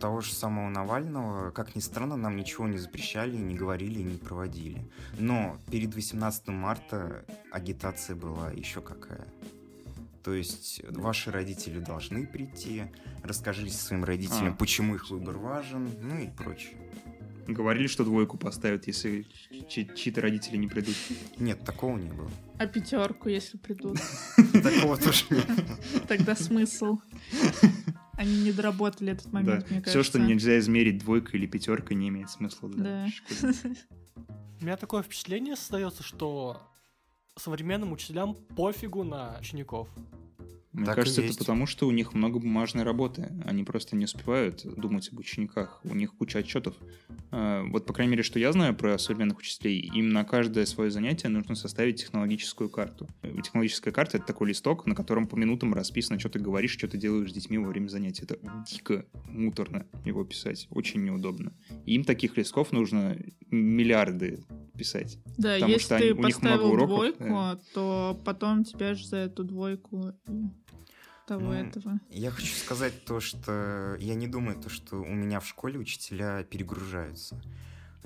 того 0.01 0.20
же 0.22 0.33
самого 0.33 0.68
Навального, 0.70 1.51
как 1.51 1.77
ни 1.77 1.81
странно, 1.81 2.16
нам 2.16 2.37
ничего 2.37 2.66
не 2.66 2.79
запрещали, 2.79 3.37
не 3.37 3.55
говорили, 3.55 4.01
не 4.01 4.16
проводили. 4.16 4.83
Но 5.18 5.59
перед 5.70 5.94
18 5.94 6.49
марта 6.49 7.25
агитация 7.53 8.16
была 8.16 8.51
еще 8.53 8.81
какая. 8.81 9.27
То 10.25 10.35
есть 10.35 10.83
ваши 10.90 11.31
родители 11.31 11.79
должны 11.79 12.27
прийти, 12.27 12.85
расскажите 13.22 13.75
своим 13.77 14.03
родителям, 14.03 14.55
А. 14.55 14.57
почему 14.57 14.96
их 14.96 15.09
выбор 15.11 15.37
важен, 15.37 15.88
ну 16.03 16.18
и 16.18 16.27
прочее. 16.27 16.77
Говорили, 17.46 17.87
что 17.87 18.04
двойку 18.04 18.37
поставят, 18.38 18.87
если 18.87 19.26
чи- 19.68 19.88
чьи-то 19.94 20.20
родители 20.20 20.56
не 20.56 20.66
придут. 20.66 20.96
Нет, 21.38 21.64
такого 21.64 21.96
не 21.96 22.11
было. 22.11 22.30
А 22.59 22.66
пятерку, 22.66 23.28
если 23.28 23.56
придут, 23.56 23.98
Такого 24.62 24.96
тоже 24.96 25.24
не 25.30 25.37
было. 25.40 25.78
тогда 26.09 26.35
смысл. 26.35 26.98
Они 28.14 28.42
не 28.42 28.52
доработали 28.52 29.12
этот 29.12 29.32
момент, 29.32 29.70
мне 29.70 29.80
Все, 29.82 29.92
кажется. 29.92 30.02
что 30.04 30.18
нельзя 30.18 30.59
измерить 30.59 30.98
двойкой 30.98 31.38
или 31.38 31.46
пятеркой, 31.46 31.96
не 31.96 32.09
имеет 32.09 32.30
смысла 32.30 32.68
для 32.70 32.82
Да. 32.82 33.06
У 34.61 34.64
меня 34.64 34.76
такое 34.78 35.02
впечатление 35.02 35.54
создается, 35.54 36.02
что 36.02 36.62
современным 37.37 37.92
учителям 37.92 38.35
пофигу 38.57 39.05
на 39.05 39.37
учеников. 39.38 39.88
Мне 40.77 40.85
Так 40.85 40.96
кажется, 40.96 41.22
это 41.22 41.38
потому, 41.38 41.64
что 41.64 41.88
у 41.88 41.90
них 41.90 42.12
много 42.12 42.38
бумажной 42.38 42.85
работы. 42.85 43.33
Они 43.46 43.64
просто 43.64 43.96
не 43.96 44.05
успевают 44.05 44.62
думать 44.77 45.09
об 45.11 45.18
учениках. 45.18 45.81
У 45.85 45.94
них 45.94 46.14
куча 46.14 46.40
отчетов. 46.40 46.75
А, 47.31 47.64
Вот, 47.64 47.87
по 47.87 47.94
крайней 47.94 48.11
мере, 48.11 48.22
что 48.22 48.38
я 48.38 48.53
знаю 48.53 48.77
про 48.77 48.99
современных 48.99 49.38
учителей, 49.38 49.81
им 49.81 50.11
на 50.11 50.25
каждое 50.25 50.66
свое 50.66 50.90
занятие 50.90 51.29
нужно 51.29 51.55
составить 51.55 52.03
технологическую 52.03 52.68
карту. 52.68 53.09
Технологическая 53.22 53.90
карта— 53.90 54.16
это 54.18 54.27
такой 54.27 54.49
листок, 54.49 54.85
на 54.85 54.94
котором 54.94 55.27
по 55.27 55.37
минутам 55.37 55.72
расписано, 55.72 56.18
что 56.18 56.29
ты 56.29 56.40
говоришь, 56.40 56.72
что 56.72 56.88
ты 56.88 56.99
делаешь 56.99 57.31
с 57.31 57.35
детьми 57.35 57.57
во 57.57 57.68
время 57.68 57.88
занятий. 57.88 58.25
Это 58.25 58.38
дико 58.70 59.07
муторно 59.25 59.87
его 60.05 60.25
писать. 60.25 60.66
Очень 60.68 61.05
неудобно. 61.05 61.55
И 61.87 61.94
им 61.94 62.05
таких 62.05 62.37
листков 62.37 62.72
нужно 62.72 63.16
миллиарды 63.51 64.44
писать. 64.76 65.18
Да, 65.38 65.54
Потому 65.54 65.72
если 65.72 65.84
что 65.86 65.98
ты 65.98 66.10
они- 66.10 66.12
у 66.20 66.26
них 66.26 66.42
много 66.42 66.56
поставил 66.56 66.72
уроков, 66.72 66.88
двойку, 66.88 67.24
да. 67.24 67.58
то 67.74 68.20
потом 68.24 68.64
тебя 68.64 68.94
же 68.94 69.06
за 69.06 69.16
эту 69.18 69.44
двойку 69.44 70.12
и 70.28 70.44
того 71.26 71.40
Ну, 71.46 71.52
этого. 71.52 72.00
Я 72.10 72.30
хочу 72.30 72.54
сказать 72.54 73.04
то, 73.04 73.18
что 73.20 73.96
я 73.98 74.14
не 74.14 74.28
думаю, 74.28 74.60
то, 74.60 74.68
что 74.70 74.96
у 74.96 75.12
меня 75.14 75.40
в 75.40 75.46
школе 75.46 75.78
учителя 75.78 76.44
перегружаются. 76.44 77.40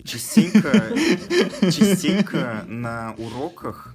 Частенько, 0.03 0.73
частенько 1.71 2.65
на 2.67 3.15
уроках 3.19 3.95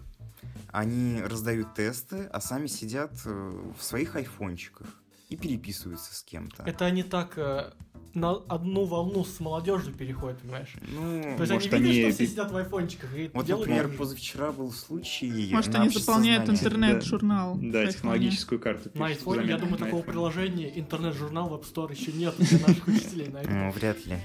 они 0.71 1.21
раздают 1.21 1.73
тесты, 1.73 2.29
а 2.31 2.39
сами 2.41 2.67
сидят 2.67 3.11
э, 3.25 3.63
в 3.77 3.81
своих 3.81 4.15
айфончиках 4.15 4.87
и 5.35 5.37
переписываются 5.37 6.13
с 6.15 6.23
кем-то. 6.23 6.63
Это 6.63 6.85
они 6.85 7.03
так 7.03 7.37
э, 7.37 7.71
на 8.13 8.31
одну 8.31 8.85
волну 8.85 9.25
с 9.25 9.39
молодежью 9.39 9.93
переходят, 9.93 10.39
понимаешь? 10.39 10.73
Ну, 10.87 11.21
То 11.37 11.41
есть 11.43 11.51
Может, 11.53 11.73
они 11.73 11.83
видят, 11.83 12.05
они- 12.05 12.11
что 12.13 12.15
все 12.23 12.27
сидят 12.27 12.51
в 12.51 12.57
айфончиках 12.57 13.15
и 13.17 13.29
вот, 13.33 13.45
делают 13.45 13.67
например, 13.69 13.97
позавчера 13.97 14.51
был 14.51 14.71
случай 14.71 15.49
Может, 15.51 15.75
они 15.75 15.89
заполняют 15.89 16.49
интернет-журнал. 16.49 17.55
Да, 17.55 17.79
айфоне. 17.79 17.91
технологическую 17.93 18.59
карту. 18.59 18.89
На 18.93 19.07
айфоне, 19.07 19.47
я 19.47 19.57
думаю, 19.57 19.77
такого 19.77 20.01
приложения 20.01 20.79
интернет-журнал 20.79 21.49
в 21.49 21.53
App 21.53 21.63
Store 21.71 21.91
еще 21.93 22.11
нет 22.13 22.35
для 22.37 22.59
наших 22.67 22.87
учителей 22.87 23.27
на 23.27 23.41
Ну, 23.43 23.71
вряд 23.71 24.05
ли. 24.05 24.15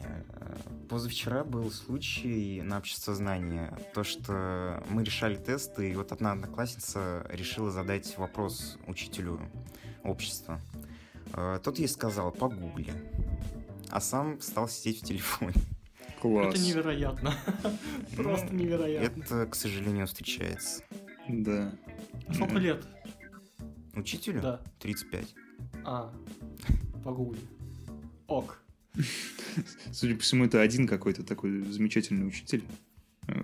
Э, 0.00 0.22
Позавчера 0.88 1.44
был 1.44 1.70
случай 1.70 2.62
на 2.62 2.78
обществознании, 2.78 3.68
то, 3.94 4.02
что 4.02 4.82
мы 4.90 5.04
решали 5.04 5.36
тесты, 5.36 5.92
и 5.92 5.94
вот 5.94 6.10
одна 6.10 6.32
одноклассница 6.32 7.24
решила 7.30 7.70
задать 7.70 8.18
вопрос 8.18 8.76
учителю 8.88 9.38
общества. 10.04 10.60
Э, 11.34 11.58
Тот 11.62 11.78
ей 11.78 11.88
сказал 11.88 12.32
«погугли», 12.32 12.92
а 13.88 14.00
сам 14.00 14.40
стал 14.40 14.68
сидеть 14.68 15.02
в 15.02 15.04
телефоне. 15.06 15.54
Класс. 16.20 16.54
Это 16.54 16.62
невероятно. 16.62 17.34
Просто 18.16 18.52
Ну, 18.52 18.58
невероятно. 18.58 19.22
Это, 19.22 19.46
к 19.46 19.54
сожалению, 19.54 20.06
встречается. 20.06 20.82
Да. 21.28 21.72
Сколько 22.32 22.58
лет? 22.58 22.84
Учителю? 23.94 24.40
Да. 24.42 24.60
35. 24.80 25.34
А, 25.84 26.12
погугли. 27.04 27.40
Ок. 28.26 28.60
Судя 29.92 30.14
по 30.16 30.20
всему, 30.22 30.44
это 30.44 30.60
один 30.60 30.86
какой-то 30.86 31.22
такой 31.24 31.62
замечательный 31.62 32.26
учитель, 32.26 32.62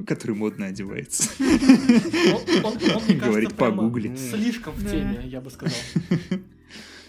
который 0.07 0.37
модно 0.37 0.67
одевается. 0.67 1.31
Он, 1.41 2.65
он- 2.65 2.79
он, 2.97 3.05
мне 3.05 3.15
Говорит, 3.17 3.55
погугли. 3.57 4.15
слишком 4.17 4.75
в 4.75 4.83
Да. 4.85 4.91
теме, 4.91 5.23
я 5.27 5.41
бы 5.41 5.51
сказал. 5.51 5.77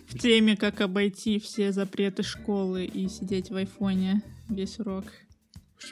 В 0.07 0.17
теме, 0.19 0.55
как 0.55 0.81
обойти 0.81 1.37
все 1.39 1.71
запреты 1.71 2.23
школы 2.23 2.85
и 2.85 3.09
сидеть 3.09 3.49
в 3.51 3.55
айфоне 3.55 4.21
весь 4.49 4.79
урок. 4.79 5.05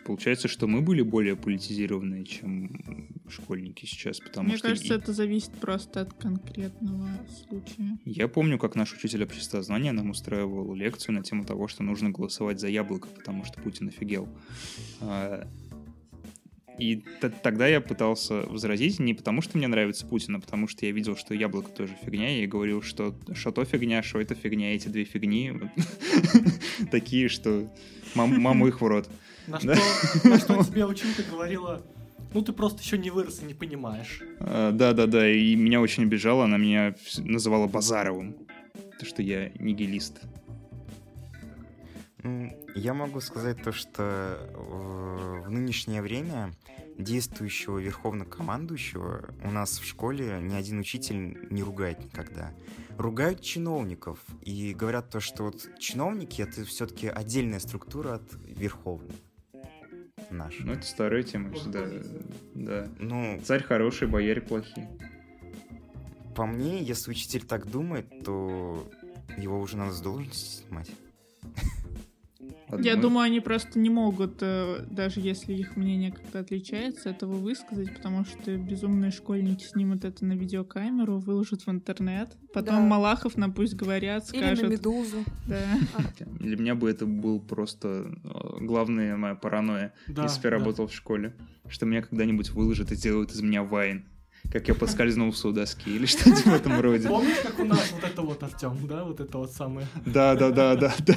Получается, 0.03 0.47
что 0.47 0.65
мы 0.67 0.81
были 0.81 1.03
более 1.03 1.35
политизированные, 1.35 2.25
чем 2.25 3.11
школьники 3.29 3.85
сейчас, 3.85 4.19
потому 4.19 4.47
Мне 4.49 4.57
что 4.57 4.69
кажется, 4.69 4.93
и- 4.95 4.97
это 4.97 5.13
зависит 5.13 5.51
просто 5.51 6.01
от 6.01 6.13
конкретного 6.13 7.07
случая. 7.47 7.99
я 8.03 8.27
помню, 8.27 8.57
как 8.57 8.75
наш 8.75 8.93
учитель 8.93 9.23
обществознания 9.23 9.91
нам 9.91 10.09
устраивал 10.09 10.73
лекцию 10.73 11.15
на 11.15 11.23
тему 11.23 11.43
того, 11.45 11.67
что 11.67 11.83
нужно 11.83 12.09
голосовать 12.09 12.59
за 12.59 12.67
яблоко, 12.67 13.07
потому 13.09 13.45
что 13.45 13.61
Путин 13.61 13.89
офигел. 13.89 14.27
И 16.77 16.97
т- 17.21 17.29
тогда 17.29 17.67
я 17.67 17.79
пытался 17.81 18.41
возразить 18.49 18.99
не 18.99 19.13
потому, 19.13 19.41
что 19.41 19.57
мне 19.57 19.67
нравится 19.67 20.05
Путин, 20.05 20.35
а 20.35 20.39
потому 20.39 20.67
что 20.67 20.85
я 20.85 20.91
видел, 20.91 21.15
что 21.15 21.33
яблоко 21.33 21.69
тоже 21.71 21.93
фигня, 22.03 22.37
и 22.37 22.41
я 22.41 22.47
говорил, 22.47 22.81
что 22.81 23.15
что 23.33 23.51
то 23.51 23.63
фигня, 23.65 24.03
что 24.03 24.19
это 24.19 24.35
фигня, 24.35 24.75
эти 24.75 24.87
две 24.89 25.03
фигни 25.05 25.53
такие, 26.91 27.29
что 27.29 27.71
мам- 28.13 28.39
маму 28.41 28.67
их 28.67 28.81
в 28.81 28.85
рот. 28.85 29.09
На 29.47 29.59
что, 29.59 29.75
на 30.27 30.39
что 30.39 30.63
тебе 30.69 30.85
училка 30.85 31.23
говорила, 31.29 31.85
ну 32.33 32.41
ты 32.41 32.51
просто 32.51 32.81
еще 32.81 32.97
не 32.97 33.09
вырос 33.09 33.41
и 33.41 33.45
не 33.45 33.53
понимаешь. 33.53 34.21
Да-да-да, 34.39 35.29
и 35.29 35.55
меня 35.55 35.79
очень 35.81 36.03
обижала, 36.03 36.43
она 36.45 36.57
меня 36.57 36.95
называла 37.19 37.67
Базаровым, 37.67 38.35
то 38.99 39.05
что 39.05 39.21
я 39.21 39.49
нигилист. 39.59 40.19
Я 42.75 42.93
могу 42.93 43.21
сказать 43.21 43.63
то, 43.63 43.71
что 43.71 44.37
э, 44.37 45.43
в 45.45 45.49
нынешнее 45.49 46.01
время 46.01 46.51
действующего 46.97 47.79
верховнокомандующего 47.79 49.33
у 49.43 49.51
нас 49.51 49.79
в 49.79 49.85
школе 49.85 50.39
ни 50.41 50.53
один 50.53 50.79
учитель 50.79 51.47
не 51.49 51.63
ругает 51.63 52.03
никогда. 52.03 52.53
Ругают 52.97 53.41
чиновников 53.41 54.19
и 54.41 54.73
говорят 54.73 55.09
то, 55.09 55.21
что 55.21 55.43
вот 55.43 55.69
чиновники 55.79 56.41
это 56.41 56.65
все-таки 56.65 57.07
отдельная 57.07 57.59
структура 57.59 58.15
от 58.15 58.33
верховного 58.43 59.13
нашего. 60.29 60.67
Ну, 60.67 60.73
это 60.73 60.85
старая 60.85 61.23
тема, 61.23 61.53
да. 61.67 61.87
да. 62.53 62.89
Ну, 62.99 63.39
Царь 63.43 63.63
хороший, 63.63 64.09
бояре 64.09 64.41
плохие. 64.41 64.89
по 66.35 66.45
мне, 66.45 66.83
если 66.83 67.11
учитель 67.11 67.45
так 67.45 67.69
думает, 67.69 68.23
то 68.25 68.85
его 69.37 69.59
уже 69.61 69.77
надо 69.77 69.93
с 69.93 70.01
должности 70.01 70.63
снимать. 70.63 70.89
Я 72.79 72.95
думаю, 72.95 73.25
они 73.25 73.39
просто 73.39 73.79
не 73.79 73.89
могут, 73.89 74.37
э, 74.41 74.85
даже 74.89 75.19
если 75.19 75.53
их 75.53 75.75
мнение 75.75 76.11
как-то 76.11 76.39
отличается, 76.39 77.09
этого 77.09 77.33
высказать, 77.33 77.93
потому 77.95 78.25
что 78.25 78.55
безумные 78.57 79.11
школьники 79.11 79.63
снимут 79.65 80.03
это 80.03 80.25
на 80.25 80.33
видеокамеру, 80.33 81.19
выложат 81.19 81.65
в 81.65 81.69
интернет. 81.69 82.35
Потом 82.53 82.75
Да. 82.75 82.81
Малахов 82.81 83.37
нам 83.37 83.53
пусть 83.53 83.75
говорят, 83.75 84.33
Или 84.33 84.61
на 84.61 84.67
медузу. 84.67 85.23
Да. 85.47 85.59
Для 86.39 86.57
меня 86.57 86.75
бы 86.75 86.89
это 86.89 87.05
был 87.05 87.39
просто 87.39 88.17
э, 88.23 88.57
главная 88.61 89.15
моя 89.15 89.35
паранойя, 89.35 89.93
Да, 90.07 90.23
если 90.23 90.41
бы 90.41 90.47
я 90.47 90.51
да. 90.51 90.57
работал 90.57 90.87
в 90.87 90.93
школе. 90.93 91.33
Что 91.67 91.85
меня 91.85 92.01
когда-нибудь 92.01 92.51
выложат 92.51 92.91
и 92.91 92.95
сделают 92.95 93.31
из 93.31 93.41
меня 93.41 93.63
вайн. 93.63 94.05
Как 94.51 94.67
я 94.67 94.75
поскользнулся 94.75 95.47
у 95.47 95.51
доски 95.51 95.89
или 95.89 96.05
что-то 96.05 96.49
в 96.49 96.53
этом 96.53 96.79
роде. 96.79 97.07
Помнишь, 97.07 97.37
как 97.43 97.59
у 97.59 97.65
нас 97.65 97.91
вот 97.91 98.03
это 98.03 98.21
вот, 98.21 98.43
Артем, 98.43 98.77
да, 98.87 99.03
вот 99.03 99.19
это 99.19 99.37
вот 99.37 99.51
самое? 99.51 99.87
Да, 100.05 100.35
да, 100.35 100.51
да, 100.51 100.75
да, 100.75 100.93
да. 100.99 101.15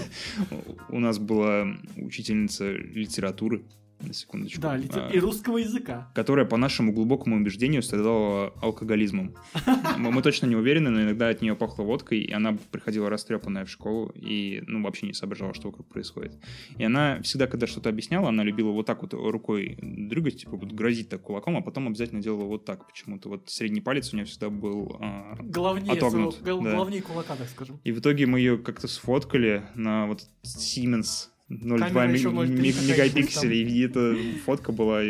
У 0.89 0.99
нас 0.99 1.19
была 1.19 1.67
учительница 1.97 2.71
литературы, 2.73 3.63
на 4.01 4.13
секундочку. 4.13 4.61
Да, 4.61 4.77
литер... 4.77 5.09
А, 5.09 5.11
и 5.11 5.19
русского 5.19 5.59
языка. 5.59 6.11
которая, 6.15 6.47
по 6.47 6.57
нашему 6.57 6.93
глубокому 6.93 7.37
убеждению, 7.37 7.83
страдала 7.83 8.53
алкоголизмом. 8.63 9.35
Мы, 9.99 10.13
мы 10.13 10.23
точно 10.23 10.47
не 10.47 10.57
уверены, 10.57 10.91
но 10.91 11.03
иногда 11.03 11.29
от 11.29 11.43
нее 11.43 11.55
пахло 11.57 11.83
водкой, 11.83 12.21
и 12.21 12.33
она 12.33 12.57
приходила 12.71 13.11
растрепанная 13.11 13.65
в 13.65 13.71
школу 13.71 14.13
и, 14.15 14.63
ну, 14.67 14.83
вообще 14.83 15.07
не 15.07 15.13
соображала, 15.13 15.55
что 15.55 15.69
вокруг 15.69 15.89
происходит. 15.89 16.39
И 16.77 16.85
она 16.85 17.21
всегда, 17.23 17.47
когда 17.47 17.67
что-то 17.67 17.89
объясняла, 17.89 18.29
она 18.29 18.45
любила 18.45 18.71
вот 18.71 18.87
так 18.87 19.03
вот 19.03 19.15
рукой 19.15 19.79
дрыгать, 19.81 20.39
типа 20.41 20.57
вот 20.57 20.73
грозить 20.73 21.09
так 21.09 21.23
кулаком, 21.23 21.57
а 21.57 21.61
потом 21.61 21.89
обязательно 21.89 22.23
делала 22.23 22.45
вот 22.45 22.65
так 22.65 22.87
почему-то. 22.87 23.29
Вот 23.29 23.51
средний 23.51 23.81
палец 23.81 24.13
у 24.13 24.17
нее 24.17 24.27
всегда 24.27 24.51
был 24.51 24.97
а, 25.01 25.37
Главнее, 25.41 25.93
Отогнут, 25.93 26.37
своего- 26.37 26.63
да. 26.63 26.75
главнее 26.75 27.03
кулака, 27.03 27.37
так 27.37 27.49
скажем. 27.49 27.81
И 27.85 27.93
в 27.93 28.01
итоге 28.01 28.27
мы 28.27 28.39
ее 28.39 28.59
как-то 28.59 28.89
сфоткали 28.89 29.65
на 29.75 30.07
вот 30.07 30.23
Siemens 30.45 31.29
0,2 31.49 31.79
Камера 31.79 32.07
ми- 32.07 32.19
еще 32.19 32.29
0,3 32.31 32.49
ми- 32.49 32.73
какая-нибудь 32.73 32.89
мегапикселя, 32.89 33.55
и 33.55 33.81
эта 33.81 34.17
фотка 34.45 34.73
была 34.73 35.03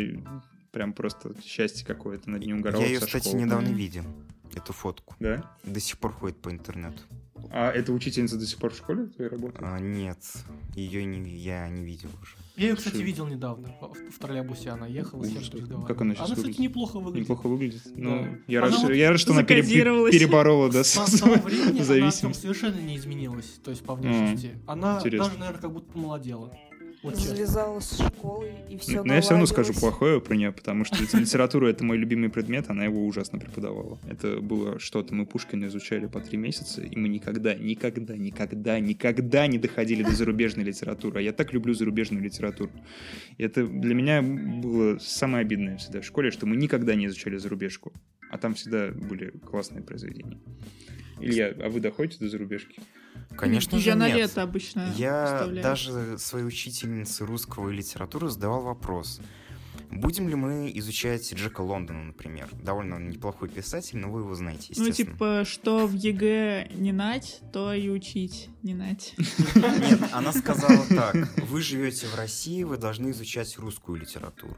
прям 0.71 0.93
просто 0.93 1.33
счастье 1.43 1.85
какое-то, 1.85 2.29
над 2.29 2.45
ним 2.45 2.59
угорал 2.59 2.81
Я 2.81 2.87
ее, 2.87 2.99
кстати, 2.99 3.29
недавно 3.35 3.69
видел. 3.69 4.03
Эту 4.55 4.73
фотку. 4.73 5.15
Да? 5.19 5.43
До 5.63 5.79
сих 5.79 5.97
пор 5.99 6.11
ходит 6.13 6.37
по 6.37 6.49
интернету. 6.49 7.01
А 7.51 7.71
эта 7.71 7.93
учительница 7.93 8.37
до 8.37 8.45
сих 8.45 8.57
пор 8.57 8.73
в 8.73 8.77
школе 8.77 9.05
твоей 9.07 9.29
работает? 9.29 9.61
А, 9.63 9.79
нет, 9.79 10.19
ее 10.75 11.05
не, 11.05 11.35
я 11.37 11.67
не 11.69 11.83
видел 11.85 12.09
уже. 12.21 12.35
Я 12.59 12.67
ее, 12.69 12.75
кстати, 12.75 12.97
видел 12.97 13.25
недавно 13.27 13.69
в, 13.81 14.11
в 14.11 14.19
троллейбусе. 14.19 14.69
Она 14.71 14.85
ехала, 14.85 15.23
с 15.23 15.29
кем-то 15.29 15.57
разговаривала. 15.57 15.85
Как 15.87 16.01
она 16.01 16.13
сейчас 16.13 16.25
Она, 16.27 16.35
кстати, 16.35 16.47
выглядит? 16.47 16.59
неплохо 16.59 16.99
выглядит. 16.99 17.29
Неплохо 17.29 17.47
выглядит. 17.47 17.81
Ну, 17.95 18.09
Да. 18.23 18.29
я, 18.47 18.61
рад, 18.61 18.73
что, 18.73 18.81
вот 18.87 18.93
я 18.93 19.09
рад, 19.11 19.19
что 19.19 19.31
она 19.33 19.43
пере- 19.43 19.63
переборола, 19.63 20.69
да, 20.69 20.83
С 20.83 20.93
с- 21.07 21.21
времени 21.21 21.61
она 21.61 21.75
там 21.77 21.83
зависимость. 21.85 22.41
совершенно 22.41 22.79
не 22.79 22.97
изменилась, 22.97 23.59
то 23.63 23.71
есть 23.71 23.83
по 23.83 23.95
внешности. 23.95 24.59
Она 24.67 24.97
интересно. 24.97 25.25
даже, 25.27 25.39
наверное, 25.39 25.61
как 25.61 25.71
будто 25.71 25.91
помолодела. 25.93 26.51
Вот. 27.01 27.15
Залезала 27.15 27.79
с 27.79 27.97
школы 27.97 28.51
и 28.69 28.77
все 28.77 29.03
Но 29.03 29.13
я 29.13 29.21
все 29.21 29.31
равно 29.31 29.45
скажу 29.45 29.73
плохое 29.73 30.19
про 30.19 30.35
нее, 30.35 30.51
потому 30.51 30.83
что 30.83 30.97
лит- 31.01 31.13
литература 31.13 31.67
это 31.67 31.85
мой 31.85 31.97
любимый 31.97 32.29
предмет, 32.29 32.69
она 32.69 32.83
его 32.83 33.05
ужасно 33.05 33.39
преподавала. 33.39 33.99
Это 34.09 34.41
было 34.41 34.79
что-то, 34.79 35.13
мы 35.13 35.25
Пушкина 35.25 35.67
изучали 35.67 36.07
по 36.07 36.19
три 36.19 36.37
месяца, 36.37 36.81
и 36.81 36.97
мы 36.97 37.07
никогда, 37.07 37.55
никогда, 37.55 38.17
никогда, 38.17 38.79
никогда 38.79 39.47
не 39.47 39.57
доходили 39.57 40.03
до 40.03 40.11
зарубежной 40.11 40.65
литературы. 40.65 41.19
А 41.19 41.21
я 41.21 41.31
так 41.31 41.53
люблю 41.53 41.73
зарубежную 41.73 42.21
литературу. 42.21 42.71
И 43.37 43.43
это 43.43 43.65
для 43.65 43.95
меня 43.95 44.21
было 44.21 44.97
самое 44.99 45.43
обидное 45.43 45.77
всегда 45.77 46.01
в 46.01 46.05
школе, 46.05 46.31
что 46.31 46.45
мы 46.45 46.57
никогда 46.57 46.95
не 46.95 47.05
изучали 47.05 47.37
зарубежку, 47.37 47.93
а 48.29 48.37
там 48.37 48.55
всегда 48.55 48.89
были 48.89 49.29
классные 49.29 49.83
произведения. 49.83 50.37
Илья, 51.21 51.53
а 51.59 51.69
вы 51.69 51.79
доходите 51.79 52.19
до 52.19 52.29
зарубежки? 52.29 52.81
Конечно 53.37 53.75
Её 53.77 53.91
же 53.93 53.97
на 53.97 54.07
нет. 54.07 54.17
лето 54.17 54.41
обычно 54.41 54.91
Я 54.97 55.25
вставляют. 55.37 55.61
даже 55.63 56.17
своей 56.17 56.45
учительнице 56.45 57.25
русского 57.25 57.69
и 57.69 57.73
литературы 57.75 58.29
задавал 58.29 58.61
вопрос. 58.63 59.21
Будем 59.91 60.27
ли 60.29 60.35
мы 60.35 60.71
изучать 60.75 61.33
Джека 61.33 61.61
Лондона, 61.61 62.03
например? 62.03 62.47
Довольно 62.61 62.99
неплохой 62.99 63.49
писатель, 63.49 63.97
но 63.97 64.11
вы 64.11 64.21
его 64.21 64.35
знаете, 64.35 64.73
Ну, 64.77 64.85
естественно. 64.85 65.13
типа, 65.13 65.43
что 65.45 65.87
в 65.87 65.93
ЕГЭ 65.93 66.67
не 66.75 66.91
нать, 66.91 67.39
то 67.53 67.73
и 67.73 67.89
учить 67.89 68.49
не 68.61 68.75
нать. 68.75 69.15
Нет, 69.55 69.99
она 70.11 70.31
сказала 70.33 70.85
так. 70.89 71.15
Вы 71.49 71.61
живете 71.61 72.05
в 72.07 72.15
России, 72.15 72.63
вы 72.63 72.77
должны 72.77 73.11
изучать 73.11 73.57
русскую 73.57 73.99
литературу. 73.99 74.55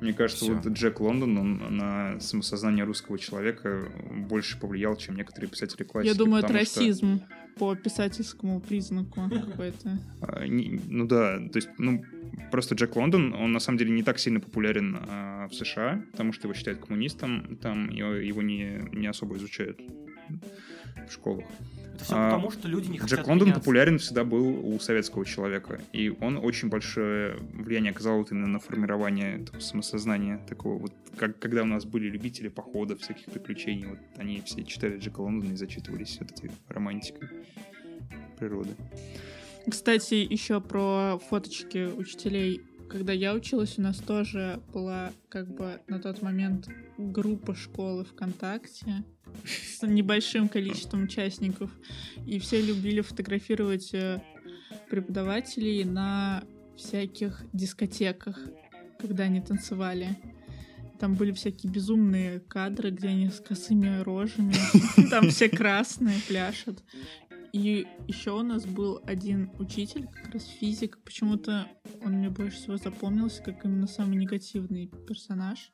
Мне 0.00 0.12
кажется, 0.12 0.44
Всё. 0.44 0.54
вот 0.54 0.66
Джек 0.66 1.00
Лондон, 1.00 1.38
он 1.38 1.76
на 1.76 2.20
самосознание 2.20 2.84
русского 2.84 3.18
человека 3.18 3.88
больше 4.28 4.58
повлиял, 4.60 4.96
чем 4.96 5.16
некоторые 5.16 5.50
писатели 5.50 5.82
классики. 5.84 6.12
Я 6.12 6.16
думаю, 6.16 6.38
это 6.40 6.48
потому 6.48 6.64
что, 6.66 6.80
расизм 6.80 7.20
по 7.58 7.74
писательскому 7.74 8.60
признаку 8.60 9.28
какой-то. 9.30 9.98
а, 10.22 10.44
ну 10.46 11.06
да, 11.06 11.38
то 11.38 11.56
есть, 11.56 11.68
ну, 11.78 12.02
просто 12.50 12.74
Джек 12.74 12.96
Лондон, 12.96 13.34
он 13.34 13.52
на 13.52 13.60
самом 13.60 13.78
деле 13.78 13.90
не 13.90 14.02
так 14.02 14.18
сильно 14.18 14.40
популярен 14.40 14.98
а, 15.08 15.48
в 15.48 15.54
США, 15.54 16.02
потому 16.12 16.32
что 16.32 16.46
его 16.46 16.54
считают 16.54 16.80
коммунистом, 16.80 17.56
там 17.60 17.90
его, 17.90 18.12
его 18.12 18.42
не, 18.42 18.88
не 18.92 19.06
особо 19.06 19.36
изучают 19.36 19.80
в 21.08 21.12
школах. 21.12 21.46
Это 21.98 22.04
все 22.04 22.14
А, 22.14 22.30
потому, 22.30 22.50
что 22.52 22.68
люди 22.68 22.90
не 22.90 22.98
хотят 22.98 23.18
Джек 23.18 23.26
Лондон 23.26 23.48
меняться. 23.48 23.60
популярен 23.60 23.98
всегда 23.98 24.22
был 24.22 24.74
у 24.74 24.78
советского 24.78 25.24
человека, 25.24 25.80
и 25.92 26.10
он 26.20 26.36
очень 26.36 26.68
большое 26.68 27.36
влияние 27.52 27.90
оказал 27.90 28.18
вот 28.18 28.30
именно 28.30 28.46
на 28.46 28.60
формирование 28.60 29.42
этого 29.42 29.58
самосознания, 29.58 30.38
такого 30.48 30.78
вот, 30.78 30.92
как, 31.16 31.38
когда 31.40 31.62
у 31.62 31.66
нас 31.66 31.84
были 31.84 32.08
любители 32.08 32.46
походов, 32.46 33.00
всяких 33.00 33.24
приключений, 33.26 33.86
вот 33.86 33.98
они 34.16 34.42
все 34.42 34.62
читали 34.62 34.98
Джека 34.98 35.20
Лондона 35.20 35.54
и 35.54 35.56
зачитывались 35.56 36.18
вот 36.20 36.30
этой 36.30 36.52
романтикой 36.68 37.28
природы. 38.38 38.70
Кстати, 39.68 40.14
еще 40.14 40.60
про 40.60 41.18
фоточки 41.28 41.86
учителей. 41.86 42.62
Когда 42.88 43.12
я 43.12 43.34
училась, 43.34 43.76
у 43.76 43.82
нас 43.82 43.98
тоже 43.98 44.62
была 44.72 45.12
как 45.28 45.52
бы 45.52 45.80
на 45.88 45.98
тот 45.98 46.22
момент 46.22 46.68
группа 46.96 47.54
школы 47.54 48.04
ВКонтакте 48.04 49.04
с 49.44 49.86
небольшим 49.86 50.48
количеством 50.48 51.04
участников. 51.04 51.70
И 52.26 52.38
все 52.38 52.60
любили 52.60 53.00
фотографировать 53.00 53.92
э, 53.94 54.22
преподавателей 54.90 55.84
на 55.84 56.44
всяких 56.76 57.44
дискотеках, 57.52 58.38
когда 58.98 59.24
они 59.24 59.40
танцевали. 59.40 60.16
Там 60.98 61.14
были 61.14 61.32
всякие 61.32 61.70
безумные 61.70 62.40
кадры, 62.40 62.90
где 62.90 63.08
они 63.08 63.28
с 63.28 63.40
косыми 63.40 64.02
рожами, 64.02 64.54
там 65.10 65.30
все 65.30 65.48
красные 65.48 66.18
пляшут. 66.26 66.82
И 67.52 67.86
еще 68.06 68.32
у 68.32 68.42
нас 68.42 68.66
был 68.66 69.00
один 69.06 69.50
учитель, 69.58 70.06
как 70.06 70.34
раз 70.34 70.44
физик. 70.44 70.98
Почему-то 71.04 71.66
он 72.04 72.14
мне 72.14 72.30
больше 72.30 72.58
всего 72.58 72.76
запомнился, 72.76 73.42
как 73.42 73.64
именно 73.64 73.86
самый 73.86 74.16
негативный 74.16 74.88
персонаж. 75.06 75.72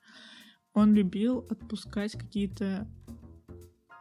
Он 0.72 0.94
любил 0.94 1.46
отпускать 1.50 2.12
какие-то 2.12 2.88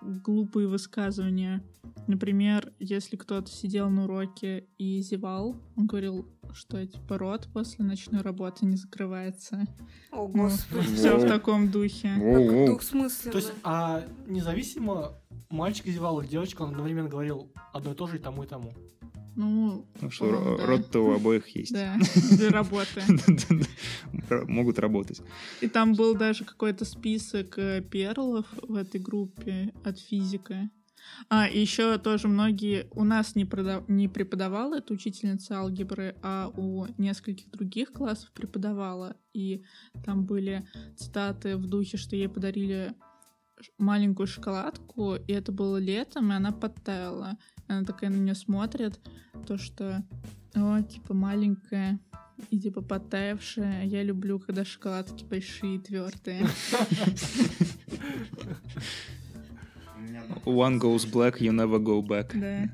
глупые 0.03 0.67
высказывания. 0.67 1.63
Например, 2.07 2.71
если 2.79 3.15
кто-то 3.15 3.49
сидел 3.49 3.89
на 3.89 4.03
уроке 4.05 4.67
и 4.77 4.99
зевал, 5.01 5.55
он 5.75 5.87
говорил, 5.87 6.27
что 6.53 6.85
типа 6.85 7.17
рот 7.17 7.47
после 7.53 7.85
ночной 7.85 8.21
работы 8.21 8.65
не 8.65 8.75
закрывается. 8.75 9.65
О, 10.11 10.27
Ну, 10.27 10.45
господи. 10.45 10.93
все 10.95 11.17
в 11.17 11.27
таком 11.27 11.71
духе. 11.71 12.09
Как 12.09 12.21
Воу-воу. 12.21 12.65
дух 12.67 12.81
смысленно. 12.83 13.31
То 13.31 13.37
есть, 13.37 13.53
а 13.63 14.03
независимо, 14.27 15.13
мальчик 15.49 15.87
зевал 15.87 16.19
или 16.21 16.27
девочка, 16.27 16.63
он 16.63 16.71
одновременно 16.71 17.09
говорил 17.09 17.51
одно 17.71 17.91
и 17.93 17.95
то 17.95 18.07
же 18.07 18.17
и 18.17 18.19
тому, 18.19 18.43
и 18.43 18.47
тому. 18.47 18.73
Ну, 19.35 19.85
Ну 20.01 20.11
что, 20.11 20.25
ро- 20.29 20.57
да. 20.57 20.65
рот-то 20.65 20.99
у 21.05 21.13
обоих 21.15 21.47
есть. 21.55 21.73
да, 21.73 21.97
для 22.37 22.49
работы. 22.49 23.01
Могут 24.47 24.79
работать. 24.79 25.21
И 25.61 25.67
там 25.67 25.93
был 25.93 26.15
даже 26.15 26.45
какой-то 26.45 26.85
список 26.85 27.57
э, 27.57 27.81
перлов 27.81 28.45
в 28.61 28.75
этой 28.75 28.99
группе 29.01 29.73
от 29.83 29.99
физика. 29.99 30.69
А, 31.29 31.47
и 31.47 31.59
еще 31.59 31.97
тоже 31.97 32.27
многие... 32.29 32.87
У 32.91 33.03
нас 33.03 33.35
не, 33.35 33.43
прода- 33.45 33.83
не 33.89 34.07
преподавала 34.07 34.75
эта 34.77 34.93
учительница 34.93 35.57
алгебры, 35.59 36.15
а 36.21 36.49
у 36.55 36.85
нескольких 36.97 37.49
других 37.51 37.91
классов 37.91 38.31
преподавала. 38.33 39.17
И 39.33 39.63
там 40.05 40.25
были 40.25 40.65
цитаты 40.95 41.57
в 41.57 41.65
духе, 41.67 41.97
что 41.97 42.15
ей 42.15 42.29
подарили 42.29 42.93
маленькую 43.77 44.27
шоколадку, 44.27 45.15
и 45.15 45.31
это 45.31 45.51
было 45.51 45.77
летом, 45.77 46.31
и 46.31 46.35
она 46.35 46.51
подтаяла. 46.51 47.37
Она 47.67 47.83
такая 47.83 48.09
на 48.09 48.17
нее 48.17 48.35
смотрит, 48.35 48.99
то, 49.47 49.57
что, 49.57 50.03
о, 50.55 50.81
типа, 50.81 51.13
маленькая 51.13 51.99
и, 52.49 52.59
типа, 52.59 52.81
подтаявшая. 52.81 53.85
Я 53.85 54.03
люблю, 54.03 54.39
когда 54.39 54.65
шоколадки 54.65 55.23
большие 55.23 55.75
и 55.75 55.79
твердые. 55.79 56.45
One 60.45 60.79
goes 60.79 61.05
black, 61.05 61.39
you 61.39 61.51
never 61.51 61.79
go 61.79 62.01
back. 62.01 62.31
Да. 62.33 62.69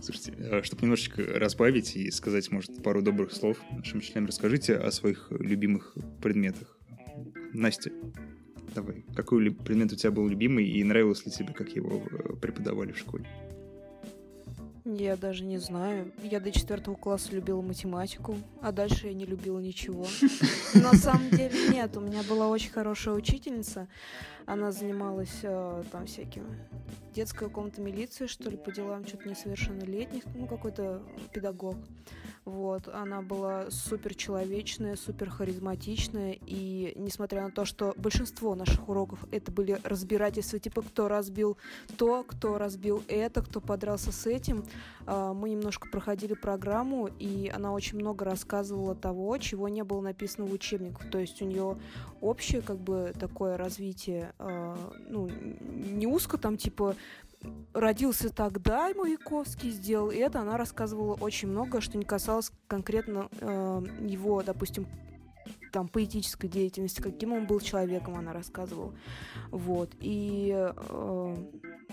Слушайте, 0.00 0.62
чтобы 0.64 0.82
немножечко 0.82 1.22
разбавить 1.22 1.94
и 1.94 2.10
сказать, 2.10 2.50
может, 2.50 2.82
пару 2.82 3.02
добрых 3.02 3.32
слов 3.32 3.58
нашим 3.70 4.00
членам, 4.00 4.26
расскажите 4.26 4.76
о 4.76 4.90
своих 4.90 5.30
любимых 5.30 5.94
предметах. 6.20 6.76
Настя, 7.52 7.90
давай. 8.74 9.04
Какой 9.14 9.50
предмет 9.50 9.92
у 9.92 9.96
тебя 9.96 10.10
был 10.10 10.26
любимый 10.26 10.66
и 10.66 10.82
нравилось 10.84 11.24
ли 11.26 11.32
тебе, 11.32 11.52
как 11.52 11.70
его 11.70 12.02
э, 12.10 12.34
преподавали 12.36 12.92
в 12.92 12.98
школе? 12.98 13.26
Я 14.84 15.16
даже 15.16 15.44
не 15.44 15.58
знаю. 15.58 16.12
Я 16.22 16.40
до 16.40 16.50
четвертого 16.50 16.96
класса 16.96 17.32
любила 17.32 17.60
математику, 17.62 18.36
а 18.60 18.72
дальше 18.72 19.06
я 19.06 19.14
не 19.14 19.24
любила 19.24 19.60
ничего. 19.60 20.06
На 20.74 20.92
самом 20.94 21.30
деле 21.30 21.54
нет, 21.70 21.96
у 21.96 22.00
меня 22.00 22.22
была 22.24 22.48
очень 22.48 22.70
хорошая 22.70 23.14
учительница. 23.14 23.86
Она 24.44 24.72
занималась 24.72 25.38
э, 25.42 25.84
там 25.92 26.06
всякими 26.06 26.58
детская 27.14 27.48
комната 27.48 27.80
милиции, 27.80 28.26
что 28.26 28.50
ли, 28.50 28.56
по 28.56 28.72
делам 28.72 29.06
что-то 29.06 29.28
несовершеннолетних, 29.28 30.24
ну, 30.34 30.46
какой-то 30.46 31.00
педагог. 31.32 31.76
Вот, 32.44 32.88
она 32.88 33.22
была 33.22 33.70
супер 33.70 34.16
человечная, 34.16 34.96
супер 34.96 35.30
харизматичная, 35.30 36.36
и 36.44 36.92
несмотря 36.96 37.42
на 37.44 37.52
то, 37.52 37.64
что 37.64 37.94
большинство 37.96 38.56
наших 38.56 38.88
уроков 38.88 39.24
это 39.30 39.52
были 39.52 39.78
разбирательства, 39.84 40.58
типа 40.58 40.82
кто 40.82 41.06
разбил 41.06 41.56
то, 41.96 42.24
кто 42.24 42.58
разбил 42.58 43.04
это, 43.06 43.42
кто 43.42 43.60
подрался 43.60 44.10
с 44.10 44.26
этим, 44.26 44.64
а, 45.06 45.32
мы 45.32 45.50
немножко 45.50 45.88
проходили 45.88 46.34
программу, 46.34 47.08
и 47.20 47.48
она 47.48 47.72
очень 47.72 47.98
много 47.98 48.24
рассказывала 48.24 48.96
того, 48.96 49.38
чего 49.38 49.68
не 49.68 49.84
было 49.84 50.00
написано 50.00 50.46
в 50.46 50.52
учебниках. 50.52 51.08
То 51.10 51.18
есть 51.18 51.40
у 51.42 51.44
нее 51.44 51.78
общее 52.20 52.60
как 52.60 52.78
бы 52.78 53.12
такое 53.20 53.56
развитие, 53.56 54.32
а, 54.40 54.76
ну, 55.08 55.28
не 55.28 56.08
узко 56.08 56.38
там 56.38 56.56
типа 56.56 56.96
родился 57.72 58.30
тогда 58.30 58.90
Маяковский, 58.94 59.70
сделал 59.70 60.10
это, 60.10 60.40
она 60.40 60.56
рассказывала 60.56 61.14
очень 61.14 61.48
много, 61.48 61.80
что 61.80 61.98
не 61.98 62.04
касалось 62.04 62.52
конкретно 62.66 63.28
э, 63.40 63.82
его, 64.00 64.42
допустим, 64.42 64.86
там 65.72 65.88
поэтической 65.88 66.48
деятельности, 66.48 67.00
каким 67.00 67.32
он 67.32 67.46
был 67.46 67.60
человеком, 67.60 68.16
она 68.16 68.32
рассказывала. 68.32 68.94
Вот. 69.50 69.90
И, 70.00 70.52
э, 70.54 71.36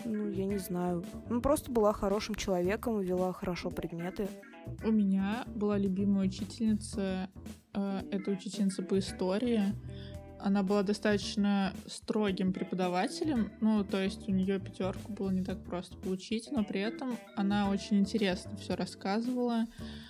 ну, 0.05 0.29
я 0.29 0.45
не 0.45 0.57
знаю, 0.57 1.03
ну, 1.29 1.41
просто 1.41 1.71
была 1.71 1.93
хорошим 1.93 2.35
человеком, 2.35 2.99
вела 2.99 3.31
хорошо 3.31 3.69
предметы. 3.69 4.27
У 4.83 4.91
меня 4.91 5.45
была 5.47 5.77
любимая 5.77 6.27
учительница, 6.27 7.29
э, 7.73 8.01
это 8.12 8.31
учительница 8.31 8.83
по 8.83 8.99
истории. 8.99 9.73
Она 10.41 10.63
была 10.63 10.84
достаточно 10.84 11.73
строгим 11.86 12.54
преподавателем, 12.54 13.52
ну, 13.62 13.84
то 13.84 14.02
есть 14.02 14.28
у 14.28 14.32
нее 14.32 14.60
пятерку 14.60 15.12
было 15.12 15.30
не 15.30 15.43
так 15.43 15.63
просто 15.63 15.97
получить, 15.97 16.49
но 16.52 16.63
при 16.63 16.82
этом 16.82 17.17
она 17.36 17.69
очень 17.69 17.99
интересно 17.99 18.56
все 18.58 18.75
рассказывала. 18.75 19.65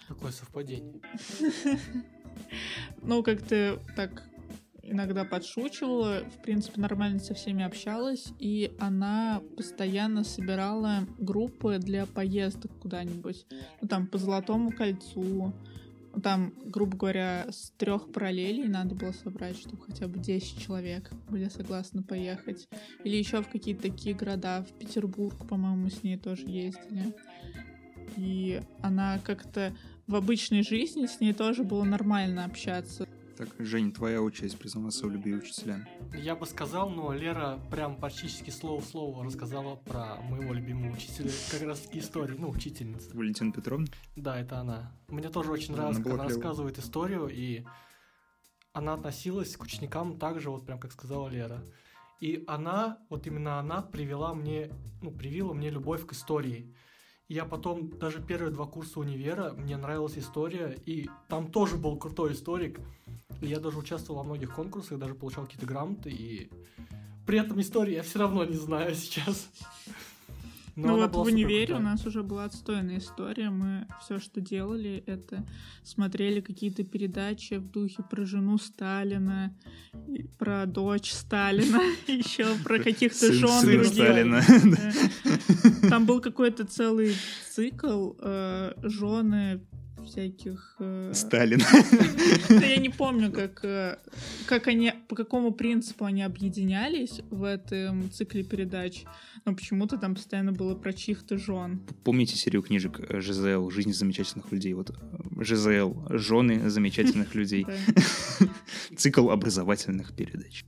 Какое 0.07 0.31
совпадение. 0.31 1.01
Ну, 3.01 3.21
как-то 3.21 3.79
так 3.95 4.23
иногда 4.89 5.23
подшучивала, 5.23 6.23
в 6.23 6.41
принципе, 6.41 6.81
нормально 6.81 7.19
со 7.19 7.33
всеми 7.33 7.63
общалась, 7.63 8.33
и 8.39 8.71
она 8.79 9.41
постоянно 9.55 10.23
собирала 10.23 11.05
группы 11.17 11.77
для 11.79 12.05
поездок 12.05 12.71
куда-нибудь, 12.79 13.45
ну, 13.81 13.87
там, 13.87 14.07
по 14.07 14.17
Золотому 14.17 14.71
кольцу, 14.71 15.53
там, 16.23 16.53
грубо 16.65 16.97
говоря, 16.97 17.47
с 17.49 17.71
трех 17.77 18.11
параллелей 18.11 18.67
надо 18.67 18.95
было 18.95 19.11
собрать, 19.11 19.57
чтобы 19.57 19.83
хотя 19.85 20.07
бы 20.07 20.19
10 20.19 20.59
человек 20.59 21.09
были 21.29 21.49
согласны 21.49 22.03
поехать. 22.03 22.67
Или 23.03 23.17
еще 23.17 23.41
в 23.41 23.49
какие-то 23.49 23.83
такие 23.83 24.15
города. 24.15 24.63
В 24.63 24.77
Петербург, 24.77 25.47
по-моему, 25.47 25.89
с 25.89 26.03
ней 26.03 26.17
тоже 26.17 26.45
ездили. 26.47 27.15
И 28.17 28.61
она 28.81 29.19
как-то 29.19 29.73
в 30.07 30.15
обычной 30.15 30.63
жизни 30.63 31.05
с 31.05 31.19
ней 31.19 31.33
тоже 31.33 31.63
было 31.63 31.83
нормально 31.83 32.45
общаться. 32.45 33.07
Так, 33.39 33.47
Жень, 33.57 33.93
твоя 33.93 34.21
очередь 34.21 34.59
признаваться 34.59 35.07
в 35.07 35.11
любви 35.11 35.33
учителя. 35.33 35.87
Я 36.13 36.35
бы 36.35 36.45
сказал, 36.45 36.89
но 36.89 37.13
Лера 37.13 37.57
прям 37.71 37.95
практически 37.95 38.49
слово 38.49 38.81
в 38.81 38.85
слово 38.85 39.23
рассказала 39.23 39.77
про 39.77 40.17
моего 40.23 40.51
любимого 40.51 40.91
учителя, 40.91 41.31
как 41.49 41.61
раз 41.61 41.79
таки 41.79 41.99
истории, 41.99 42.35
ну, 42.37 42.49
учительница. 42.49 43.15
Валентина 43.15 43.53
Петровна? 43.53 43.87
Да, 44.17 44.37
это 44.37 44.57
она. 44.57 44.91
Мне 45.07 45.29
тоже 45.29 45.53
очень 45.53 45.73
Она 45.73 45.83
нравится, 45.83 46.03
когда 46.03 46.15
она 46.15 46.23
клёвая. 46.25 46.35
рассказывает 46.35 46.79
историю, 46.79 47.29
и 47.29 47.63
она 48.73 48.95
относилась 48.95 49.55
к 49.55 49.63
ученикам 49.63 50.19
так 50.19 50.41
же, 50.41 50.49
вот 50.49 50.65
прям 50.65 50.77
как 50.77 50.91
сказала 50.91 51.29
Лера. 51.29 51.63
И 52.19 52.43
она, 52.45 52.97
вот 53.09 53.25
именно 53.25 53.57
она 53.57 53.81
привела 53.81 54.33
мне, 54.33 54.69
ну, 55.01 55.11
привила 55.11 55.53
мне 55.53 55.69
любовь 55.69 56.05
к 56.05 56.11
истории. 56.11 56.75
И 57.29 57.35
я 57.35 57.45
потом, 57.45 57.97
даже 57.99 58.21
первые 58.21 58.51
два 58.51 58.65
курса 58.65 58.99
универа, 58.99 59.53
мне 59.53 59.77
нравилась 59.77 60.17
история, 60.17 60.77
и 60.85 61.07
там 61.29 61.49
тоже 61.51 61.77
был 61.77 61.95
крутой 61.95 62.33
историк. 62.33 62.81
Я 63.41 63.59
даже 63.59 63.77
участвовал 63.77 64.19
во 64.19 64.25
многих 64.25 64.53
конкурсах, 64.53 64.99
даже 64.99 65.15
получал 65.15 65.45
какие-то 65.45 65.65
грамоты, 65.65 66.09
и 66.09 66.49
при 67.25 67.39
этом 67.39 67.59
истории 67.61 67.93
я 67.93 68.03
все 68.03 68.19
равно 68.19 68.43
не 68.45 68.57
знаю 68.57 68.95
сейчас. 68.95 69.49
Но 70.81 70.95
ну 70.95 71.01
вот 71.01 71.13
в 71.13 71.21
универе 71.21 71.75
у 71.75 71.79
нас 71.79 72.05
уже 72.05 72.23
была 72.23 72.45
отстойная 72.45 72.99
история. 72.99 73.49
Мы 73.49 73.85
все, 74.01 74.19
что 74.19 74.39
делали, 74.39 75.03
это 75.05 75.45
смотрели 75.83 76.39
какие-то 76.39 76.83
передачи 76.83 77.55
в 77.55 77.69
духе 77.69 78.03
про 78.09 78.25
жену 78.25 78.57
Сталина, 78.57 79.53
про 80.37 80.65
дочь 80.65 81.11
Сталина, 81.11 81.81
еще 82.07 82.55
про 82.63 82.79
каких-то 82.79 83.33
жен 83.33 83.49
сын 83.49 83.71
других. 83.71 83.93
Сталина. 83.93 84.41
Да. 85.81 85.89
Там 85.89 86.05
был 86.05 86.21
какой-то 86.21 86.65
целый 86.65 87.13
цикл 87.51 88.13
э, 88.19 88.73
жены 88.83 89.61
всяких... 90.09 90.75
э, 90.79 91.11
Сталин. 91.13 91.61
да 92.49 92.65
я 92.65 92.77
не 92.77 92.89
помню, 92.89 93.31
как, 93.31 93.63
э, 93.63 93.97
как 94.47 94.67
они, 94.67 94.93
по 95.07 95.15
какому 95.15 95.51
принципу 95.51 96.05
они 96.05 96.23
объединялись 96.23 97.21
в 97.29 97.43
этом 97.43 98.11
цикле 98.11 98.43
передач, 98.43 99.03
но 99.45 99.55
почему-то 99.55 99.97
там 99.97 100.15
постоянно 100.15 100.51
было 100.51 100.75
про 100.75 100.93
чьих-то 100.93 101.37
жен. 101.37 101.81
Помните 102.03 102.35
серию 102.35 102.61
книжек 102.61 102.99
э, 102.99 103.21
ЖЗЛ 103.21 103.69
«Жизнь 103.69 103.93
замечательных 103.93 104.51
людей»? 104.51 104.73
Вот 104.73 104.97
ЖЗЛ 105.39 106.07
«Жены 106.09 106.69
замечательных 106.69 107.35
людей». 107.35 107.65
Цикл 108.97 109.29
образовательных 109.29 110.15
передач. 110.15 110.65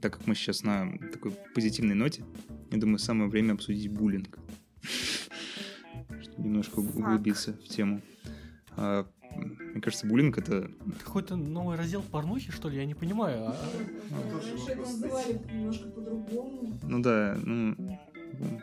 Так 0.00 0.18
как 0.18 0.26
мы 0.26 0.34
сейчас 0.34 0.62
на 0.62 0.92
такой 1.12 1.32
позитивной 1.54 1.94
ноте, 1.94 2.22
я 2.70 2.78
думаю, 2.78 2.98
самое 2.98 3.30
время 3.30 3.54
обсудить 3.54 3.90
буллинг. 3.90 4.38
Чтобы 6.22 6.42
немножко 6.44 6.80
углубиться 6.80 7.54
в 7.54 7.64
тему. 7.64 8.02
А, 8.76 9.06
Мне 9.72 9.80
кажется, 9.80 10.06
буллинг— 10.06 10.38
это 10.38 10.70
Какой-то 11.04 11.36
новый 11.36 11.76
раздел 11.76 12.02
порнухи, 12.02 12.50
что 12.52 12.68
ли? 12.68 12.76
Я 12.78 12.86
не 12.86 12.94
понимаю. 12.94 13.48
А- 13.48 13.56
Раньше 14.32 14.70
это 14.72 14.80
называли 14.80 15.40
немножко 15.52 15.88
по-другому. 15.88 16.78
Ну 16.82 17.02
да, 17.02 17.36
ну 17.42 17.98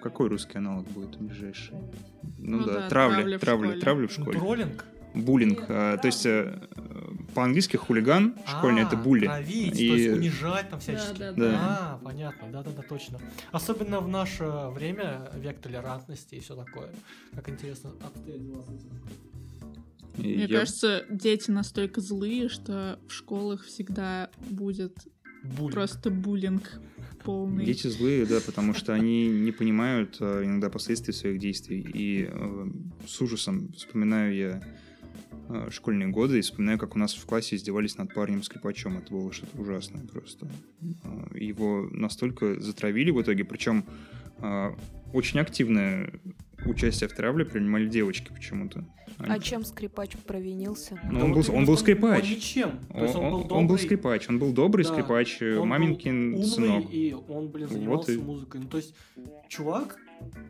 какой 0.01 0.29
русский 0.29 0.57
аналог 0.57 0.87
будет 0.89 1.17
ближайший? 1.17 1.75
Ну, 2.37 2.57
Ну 2.59 2.65
да, 2.65 2.73
да, 2.73 2.89
травля, 2.89 3.39
травля 3.39 3.75
в 3.75 3.79
травля, 3.79 4.07
в 4.07 4.11
школе. 4.11 4.37
Троллинг? 4.39 4.85
Буллинг, 5.15 5.65
а, 5.69 5.97
то 5.97 6.07
есть 6.07 6.25
э, 6.25 6.59
по-английски 7.35 7.77
хулиган 7.77 8.33
школьный 8.47 8.81
это 8.81 8.95
А, 8.97 8.99
булли. 8.99 9.25
Травить, 9.27 9.79
И- 9.79 9.87
то 9.89 9.95
есть 9.95 10.17
унижать 10.17 10.69
там 10.71 10.79
всячески. 10.79 11.19
Да, 11.19 11.33
да, 11.33 11.59
А, 11.59 11.99
понятно, 12.03 12.47
да-да-да, 12.51 12.81
точно. 12.81 13.19
Особенно 13.51 13.99
в 13.99 14.07
наше 14.07 14.43
время, 14.71 15.29
век 15.35 15.59
толерантности 15.59 16.33
и 16.35 16.39
все 16.39 16.55
такое. 16.55 16.89
Как 17.35 17.47
интересно 17.49 17.91
обстоят 18.03 18.43
дела 18.43 18.63
с 18.63 18.69
этим. 18.69 18.89
И 20.17 20.21
Мне 20.35 20.45
я- 20.45 20.59
кажется, 20.59 21.05
дети 21.09 21.49
настолько 21.51 22.01
злые, 22.01 22.49
что 22.49 22.99
в 23.07 23.11
школах 23.13 23.63
всегда 23.65 24.29
будет 24.49 24.95
Буллинг. 25.43 25.73
просто 25.73 26.09
буллинг 26.11 26.79
полный. 27.23 27.65
Дети 27.65 27.87
злые, 27.87 28.25
да, 28.25 28.39
потому 28.45 28.73
что 28.73 28.93
они 28.93 29.27
не 29.27 29.51
понимают 29.51 30.17
э, 30.19 30.43
иногда 30.45 30.69
последствий 30.69 31.13
своих 31.13 31.39
действий. 31.39 31.79
И 31.93 32.27
э, 32.29 32.67
с 33.07 33.19
ужасом 33.21 33.71
вспоминаю 33.73 34.35
я 34.35 34.63
э, 35.49 35.69
школьные 35.71 36.09
годы 36.09 36.37
и 36.39 36.41
вспоминаю, 36.41 36.77
как 36.77 36.95
у 36.95 36.99
нас 36.99 37.13
в 37.15 37.25
классе 37.25 37.55
издевались 37.55 37.97
над 37.97 38.13
парнем-скрипачом. 38.13 38.97
Это 38.97 39.11
было 39.11 39.31
что-то 39.33 39.59
ужасное 39.59 40.05
просто. 40.05 40.47
Э, 41.03 41.37
Его 41.37 41.87
настолько 41.91 42.59
затравили 42.59 43.09
в 43.11 43.21
итоге, 43.21 43.45
причем 43.45 43.85
очень 45.13 45.39
активное 45.39 46.11
участие 46.65 47.09
в 47.09 47.13
травле 47.13 47.45
принимали 47.45 47.87
девочки 47.87 48.31
почему-то. 48.33 48.85
А 49.19 49.37
чем 49.39 49.63
скрипач 49.63 50.11
провинился? 50.25 50.99
Ну, 51.11 51.19
Да 51.19 51.25
он 51.25 51.33
вот 51.33 51.47
был, 51.47 51.55
он 51.55 51.65
был 51.65 51.77
скрипач. 51.77 52.23
Он 52.23 52.29
ничем. 52.31 52.71
То 52.89 52.97
Он, 52.97 53.03
есть 53.03 53.15
он 53.15 53.21
был 53.21 53.27
он- 53.27 53.33
он 53.33 53.41
был 53.41 53.49
добрый, 53.75 53.79
скрипач, 53.79 54.29
он 54.29 54.39
был 54.39 54.53
добрый 54.53 54.85
Да, 54.85 54.91
скрипач, 54.91 55.37
э, 55.41 55.51
он 55.53 55.59
был 55.59 55.65
маменькин 55.65 56.33
умный, 56.33 56.45
сынок. 56.47 56.85
и 56.91 57.15
он, 57.29 57.49
блин, 57.49 57.67
Вот 57.67 57.73
занимался 57.77 58.11
и- 58.13 58.17
музыкой. 58.17 58.61
Ну, 58.61 58.67
то 58.67 58.77
есть, 58.77 58.95
чувак, 59.49 59.97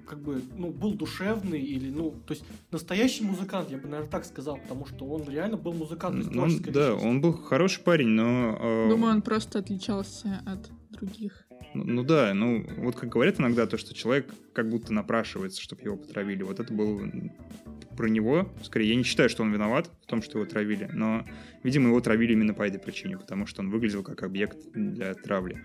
как 0.07 0.21
бы, 0.21 0.41
ну, 0.55 0.69
был 0.71 0.93
душевный 0.93 1.59
или, 1.59 1.89
ну, 1.89 2.11
то 2.25 2.33
есть, 2.35 2.45
настоящий 2.71 3.25
музыкант, 3.25 3.69
я 3.71 3.77
бы, 3.77 3.87
наверное, 3.87 4.09
так 4.09 4.23
сказал, 4.23 4.57
потому 4.57 4.85
что 4.85 5.05
он 5.07 5.27
реально 5.29 5.57
был 5.57 5.73
музыкант, 5.73 6.15
Ну, 6.31 6.43
он- 6.43 6.49
да, 6.61 6.89
личность. 6.91 7.05
он 7.05 7.21
был 7.21 7.33
хороший 7.33 7.81
парень, 7.83 8.09
но... 8.09 8.57
э, 8.61 8.89
Думаю, 8.89 9.15
он 9.15 9.21
просто 9.23 9.59
отличался 9.59 10.41
от 10.45 10.69
других. 10.93 11.45
Ну, 11.73 11.83
ну 11.83 12.03
да, 12.03 12.33
ну 12.33 12.65
вот 12.77 12.95
как 12.95 13.09
говорят 13.09 13.39
иногда, 13.39 13.65
то, 13.65 13.77
что 13.77 13.93
человек 13.93 14.33
как 14.53 14.69
будто 14.69 14.93
напрашивается, 14.93 15.61
чтобы 15.61 15.81
его 15.83 15.97
потравили. 15.97 16.43
Вот 16.43 16.59
это 16.59 16.73
было 16.73 17.01
про 17.95 18.07
него. 18.07 18.51
Скорее, 18.63 18.89
я 18.89 18.95
не 18.95 19.03
считаю, 19.03 19.29
что 19.29 19.43
он 19.43 19.51
виноват 19.51 19.89
в 20.03 20.05
том, 20.07 20.21
что 20.21 20.39
его 20.39 20.49
травили, 20.49 20.89
но, 20.93 21.25
видимо, 21.63 21.89
его 21.89 22.01
травили 22.01 22.33
именно 22.33 22.53
по 22.53 22.63
этой 22.63 22.79
причине, 22.79 23.17
потому 23.17 23.45
что 23.45 23.61
он 23.61 23.69
выглядел 23.69 24.03
как 24.03 24.23
объект 24.23 24.57
для 24.73 25.13
травли. 25.13 25.61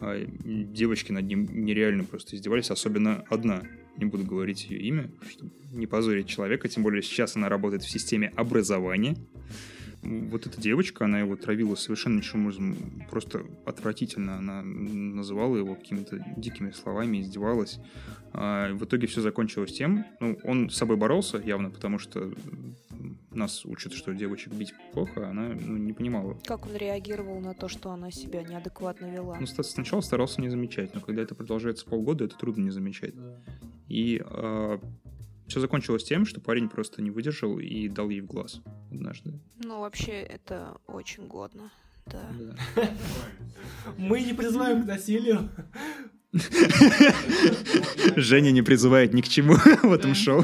А, 0.00 0.24
девочки 0.44 1.12
над 1.12 1.24
ним 1.24 1.48
нереально 1.64 2.04
просто 2.04 2.36
издевались, 2.36 2.70
особенно 2.70 3.24
одна. 3.28 3.62
Не 3.96 4.06
буду 4.06 4.24
говорить 4.24 4.70
ее 4.70 4.80
имя, 4.80 5.10
чтобы 5.30 5.52
не 5.72 5.86
позорить 5.86 6.26
человека, 6.26 6.68
тем 6.68 6.82
более 6.82 7.02
сейчас 7.02 7.36
она 7.36 7.48
работает 7.48 7.82
в 7.82 7.90
системе 7.90 8.32
образования. 8.36 9.16
Вот 10.02 10.46
эта 10.46 10.60
девочка, 10.60 11.04
она 11.04 11.20
его 11.20 11.36
травила 11.36 11.74
совершенно 11.76 12.16
ничем 12.16 12.42
образом, 12.42 12.76
просто 13.10 13.44
отвратительно. 13.64 14.38
Она 14.38 14.62
называла 14.62 15.56
его 15.56 15.74
какими-то 15.74 16.24
дикими 16.36 16.72
словами, 16.72 17.20
издевалась. 17.20 17.78
А 18.32 18.72
в 18.72 18.84
итоге 18.84 19.06
все 19.06 19.20
закончилось 19.20 19.72
тем, 19.72 20.06
ну, 20.18 20.38
он 20.44 20.70
с 20.70 20.76
собой 20.76 20.96
боролся 20.96 21.38
явно, 21.38 21.70
потому 21.70 21.98
что 21.98 22.32
нас 23.30 23.64
учат, 23.64 23.92
что 23.92 24.14
девочек 24.14 24.52
бить 24.52 24.74
плохо, 24.92 25.28
она 25.28 25.54
ну, 25.58 25.76
не 25.76 25.92
понимала. 25.92 26.38
Как 26.44 26.66
он 26.66 26.76
реагировал 26.76 27.40
на 27.40 27.54
то, 27.54 27.68
что 27.68 27.90
она 27.90 28.10
себя 28.10 28.42
неадекватно 28.42 29.06
вела? 29.06 29.38
Ну, 29.38 29.46
сначала 29.46 30.00
старался 30.00 30.40
не 30.40 30.48
замечать, 30.48 30.94
но 30.94 31.00
когда 31.00 31.22
это 31.22 31.34
продолжается 31.34 31.84
полгода, 31.84 32.24
это 32.24 32.36
трудно 32.36 32.62
не 32.62 32.70
замечать. 32.70 33.14
Да. 33.14 33.38
И 33.88 34.18
э, 34.18 34.22
а, 34.24 34.80
все 35.52 35.60
закончилось 35.60 36.02
тем, 36.02 36.24
что 36.24 36.40
парень 36.40 36.70
просто 36.70 37.02
не 37.02 37.10
выдержал 37.10 37.58
и 37.58 37.86
дал 37.86 38.08
ей 38.08 38.22
в 38.22 38.26
глаз 38.26 38.62
однажды. 38.90 39.38
Ну, 39.62 39.80
вообще, 39.80 40.12
это 40.12 40.78
очень 40.86 41.26
годно. 41.26 41.70
Да. 42.06 42.22
да. 42.74 42.90
Мы 43.98 44.22
не 44.22 44.32
призываем 44.32 44.82
к 44.82 44.86
насилию. 44.86 45.50
Женя 48.16 48.50
не 48.50 48.62
призывает 48.62 49.12
ни 49.12 49.20
к 49.20 49.28
чему 49.28 49.56
в 49.82 49.92
этом 49.92 50.14
шоу. 50.14 50.42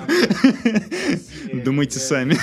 Думайте 1.54 1.98
сами. 2.00 2.36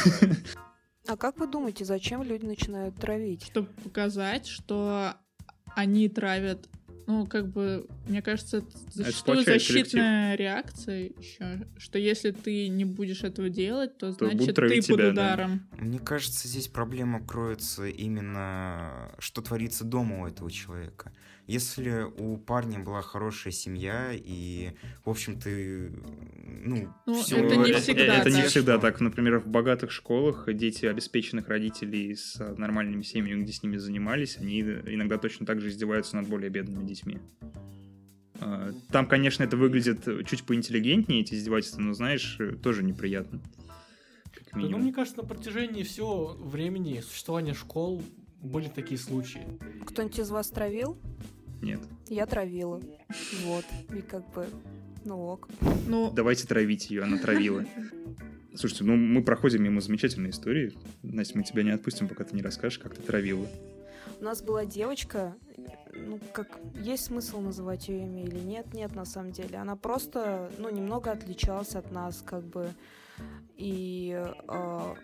А 1.08 1.18
как 1.18 1.38
вы 1.38 1.46
думаете, 1.46 1.86
зачем 1.86 2.24
люди 2.24 2.46
начинают 2.46 2.96
травить? 2.96 3.46
Чтобы 3.46 3.68
показать, 3.84 4.48
что 4.48 5.14
они 5.76 6.10
травят 6.10 6.68
ну, 7.08 7.26
как 7.28 7.48
бы, 7.48 7.88
мне 8.08 8.22
кажется, 8.22 8.58
это 8.58 8.78
зачастую 8.92 9.44
защитная 9.44 10.36
коллектив. 10.36 10.40
реакция 10.40 11.12
еще, 11.18 11.68
что 11.78 12.00
если 12.00 12.32
ты 12.32 12.68
не 12.68 12.86
будешь 12.86 13.24
этого 13.24 13.50
делать, 13.50 13.98
то, 13.98 14.14
то 14.14 14.30
значит 14.30 14.56
ты 14.56 14.82
тебя, 14.82 14.96
под 14.96 15.06
ударом. 15.14 15.68
Да. 15.72 15.84
Мне 15.84 16.00
кажется, 16.00 16.48
здесь 16.48 16.68
проблема 16.68 17.24
кроется 17.26 17.86
именно, 17.86 19.12
что 19.20 19.42
творится 19.42 19.84
дома 19.84 20.24
у 20.24 20.28
этого 20.28 20.50
человека. 20.50 21.12
Если 21.48 22.08
у 22.18 22.38
парня 22.38 22.80
была 22.80 23.04
хорошая 23.04 23.54
семья 23.54 24.12
и, 24.14 24.72
в 25.04 25.10
общем-то, 25.12 25.48
ну, 25.48 26.92
ну 27.06 27.22
все... 27.22 27.38
это 27.38 27.56
не 27.56 27.74
всегда 27.74 28.04
это, 28.04 28.24
так. 28.24 28.34
не 28.34 28.42
всегда 28.44 28.78
так. 28.80 29.00
Например, 29.00 29.38
в 29.38 29.48
богатых 29.48 29.92
школах 29.92 30.52
дети 30.52 30.88
обеспеченных 30.88 31.48
родителей 31.48 32.16
с 32.16 32.40
нормальными 32.58 33.04
семьями, 33.04 33.44
где 33.44 33.54
с 33.54 33.62
ними 33.62 33.78
занимались, 33.78 34.38
они 34.38 34.62
иногда 34.62 35.20
точно 35.20 35.46
так 35.46 35.62
же 35.62 35.70
издеваются 35.70 36.16
над 36.16 36.28
более 36.28 36.50
бедными 36.50 36.84
детьми. 36.84 37.20
А, 38.40 38.72
там, 38.92 39.06
конечно, 39.06 39.44
это 39.44 39.56
выглядит 39.56 40.04
чуть 40.28 40.44
поинтеллигентнее, 40.46 41.22
эти 41.22 41.36
издевательства, 41.36 41.82
но, 41.82 41.94
знаешь, 41.94 42.40
тоже 42.64 42.84
неприятно. 42.84 43.40
Да, 44.52 44.62
ну, 44.62 44.78
мне 44.78 44.94
кажется, 44.94 45.22
на 45.22 45.28
протяжении 45.28 45.84
всего 45.84 46.34
времени 46.34 47.02
существования 47.02 47.54
школ 47.54 48.02
были 48.42 48.68
такие 48.68 49.00
случаи. 49.00 49.46
Кто-нибудь 49.86 50.20
из 50.20 50.30
вас 50.30 50.50
травил? 50.50 50.98
Нет. 51.62 51.82
Я 52.08 52.26
травила. 52.26 52.82
Вот. 53.44 53.66
И 53.96 54.02
как 54.02 54.30
бы, 54.34 54.48
ну 55.04 55.20
ок. 55.20 55.48
Ну... 55.88 56.12
Давайте 56.12 56.48
травить 56.48 56.90
ее, 56.90 57.04
она 57.04 57.18
травила. 57.18 57.66
Слушайте, 58.56 58.84
ну 58.86 58.96
мы 58.96 59.24
проходим 59.24 59.64
мимо 59.64 59.82
замечательной 59.82 60.30
истории. 60.30 60.74
Настя, 61.04 61.38
мы 61.38 61.44
тебя 61.44 61.64
не 61.64 61.72
отпустим, 61.72 62.08
пока 62.08 62.24
ты 62.24 62.36
не 62.36 62.42
расскажешь, 62.42 62.80
как 62.80 62.96
ты 62.96 63.02
травила. 63.02 63.48
У 64.20 64.24
нас 64.24 64.42
была 64.42 64.66
девочка, 64.66 65.36
ну, 65.94 66.20
как, 66.34 66.60
есть 66.76 67.06
смысл 67.06 67.40
называть 67.40 67.88
ее 67.88 68.04
имя 68.04 68.24
или 68.24 68.40
нет? 68.40 68.74
Нет, 68.74 68.96
на 68.96 69.06
самом 69.06 69.32
деле. 69.32 69.58
Она 69.58 69.76
просто, 69.76 70.52
ну, 70.58 70.70
немного 70.70 71.12
отличалась 71.12 71.76
от 71.76 71.92
нас, 71.92 72.22
как 72.26 72.44
бы, 72.44 72.70
и 73.58 74.22
э, 74.48 74.96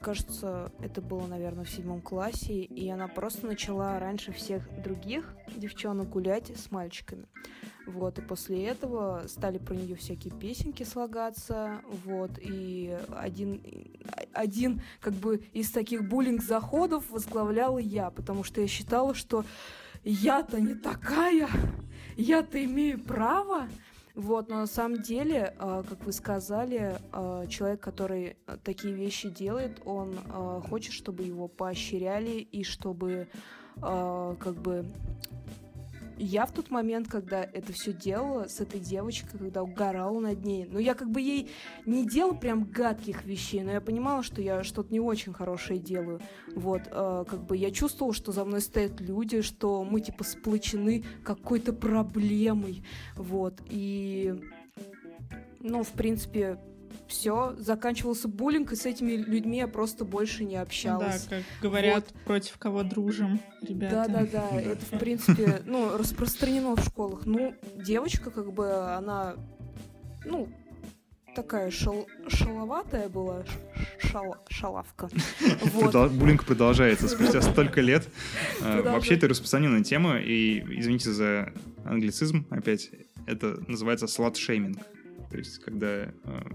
кажется, 0.00 0.72
это 0.80 1.00
было, 1.00 1.26
наверное, 1.26 1.64
в 1.64 1.70
седьмом 1.70 2.00
классе, 2.00 2.60
и 2.62 2.88
она 2.88 3.08
просто 3.08 3.46
начала 3.46 3.98
раньше 3.98 4.32
всех 4.32 4.68
других 4.82 5.34
девчонок 5.56 6.10
гулять 6.10 6.52
с 6.56 6.70
мальчиками. 6.70 7.26
Вот, 7.86 8.18
и 8.18 8.22
после 8.22 8.64
этого 8.66 9.24
стали 9.26 9.58
про 9.58 9.74
нее 9.74 9.96
всякие 9.96 10.32
песенки 10.32 10.84
слагаться, 10.84 11.80
вот, 12.04 12.30
и 12.40 12.96
один, 13.08 13.60
один 14.32 14.82
как 15.00 15.14
бы 15.14 15.42
из 15.52 15.70
таких 15.72 16.08
буллинг-заходов 16.08 17.10
возглавляла 17.10 17.78
я, 17.78 18.10
потому 18.10 18.44
что 18.44 18.60
я 18.60 18.68
считала, 18.68 19.14
что 19.14 19.44
я-то 20.04 20.60
не 20.60 20.74
такая, 20.74 21.48
я-то 22.16 22.62
имею 22.64 23.00
право, 23.00 23.68
вот, 24.14 24.48
но 24.48 24.56
на 24.56 24.66
самом 24.66 25.00
деле, 25.00 25.54
а, 25.58 25.82
как 25.82 26.04
вы 26.04 26.12
сказали, 26.12 26.98
а, 27.12 27.46
человек, 27.46 27.80
который 27.80 28.36
такие 28.62 28.92
вещи 28.94 29.30
делает, 29.30 29.80
он 29.86 30.18
а, 30.28 30.60
хочет, 30.60 30.92
чтобы 30.92 31.22
его 31.22 31.48
поощряли 31.48 32.40
и 32.40 32.62
чтобы 32.62 33.28
как 33.80 34.54
бы 34.56 34.84
я 36.18 36.46
в 36.46 36.52
тот 36.52 36.70
момент, 36.70 37.08
когда 37.08 37.42
это 37.42 37.72
все 37.72 37.92
делала 37.92 38.46
с 38.48 38.60
этой 38.60 38.80
девочкой, 38.80 39.38
когда 39.38 39.62
угорала 39.62 40.18
над 40.20 40.44
ней, 40.44 40.66
ну, 40.70 40.78
я 40.78 40.94
как 40.94 41.10
бы 41.10 41.20
ей 41.20 41.50
не 41.86 42.06
делала 42.06 42.34
прям 42.34 42.64
гадких 42.64 43.24
вещей, 43.24 43.62
но 43.62 43.72
я 43.72 43.80
понимала, 43.80 44.22
что 44.22 44.40
я 44.40 44.62
что-то 44.64 44.92
не 44.92 45.00
очень 45.00 45.32
хорошее 45.32 45.78
делаю. 45.78 46.20
Вот, 46.54 46.82
э, 46.90 47.24
как 47.28 47.44
бы 47.44 47.56
я 47.56 47.70
чувствовала, 47.70 48.14
что 48.14 48.32
за 48.32 48.44
мной 48.44 48.60
стоят 48.60 49.00
люди, 49.00 49.42
что 49.42 49.84
мы, 49.84 50.00
типа, 50.00 50.24
сплочены 50.24 51.04
какой-то 51.24 51.72
проблемой. 51.72 52.84
Вот, 53.16 53.60
и... 53.68 54.34
Ну, 55.64 55.84
в 55.84 55.92
принципе, 55.92 56.58
все, 57.08 57.54
заканчивался 57.58 58.28
буллинг, 58.28 58.72
и 58.72 58.76
с 58.76 58.86
этими 58.86 59.12
людьми 59.12 59.58
я 59.58 59.68
просто 59.68 60.04
больше 60.04 60.44
не 60.44 60.56
общалась. 60.56 61.26
Да, 61.26 61.36
как 61.36 61.44
говорят, 61.60 62.04
вот. 62.12 62.24
против 62.24 62.58
кого 62.58 62.82
дружим, 62.82 63.40
ребята. 63.60 64.06
Да-да-да, 64.08 64.60
это, 64.60 64.84
в 64.84 64.98
принципе, 64.98 65.62
ну, 65.66 65.96
распространено 65.96 66.76
в 66.76 66.84
школах. 66.84 67.26
Ну, 67.26 67.54
девочка, 67.76 68.30
как 68.30 68.52
бы, 68.52 68.94
она, 68.94 69.36
ну, 70.24 70.48
такая 71.34 71.70
шал, 71.70 72.06
шаловатая 72.28 73.08
была, 73.08 73.44
шал, 73.98 74.36
шалавка. 74.48 75.08
Вот. 75.72 76.12
Буллинг 76.12 76.44
продолжается 76.44 77.08
спустя 77.08 77.40
столько 77.42 77.80
лет. 77.80 78.08
А, 78.60 78.82
вообще 78.82 79.14
это 79.14 79.28
распространенная 79.28 79.82
тема, 79.82 80.18
и 80.18 80.60
извините 80.78 81.10
за 81.10 81.52
англицизм 81.84 82.46
опять, 82.50 82.90
это 83.26 83.62
называется 83.68 84.06
слот-шейминг. 84.06 84.78
То 85.32 85.38
есть, 85.38 85.60
когда 85.60 85.86
э, 85.86 86.12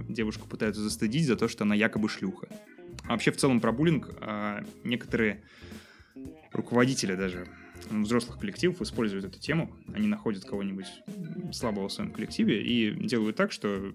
девушку 0.08 0.48
пытаются 0.48 0.82
застыдить 0.84 1.26
за 1.26 1.36
то, 1.36 1.48
что 1.48 1.64
она 1.64 1.74
якобы 1.74 2.08
шлюха. 2.10 2.48
А 3.06 3.14
вообще, 3.14 3.32
в 3.32 3.38
целом, 3.38 3.60
про 3.60 3.72
буллинг 3.72 4.12
э, 4.22 4.64
некоторые 4.84 5.44
руководители 6.54 7.16
даже 7.16 7.48
взрослых 7.90 8.40
коллективов 8.40 8.82
используют 8.82 9.26
эту 9.26 9.40
тему. 9.40 9.76
Они 9.94 10.08
находят 10.08 10.46
кого-нибудь 10.46 10.88
слабого 11.52 11.88
в 11.88 11.92
своем 11.92 12.12
коллективе 12.12 12.64
и 12.64 12.94
делают 12.94 13.36
так, 13.36 13.52
что 13.52 13.94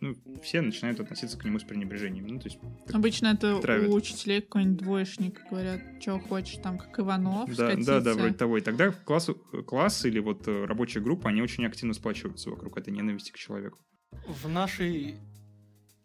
ну, 0.00 0.14
все 0.42 0.60
начинают 0.60 1.00
относиться 1.00 1.36
к 1.38 1.44
нему 1.44 1.58
с 1.58 1.64
пренебрежением. 1.64 2.26
Ну, 2.26 2.38
то 2.38 2.48
есть, 2.48 2.58
Обычно 2.92 3.28
это 3.28 3.60
травят. 3.60 3.88
у 3.88 3.94
учителей 3.94 4.42
какой-нибудь 4.42 4.78
двоечник 4.78 5.40
говорят, 5.50 5.80
что 6.00 6.18
хочешь, 6.18 6.58
там, 6.62 6.78
как 6.78 6.98
Иванов, 7.00 7.48
Да, 7.48 7.70
скатиться. 7.70 7.92
да, 7.92 8.00
да, 8.00 8.14
вроде 8.14 8.34
того. 8.34 8.58
И 8.58 8.60
тогда 8.60 8.90
класс, 8.92 9.30
класс 9.66 10.04
или 10.04 10.18
вот 10.18 10.46
э, 10.46 10.64
рабочая 10.66 11.00
группа, 11.00 11.30
они 11.30 11.42
очень 11.42 11.64
активно 11.66 11.94
сплачиваются 11.94 12.50
вокруг 12.50 12.78
этой 12.78 12.92
ненависти 12.92 13.32
к 13.32 13.36
человеку. 13.36 13.78
В 14.26 14.48
нашей 14.48 15.16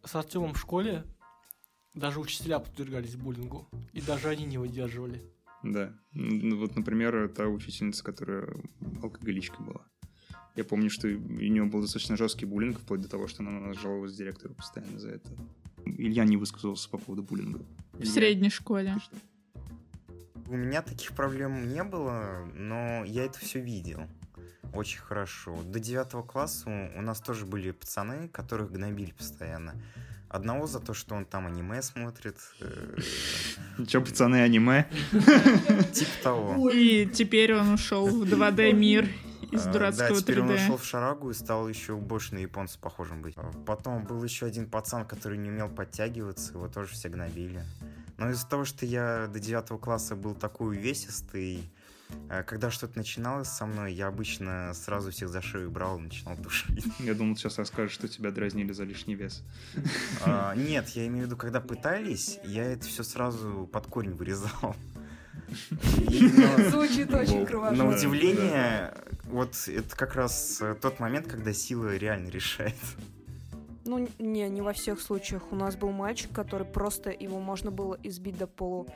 с 0.04 0.16
Артемом 0.16 0.56
школе 0.56 1.04
даже 1.94 2.20
учителя 2.20 2.60
подвергались 2.60 3.16
буллингу, 3.16 3.68
и 3.94 4.02
даже 4.02 4.30
они 4.30 4.46
не 4.46 4.58
выдерживали. 4.58 5.24
Да. 5.64 5.94
Ну, 6.12 6.58
вот, 6.58 6.76
например, 6.76 7.30
та 7.30 7.48
учительница, 7.48 8.04
которая 8.04 8.48
алкоголичка 9.02 9.62
была. 9.62 9.86
Я 10.56 10.64
помню, 10.64 10.90
что 10.90 11.08
у 11.08 11.12
нее 11.12 11.66
был 11.66 11.82
достаточно 11.82 12.18
жесткий 12.18 12.46
буллинг, 12.46 12.80
вплоть 12.80 13.02
до 13.02 13.10
того, 13.10 13.28
что 13.28 13.44
она 13.44 13.74
жаловалась 13.74 14.16
директору 14.16 14.54
постоянно 14.56 15.00
за 15.00 15.12
это. 15.12 15.30
Илья 15.86 16.24
не 16.24 16.38
высказался 16.38 16.90
по 16.90 16.98
поводу 16.98 17.24
буллинга. 17.24 17.66
В 17.94 18.02
Илья, 18.02 18.12
средней 18.12 18.50
школе. 18.50 18.96
У 20.48 20.56
меня 20.56 20.82
таких 20.82 21.14
проблем 21.14 21.70
не 21.74 21.84
было, 21.84 22.50
но 22.56 23.04
я 23.06 23.26
это 23.26 23.40
все 23.40 23.60
видел 23.60 24.08
очень 24.76 25.00
хорошо. 25.00 25.62
До 25.64 25.80
девятого 25.80 26.24
класса 26.24 26.70
у 26.96 27.02
нас 27.02 27.20
тоже 27.20 27.46
были 27.46 27.72
пацаны, 27.72 28.28
которых 28.30 28.72
гнобили 28.72 29.12
постоянно. 29.12 29.76
Одного 30.30 30.68
за 30.68 30.80
то, 30.80 30.94
что 30.94 31.16
он 31.16 31.26
там 31.26 31.48
аниме 31.48 31.82
смотрит. 31.82 32.38
Э, 32.60 32.98
Че, 33.88 34.02
пацаны, 34.02 34.42
аниме? 34.42 34.88
Типа 35.94 36.12
того. 36.24 36.70
И 36.70 37.06
теперь 37.06 37.54
он 37.54 37.74
ушел 37.74 38.08
в 38.08 38.24
2D 38.24 38.74
мир 38.74 39.08
из 39.52 39.66
а, 39.68 39.72
дурацкого 39.72 40.08
3D. 40.08 40.14
Да, 40.14 40.22
теперь 40.22 40.42
он 40.42 40.50
ушел 40.50 40.78
в 40.78 40.86
шарагу 40.86 41.30
и 41.30 41.34
стал 41.34 41.70
еще 41.70 41.96
больше 41.96 42.34
на 42.34 42.40
японца 42.40 42.78
похожим 42.80 43.22
быть. 43.22 43.36
Потом 43.66 44.06
был 44.06 44.24
еще 44.24 44.46
один 44.46 44.70
пацан, 44.70 45.06
который 45.06 45.38
не 45.38 45.50
умел 45.50 45.70
подтягиваться, 45.70 46.54
его 46.54 46.68
тоже 46.68 46.94
все 46.94 47.10
гнобили. 47.10 47.64
Но 48.18 48.30
из-за 48.30 48.48
того, 48.48 48.66
что 48.66 48.86
я 48.86 49.28
до 49.28 49.40
девятого 49.40 49.78
класса 49.78 50.16
был 50.16 50.36
такой 50.36 50.78
увесистый, 50.78 51.70
когда 52.46 52.72
что-то 52.72 52.98
начиналось 52.98 53.48
со 53.48 53.66
мной, 53.66 53.94
я 53.94 54.08
обычно 54.08 54.74
сразу 54.74 55.12
всех 55.12 55.30
за 55.30 55.42
шею 55.42 55.72
брал 55.72 55.98
и 56.00 56.02
начинал 56.02 56.36
душить. 56.38 56.86
Я 57.00 57.14
думал, 57.14 57.36
сейчас 57.36 57.58
расскажешь, 57.58 57.94
что 57.94 58.08
тебя 58.08 58.32
дразнили 58.32 58.72
за 58.72 58.84
лишний 58.84 59.16
вес. 59.16 59.44
А, 60.26 60.56
Нет, 60.56 60.90
я 60.90 61.08
имею 61.08 61.24
в 61.24 61.28
виду, 61.28 61.38
когда 61.38 61.62
пытались, 61.62 62.40
я 62.44 62.64
это 62.64 62.86
все 62.86 63.04
сразу 63.04 63.70
под 63.72 63.88
корень 63.88 64.14
вырезал. 64.14 64.76
Звучит 66.70 67.14
очень 67.14 67.46
кровожадно. 67.46 67.84
На 67.84 67.96
удивление, 67.96 68.94
вот 69.26 69.68
это 69.68 69.96
как 69.96 70.16
раз 70.16 70.60
э, 70.62 70.76
тот 70.76 71.00
момент, 71.00 71.28
когда 71.28 71.54
сила 71.54 71.96
реально 71.96 72.30
решает. 72.30 72.76
Ну, 73.86 74.08
не, 74.18 74.50
не 74.50 74.62
во 74.62 74.74
всех 74.74 75.00
случаях. 75.00 75.52
У 75.52 75.56
нас 75.56 75.76
был 75.76 75.92
мальчик, 75.92 76.32
который 76.32 76.66
просто 76.66 77.12
его 77.12 77.40
можно 77.40 77.70
было 77.70 77.98
избить 78.02 78.38
до 78.38 78.48
полу. 78.48 78.88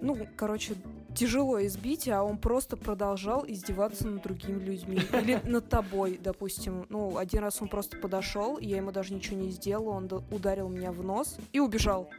Ну, 0.00 0.16
короче, 0.36 0.74
тяжело 1.14 1.64
избить, 1.64 2.08
а 2.08 2.22
он 2.22 2.38
просто 2.38 2.76
продолжал 2.76 3.44
издеваться 3.46 4.06
над 4.08 4.22
другими 4.22 4.62
людьми. 4.62 5.00
Или 5.12 5.40
над 5.48 5.68
тобой, 5.68 6.18
допустим. 6.22 6.86
Ну, 6.88 7.16
один 7.16 7.40
раз 7.40 7.62
он 7.62 7.68
просто 7.68 7.96
подошел, 7.96 8.58
я 8.58 8.76
ему 8.76 8.92
даже 8.92 9.14
ничего 9.14 9.36
не 9.38 9.50
сделала, 9.50 9.90
он 9.90 10.10
ударил 10.30 10.68
меня 10.68 10.92
в 10.92 11.02
нос 11.02 11.36
и 11.52 11.60
убежал. 11.60 12.10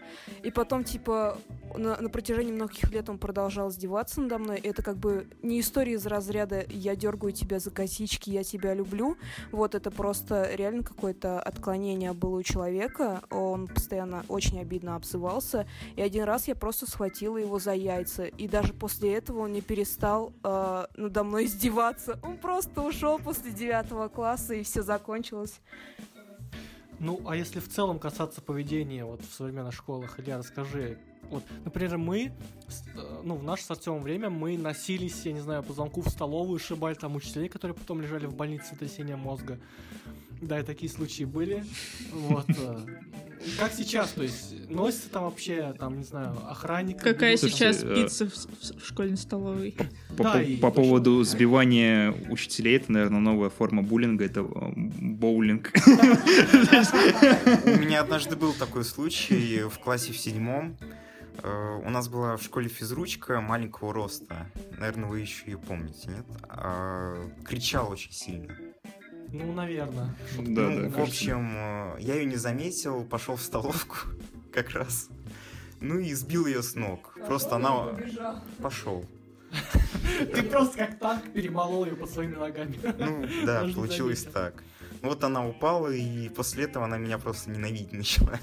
И 0.43 0.51
потом, 0.51 0.83
типа, 0.83 1.37
на, 1.77 1.99
на 1.99 2.09
протяжении 2.09 2.53
многих 2.53 2.91
лет 2.91 3.09
он 3.09 3.17
продолжал 3.17 3.69
издеваться 3.69 4.21
надо 4.21 4.37
мной. 4.39 4.59
Это 4.59 4.81
как 4.81 4.97
бы 4.97 5.27
не 5.41 5.59
история 5.59 5.93
из 5.93 6.05
разряда 6.05 6.65
«я 6.69 6.95
дергаю 6.95 7.33
тебя 7.33 7.59
за 7.59 7.71
косички, 7.71 8.29
я 8.29 8.43
тебя 8.43 8.73
люблю», 8.73 9.17
вот 9.51 9.75
это 9.75 9.91
просто 9.91 10.49
реально 10.53 10.83
какое-то 10.83 11.39
отклонение 11.39 12.13
было 12.13 12.37
у 12.37 12.43
человека. 12.43 13.21
Он 13.29 13.67
постоянно 13.67 14.25
очень 14.27 14.59
обидно 14.59 14.95
обзывался. 14.95 15.67
И 15.95 16.01
один 16.01 16.23
раз 16.23 16.47
я 16.47 16.55
просто 16.55 16.89
схватила 16.89 17.37
его 17.37 17.59
за 17.65 17.73
яйца. 17.73 18.25
И 18.25 18.47
даже 18.47 18.73
после 18.73 19.15
этого 19.15 19.39
он 19.39 19.51
не 19.51 19.61
перестал 19.61 20.33
э, 20.43 20.85
надо 20.95 21.23
мной 21.23 21.45
издеваться. 21.45 22.19
Он 22.23 22.37
просто 22.37 22.81
ушел 22.81 23.19
после 23.19 23.51
девятого 23.51 24.07
класса, 24.07 24.53
и 24.53 24.63
все 24.63 24.83
закончилось. 24.83 25.59
Ну, 26.99 27.21
а 27.27 27.35
если 27.35 27.59
в 27.59 27.67
целом 27.67 27.99
касаться 27.99 28.41
поведения 28.41 29.03
вот 29.03 29.21
в 29.21 29.33
современных 29.33 29.73
школах, 29.73 30.19
Илья, 30.19 30.37
расскажи. 30.37 30.97
Вот, 31.29 31.43
например, 31.65 31.97
мы, 31.97 32.25
э, 32.27 33.21
ну, 33.23 33.35
в 33.35 33.43
наше 33.43 33.63
с 33.63 33.71
Артемом 33.71 34.01
время 34.01 34.29
мы 34.29 34.57
носились, 34.57 35.25
я 35.25 35.33
не 35.33 35.41
знаю, 35.41 35.63
по 35.63 35.73
звонку 35.73 36.01
в 36.01 36.09
столовую, 36.09 36.59
шибали 36.59 36.93
там 36.93 37.15
учителей, 37.15 37.49
которые 37.49 37.75
потом 37.75 37.99
лежали 37.99 38.27
в 38.27 38.35
больнице 38.35 38.75
с 38.75 39.17
мозга. 39.17 39.59
Да, 40.47 40.59
и 40.59 40.63
такие 40.63 40.91
случаи 40.91 41.23
были. 41.23 41.63
Вот. 42.11 42.45
э, 42.49 42.79
Как 43.59 43.71
сейчас, 43.73 44.11
то 44.11 44.21
есть, 44.23 44.69
носится 44.69 45.09
там 45.09 45.23
вообще, 45.23 45.73
там, 45.79 45.97
не 45.97 46.03
знаю, 46.03 46.35
охранник. 46.49 47.01
Какая 47.01 47.35
сейчас 47.37 47.83
э, 47.83 47.95
пицца 47.95 48.27
в, 48.27 48.33
в- 48.33 48.79
в 48.81 48.85
школьной 48.87 49.17
столовой? 49.17 49.75
По, 50.17 50.23
Да, 50.23 50.31
по- 50.33 50.37
и 50.41 50.55
по 50.57 50.67
точно. 50.69 50.83
поводу 50.83 51.23
сбивания 51.23 52.11
учителей, 52.29 52.77
это, 52.77 52.91
наверное, 52.91 53.19
новая 53.21 53.49
форма 53.49 53.81
буллинга, 53.81 54.25
это 54.25 54.41
э, 54.41 54.45
боулинг. 54.75 55.71
У 57.65 57.79
меня 57.79 58.01
однажды 58.01 58.35
был 58.35 58.53
такой 58.53 58.83
случай 58.83 59.63
в 59.63 59.79
классе 59.79 60.11
в 60.13 60.17
седьмом. 60.17 60.77
Э, 61.43 61.81
У 61.83 61.89
нас 61.89 62.07
была 62.07 62.37
в 62.37 62.43
школе 62.43 62.69
физручка 62.69 63.41
маленького 63.41 63.93
роста. 63.93 64.47
Наверное, 64.77 65.09
вы 65.09 65.19
еще 65.21 65.43
ее 65.47 65.57
помните, 65.57 66.09
нет? 66.09 66.25
А, 66.49 67.15
Кричал 67.43 67.91
очень 67.91 68.11
сильно. 68.11 68.53
Ну, 69.31 69.53
наверное. 69.53 70.15
Да, 70.37 70.41
ну, 70.41 70.55
да, 70.55 70.61
в 70.89 70.93
кажется. 70.93 71.01
общем, 71.01 71.51
э, 71.55 71.95
я 71.99 72.15
ее 72.15 72.25
не 72.25 72.37
заметил, 72.37 73.03
пошел 73.03 73.35
в 73.35 73.41
столовку 73.41 73.97
как 74.51 74.71
раз. 74.71 75.09
Ну 75.81 75.99
и 75.99 76.13
сбил 76.13 76.45
ее 76.45 76.63
с 76.63 76.75
ног. 76.75 77.17
Просто 77.27 77.57
она 77.57 77.89
пошел. 78.61 79.05
Ты 80.33 80.43
просто 80.43 80.77
как 80.77 80.99
танк 80.99 81.31
перемолол 81.33 81.85
ее 81.85 81.95
под 81.95 82.09
своими 82.09 82.35
ногами. 82.35 82.79
Ну 82.97 83.27
да, 83.45 83.65
получилось 83.73 84.23
так. 84.23 84.63
Вот 85.01 85.23
она 85.23 85.47
упала, 85.47 85.91
и 85.91 86.29
после 86.29 86.63
этого 86.63 86.85
она 86.85 86.97
меня 86.97 87.17
просто 87.17 87.51
ненавидеть 87.51 87.93
начала. 87.93 88.39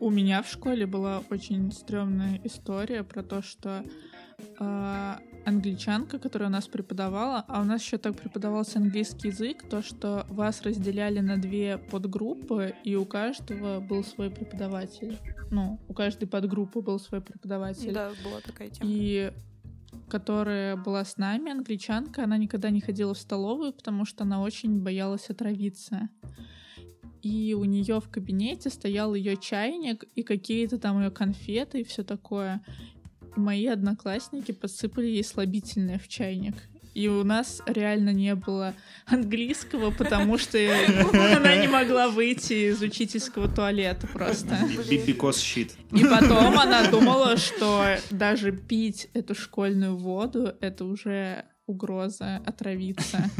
У 0.00 0.10
меня 0.10 0.42
в 0.42 0.48
школе 0.48 0.86
была 0.86 1.22
очень 1.30 1.72
стрёмная 1.72 2.40
история 2.44 3.02
про 3.02 3.22
то, 3.22 3.42
что 3.42 3.82
э, 4.60 5.14
англичанка, 5.44 6.18
которая 6.18 6.48
у 6.48 6.52
нас 6.52 6.68
преподавала, 6.68 7.44
а 7.48 7.60
у 7.60 7.64
нас 7.64 7.82
еще 7.82 7.98
так 7.98 8.16
преподавался 8.16 8.78
английский 8.78 9.28
язык, 9.28 9.68
то, 9.68 9.82
что 9.82 10.26
вас 10.28 10.62
разделяли 10.62 11.20
на 11.20 11.36
две 11.36 11.78
подгруппы, 11.78 12.74
и 12.84 12.96
у 12.96 13.04
каждого 13.04 13.80
был 13.80 14.04
свой 14.04 14.30
преподаватель. 14.30 15.18
Ну, 15.50 15.80
у 15.88 15.94
каждой 15.94 16.28
подгруппы 16.28 16.80
был 16.80 16.98
свой 16.98 17.20
преподаватель. 17.20 17.92
Да, 17.92 18.12
была 18.24 18.40
такая 18.40 18.68
тема. 18.68 18.90
И 18.90 19.32
которая 20.08 20.76
была 20.76 21.04
с 21.04 21.16
нами, 21.16 21.52
англичанка, 21.52 22.24
она 22.24 22.36
никогда 22.38 22.70
не 22.70 22.80
ходила 22.80 23.14
в 23.14 23.18
столовую, 23.18 23.72
потому 23.72 24.04
что 24.04 24.24
она 24.24 24.40
очень 24.40 24.82
боялась 24.82 25.28
отравиться. 25.30 26.08
И 27.22 27.54
у 27.54 27.64
нее 27.64 28.00
в 28.00 28.08
кабинете 28.08 28.70
стоял 28.70 29.14
ее 29.14 29.36
чайник 29.36 30.04
и 30.14 30.22
какие-то 30.22 30.78
там 30.78 31.02
ее 31.02 31.10
конфеты 31.10 31.80
и 31.80 31.84
все 31.84 32.04
такое. 32.04 32.64
Мои 33.38 33.66
одноклассники 33.66 34.50
подсыпали 34.52 35.06
ей 35.06 35.24
слабительное 35.24 35.98
в 35.98 36.08
чайник. 36.08 36.56
И 36.92 37.06
у 37.06 37.22
нас 37.22 37.62
реально 37.66 38.12
не 38.12 38.34
было 38.34 38.74
английского, 39.06 39.92
потому 39.92 40.36
что 40.36 40.58
она 41.36 41.54
не 41.54 41.68
могла 41.68 42.08
выйти 42.08 42.70
из 42.70 42.82
учительского 42.82 43.48
туалета 43.48 44.08
просто. 44.08 44.58
Because 44.90 45.36
shit. 45.36 45.70
И 45.92 46.02
потом 46.02 46.58
она 46.58 46.90
думала, 46.90 47.36
что 47.36 47.96
даже 48.10 48.50
пить 48.50 49.08
эту 49.14 49.36
школьную 49.36 49.96
воду— 49.96 50.52
это 50.60 50.84
уже 50.84 51.44
угроза 51.66 52.42
отравиться. 52.44 53.30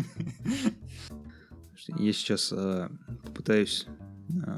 Я 1.99 2.13
сейчас 2.13 2.53
э, 2.53 2.89
попытаюсь 3.25 3.87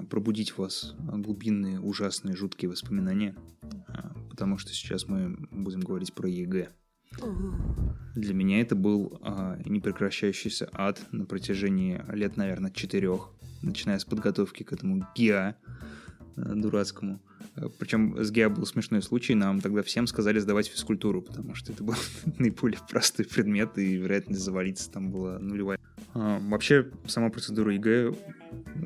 пробудить 0.08 0.50
в 0.50 0.58
вас 0.58 0.94
глубинные, 0.98 1.80
ужасные, 1.80 2.36
жуткие 2.36 2.70
воспоминания, 2.70 3.34
э, 3.62 3.68
потому 4.30 4.58
что 4.58 4.72
сейчас 4.72 5.08
мы 5.08 5.36
будем 5.50 5.80
говорить 5.80 6.12
про 6.12 6.28
ЕГЭ. 6.28 6.70
Для 8.14 8.34
меня 8.34 8.60
это 8.60 8.76
был 8.76 9.18
а, 9.22 9.58
непрекращающийся 9.64 10.68
ад 10.72 11.00
на 11.10 11.24
протяжении 11.24 12.00
лет, 12.12 12.36
наверное, 12.36 12.70
четырех, 12.70 13.30
начиная 13.62 13.98
с 13.98 14.04
подготовки 14.04 14.62
к 14.62 14.72
этому 14.72 15.06
ГИА 15.16 15.56
э, 16.36 16.54
дурацкому. 16.54 17.20
Причем 17.78 18.22
с 18.22 18.30
ГИА 18.30 18.48
был 18.48 18.64
смешной 18.64 19.02
случай, 19.02 19.34
нам 19.34 19.60
тогда 19.60 19.82
всем 19.82 20.06
сказали 20.06 20.38
сдавать 20.38 20.68
физкультуру, 20.68 21.22
потому 21.22 21.54
что 21.56 21.72
это 21.72 21.82
был 21.82 21.94
наиболее 22.38 22.80
простой 22.88 23.26
предмет, 23.26 23.76
и 23.76 23.96
вероятность 23.96 24.40
завалиться 24.40 24.90
там 24.90 25.10
была 25.10 25.38
нулевая. 25.40 25.79
А, 26.14 26.40
вообще, 26.40 26.90
сама 27.06 27.30
процедура 27.30 27.72
ЕГЭ 27.72 28.12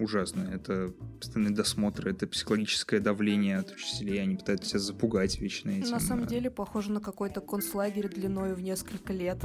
ужасная. 0.00 0.54
Это 0.54 0.92
постоянные 1.18 1.54
досмотры, 1.54 2.10
это 2.10 2.26
психологическое 2.26 3.00
давление 3.00 3.58
от 3.58 3.70
учителей, 3.70 4.20
они 4.22 4.36
пытаются 4.36 4.70
тебя 4.70 4.80
запугать 4.80 5.38
вечно 5.38 5.70
этим. 5.70 5.90
На 5.90 6.00
самом 6.00 6.26
деле 6.26 6.50
похоже 6.50 6.92
на 6.92 7.00
какой-то 7.00 7.40
концлагерь 7.40 8.08
длиной 8.08 8.54
в 8.54 8.60
несколько 8.60 9.12
лет. 9.12 9.38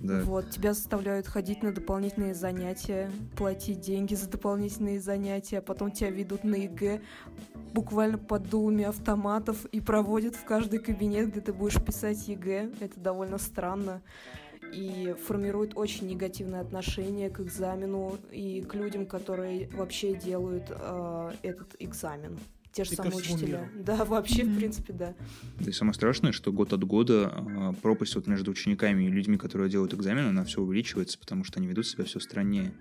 да. 0.00 0.22
Вот, 0.22 0.50
тебя 0.50 0.74
заставляют 0.74 1.26
ходить 1.26 1.62
на 1.62 1.72
дополнительные 1.72 2.34
занятия, 2.34 3.10
платить 3.36 3.80
деньги 3.80 4.14
за 4.14 4.28
дополнительные 4.28 5.00
занятия, 5.00 5.58
а 5.58 5.62
потом 5.62 5.90
тебя 5.90 6.10
ведут 6.10 6.44
на 6.44 6.56
ЕГЭ 6.56 7.00
буквально 7.72 8.18
под 8.18 8.48
дулами 8.48 8.84
автоматов 8.84 9.64
и 9.66 9.80
проводят 9.80 10.36
в 10.36 10.44
каждый 10.44 10.78
кабинет, 10.78 11.30
где 11.30 11.40
ты 11.40 11.52
будешь 11.52 11.82
писать 11.82 12.28
ЕГЭ. 12.28 12.70
Это 12.80 13.00
довольно 13.00 13.38
странно 13.38 14.02
и 14.74 15.14
формирует 15.26 15.72
очень 15.76 16.08
негативное 16.08 16.60
отношение 16.60 17.30
к 17.30 17.40
экзамену 17.40 18.18
и 18.32 18.62
к 18.62 18.74
людям, 18.74 19.06
которые 19.06 19.68
вообще 19.68 20.14
делают 20.14 20.64
э, 20.70 21.32
этот 21.42 21.76
экзамен. 21.78 22.36
Те 22.72 22.82
же 22.82 22.92
И 22.92 22.96
самые 22.96 23.14
учителя. 23.18 23.70
миру. 23.72 23.84
Да, 23.84 24.04
вообще, 24.04 24.42
в 24.42 24.48
Мгм. 24.48 24.56
принципе, 24.56 24.92
да. 24.92 25.14
Да 25.60 25.70
и 25.70 25.72
самое 25.72 25.94
страшное, 25.94 26.32
что 26.32 26.50
год 26.52 26.72
от 26.72 26.82
года 26.82 27.32
а, 27.32 27.72
пропасть 27.72 28.16
вот 28.16 28.26
между 28.26 28.50
учениками 28.50 29.04
и 29.04 29.08
людьми, 29.08 29.36
которые 29.36 29.70
делают 29.70 29.94
экзамен, 29.94 30.26
она 30.26 30.44
все 30.44 30.60
увеличивается, 30.60 31.16
потому 31.20 31.44
что 31.44 31.60
они 31.60 31.68
ведут 31.68 31.86
себя 31.86 32.02
все 32.04 32.18
страннее. 32.18 32.72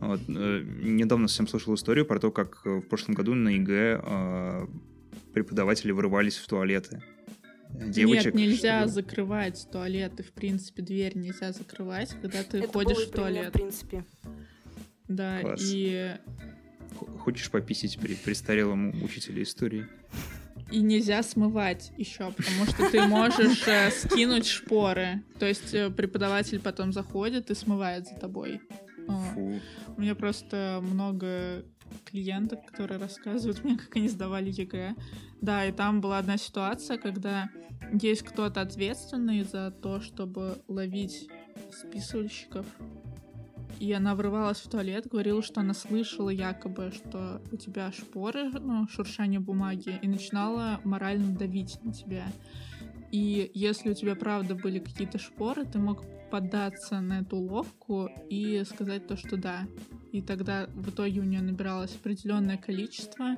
Вот, 0.00 0.20
э, 0.28 0.62
недавно 0.82 1.26
совсем 1.26 1.48
слышал 1.48 1.74
историю 1.74 2.06
про 2.06 2.20
то, 2.20 2.30
как 2.30 2.60
э, 2.64 2.76
в 2.76 2.82
прошлом 2.82 3.14
году 3.16 3.34
на 3.34 3.48
ЕГЭ 3.48 4.68
преподаватели 5.32 5.90
вырывались 5.90 6.36
в 6.36 6.46
туалеты. 6.46 7.02
Девочек, 7.74 8.34
Нет, 8.34 8.34
нельзя 8.34 8.80
чтобы- 8.80 8.92
закрывать 8.92 9.68
туалеты. 9.72 10.22
В 10.22 10.32
принципе, 10.32 10.82
дверь 10.82 11.16
нельзя 11.16 11.52
закрывать, 11.52 12.10
когда 12.20 12.42
ты 12.42 12.58
Это 12.58 12.68
ходишь 12.68 12.98
в 13.06 13.10
туалет. 13.10 13.48
в 13.48 13.52
принципе. 13.52 14.04
Да, 15.08 15.40
Класс. 15.40 15.60
и, 15.64 16.16
Хочешь 17.18 17.50
пописить 17.50 17.98
при 17.98 18.14
престарелому 18.14 18.92
учителю 19.04 19.42
истории? 19.42 19.86
и 20.70 20.80
нельзя 20.80 21.22
смывать 21.22 21.92
еще, 21.98 22.30
потому 22.32 22.64
что 22.66 22.90
ты 22.90 23.02
можешь 23.02 23.66
э, 23.68 23.90
скинуть 23.90 24.46
шпоры. 24.46 25.22
То 25.38 25.46
есть 25.46 25.74
э, 25.74 25.90
преподаватель 25.90 26.60
потом 26.60 26.92
заходит 26.94 27.50
и 27.50 27.54
смывает 27.54 28.06
за 28.08 28.14
тобой. 28.14 28.60
Фу. 29.06 29.60
У 29.96 30.00
меня 30.00 30.14
просто 30.14 30.80
много 30.82 31.64
клиенток, 32.04 32.64
которые 32.70 32.98
рассказывают 32.98 33.62
мне, 33.64 33.76
как 33.76 33.94
они 33.96 34.08
сдавали 34.08 34.50
ЕГЭ. 34.50 34.94
Да, 35.42 35.66
и 35.66 35.72
там 35.72 36.00
была 36.00 36.18
одна 36.18 36.38
ситуация, 36.38 36.98
когда 36.98 37.50
есть 37.92 38.22
кто-то 38.22 38.60
ответственный 38.60 39.42
за 39.42 39.72
то, 39.72 40.00
чтобы 40.00 40.62
ловить 40.68 41.28
списывальщиков. 41.72 42.64
И 43.80 43.92
она 43.92 44.14
врывалась 44.14 44.60
в 44.60 44.70
туалет, 44.70 45.08
говорила, 45.08 45.42
что 45.42 45.60
она 45.60 45.74
слышала 45.74 46.30
якобы, 46.30 46.92
что 46.94 47.42
у 47.50 47.56
тебя 47.56 47.90
шпоры, 47.90 48.50
ну, 48.50 48.86
шуршание 48.88 49.40
бумаги, 49.40 49.98
и 50.00 50.06
начинала 50.06 50.80
морально 50.84 51.36
давить 51.36 51.82
на 51.82 51.92
тебя. 51.92 52.26
И 53.10 53.50
если 53.52 53.90
у 53.90 53.94
тебя 53.94 54.14
правда 54.14 54.54
были 54.54 54.78
какие-то 54.78 55.18
шпоры, 55.18 55.64
ты 55.64 55.80
мог 55.80 56.04
поддаться 56.30 57.00
на 57.00 57.20
эту 57.20 57.36
уловку 57.36 58.08
и 58.30 58.62
сказать 58.64 59.08
то, 59.08 59.16
что 59.16 59.36
да. 59.36 59.66
И 60.12 60.22
тогда 60.22 60.68
в 60.72 60.90
итоге 60.90 61.20
у 61.20 61.24
нее 61.24 61.42
набиралось 61.42 61.94
определенное 61.96 62.56
количество 62.56 63.34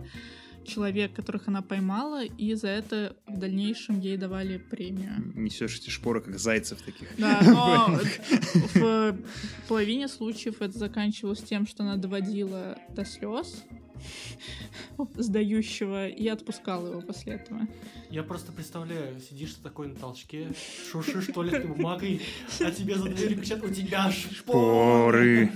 человек, 0.66 1.14
которых 1.14 1.48
она 1.48 1.62
поймала, 1.62 2.24
и 2.24 2.54
за 2.54 2.68
это 2.68 3.16
в 3.26 3.38
дальнейшем 3.38 4.00
ей 4.00 4.16
давали 4.16 4.58
премию. 4.58 5.32
Несешь 5.34 5.78
эти 5.78 5.90
шпоры, 5.90 6.20
как 6.20 6.38
зайцев 6.38 6.82
таких. 6.82 7.08
Да, 7.18 7.40
но 8.74 9.12
в 9.12 9.68
половине 9.68 10.08
случаев 10.08 10.60
это 10.60 10.78
заканчивалось 10.78 11.42
тем, 11.42 11.66
что 11.66 11.82
она 11.82 11.96
доводила 11.96 12.78
до 12.90 13.04
слез 13.04 13.64
сдающего 15.16 16.08
и 16.08 16.28
отпускала 16.28 16.88
его 16.88 17.00
после 17.00 17.34
этого. 17.34 17.66
Я 18.10 18.22
просто 18.22 18.52
представляю, 18.52 19.20
сидишь 19.20 19.54
такой 19.54 19.88
на 19.88 19.94
толчке, 19.94 20.48
шуршишь 20.90 21.26
туалетной 21.26 21.68
бумагой, 21.68 22.20
а 22.60 22.70
тебе 22.70 22.96
за 22.96 23.08
дверью 23.08 23.38
кричат, 23.38 23.62
у 23.62 23.70
тебя 23.70 24.10
шпоры. 24.10 25.46
Шпоры. 25.46 25.52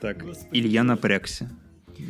Так, 0.00 0.24
Господи. 0.24 0.48
Илья 0.58 0.82
напрягся. 0.82 1.50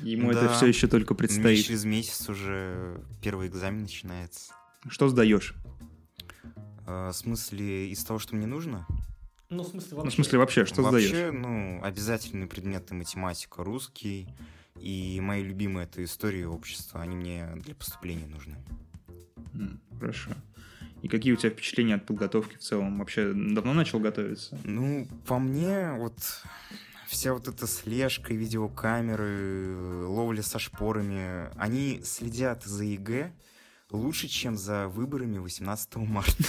Ему 0.03 0.31
это 0.31 0.43
Да. 0.43 0.53
все 0.55 0.67
еще 0.67 0.89
только 0.89 1.15
Мне 1.15 1.19
предстоит. 1.19 1.65
через 1.65 1.85
месяц 1.85 2.29
уже 2.29 3.03
первый 3.23 3.49
экзамен 3.49 3.83
начинается. 3.83 4.53
Что 4.89 5.09
сдаешь? 5.09 5.55
А, 6.87 7.11
В 7.11 7.17
смысле, 7.17 7.91
из 7.91 8.03
того, 8.05 8.19
что 8.19 8.35
мне 8.37 8.47
нужно? 8.47 8.87
Ну, 9.51 9.63
в 9.63 9.69
смысле, 9.69 9.97
вообще. 9.99 10.05
Ну, 10.05 10.11
в 10.11 10.15
смысле, 10.15 10.39
вообще, 10.39 10.65
что 10.65 10.83
Вообще, 10.83 11.09
сдаешь? 11.09 11.35
ну, 11.35 11.81
обязательные 11.83 12.47
предметы 12.49 12.95
математика, 12.95 13.63
русский. 13.63 14.29
И 14.81 15.21
мои 15.21 15.43
любимые 15.45 15.85
это 15.85 16.03
история 16.03 16.41
и 16.41 16.45
общество. 16.45 17.01
Они 17.03 17.15
мне 17.15 17.49
для 17.57 17.75
поступления 17.75 18.27
нужны. 18.27 18.57
Хорошо. 20.01 20.31
И 21.03 21.09
какие 21.09 21.33
у 21.33 21.37
тебя 21.37 21.51
впечатления 21.51 21.97
от 21.97 22.07
подготовки 22.07 22.57
в 22.57 22.61
целом? 22.61 22.99
Вообще, 22.99 23.33
давно 23.35 23.75
начал 23.75 23.99
готовиться? 24.01 24.59
Ну, 24.65 25.07
по 25.27 25.39
мне, 25.39 25.93
вот 25.99 26.15
вся 27.13 27.35
вот 27.35 27.47
эта 27.47 27.67
слежка, 27.67 28.33
видеокамеры, 28.33 30.07
ловля 30.07 30.43
со 30.43 30.59
шпорами, 30.59 31.51
они 31.59 32.01
следят 32.05 32.65
за 32.65 32.85
ЕГЭ 32.85 33.31
лучше, 33.93 34.29
чем 34.29 34.57
за 34.57 34.89
выборами 34.89 35.39
18 35.39 35.97
марта. 35.97 36.45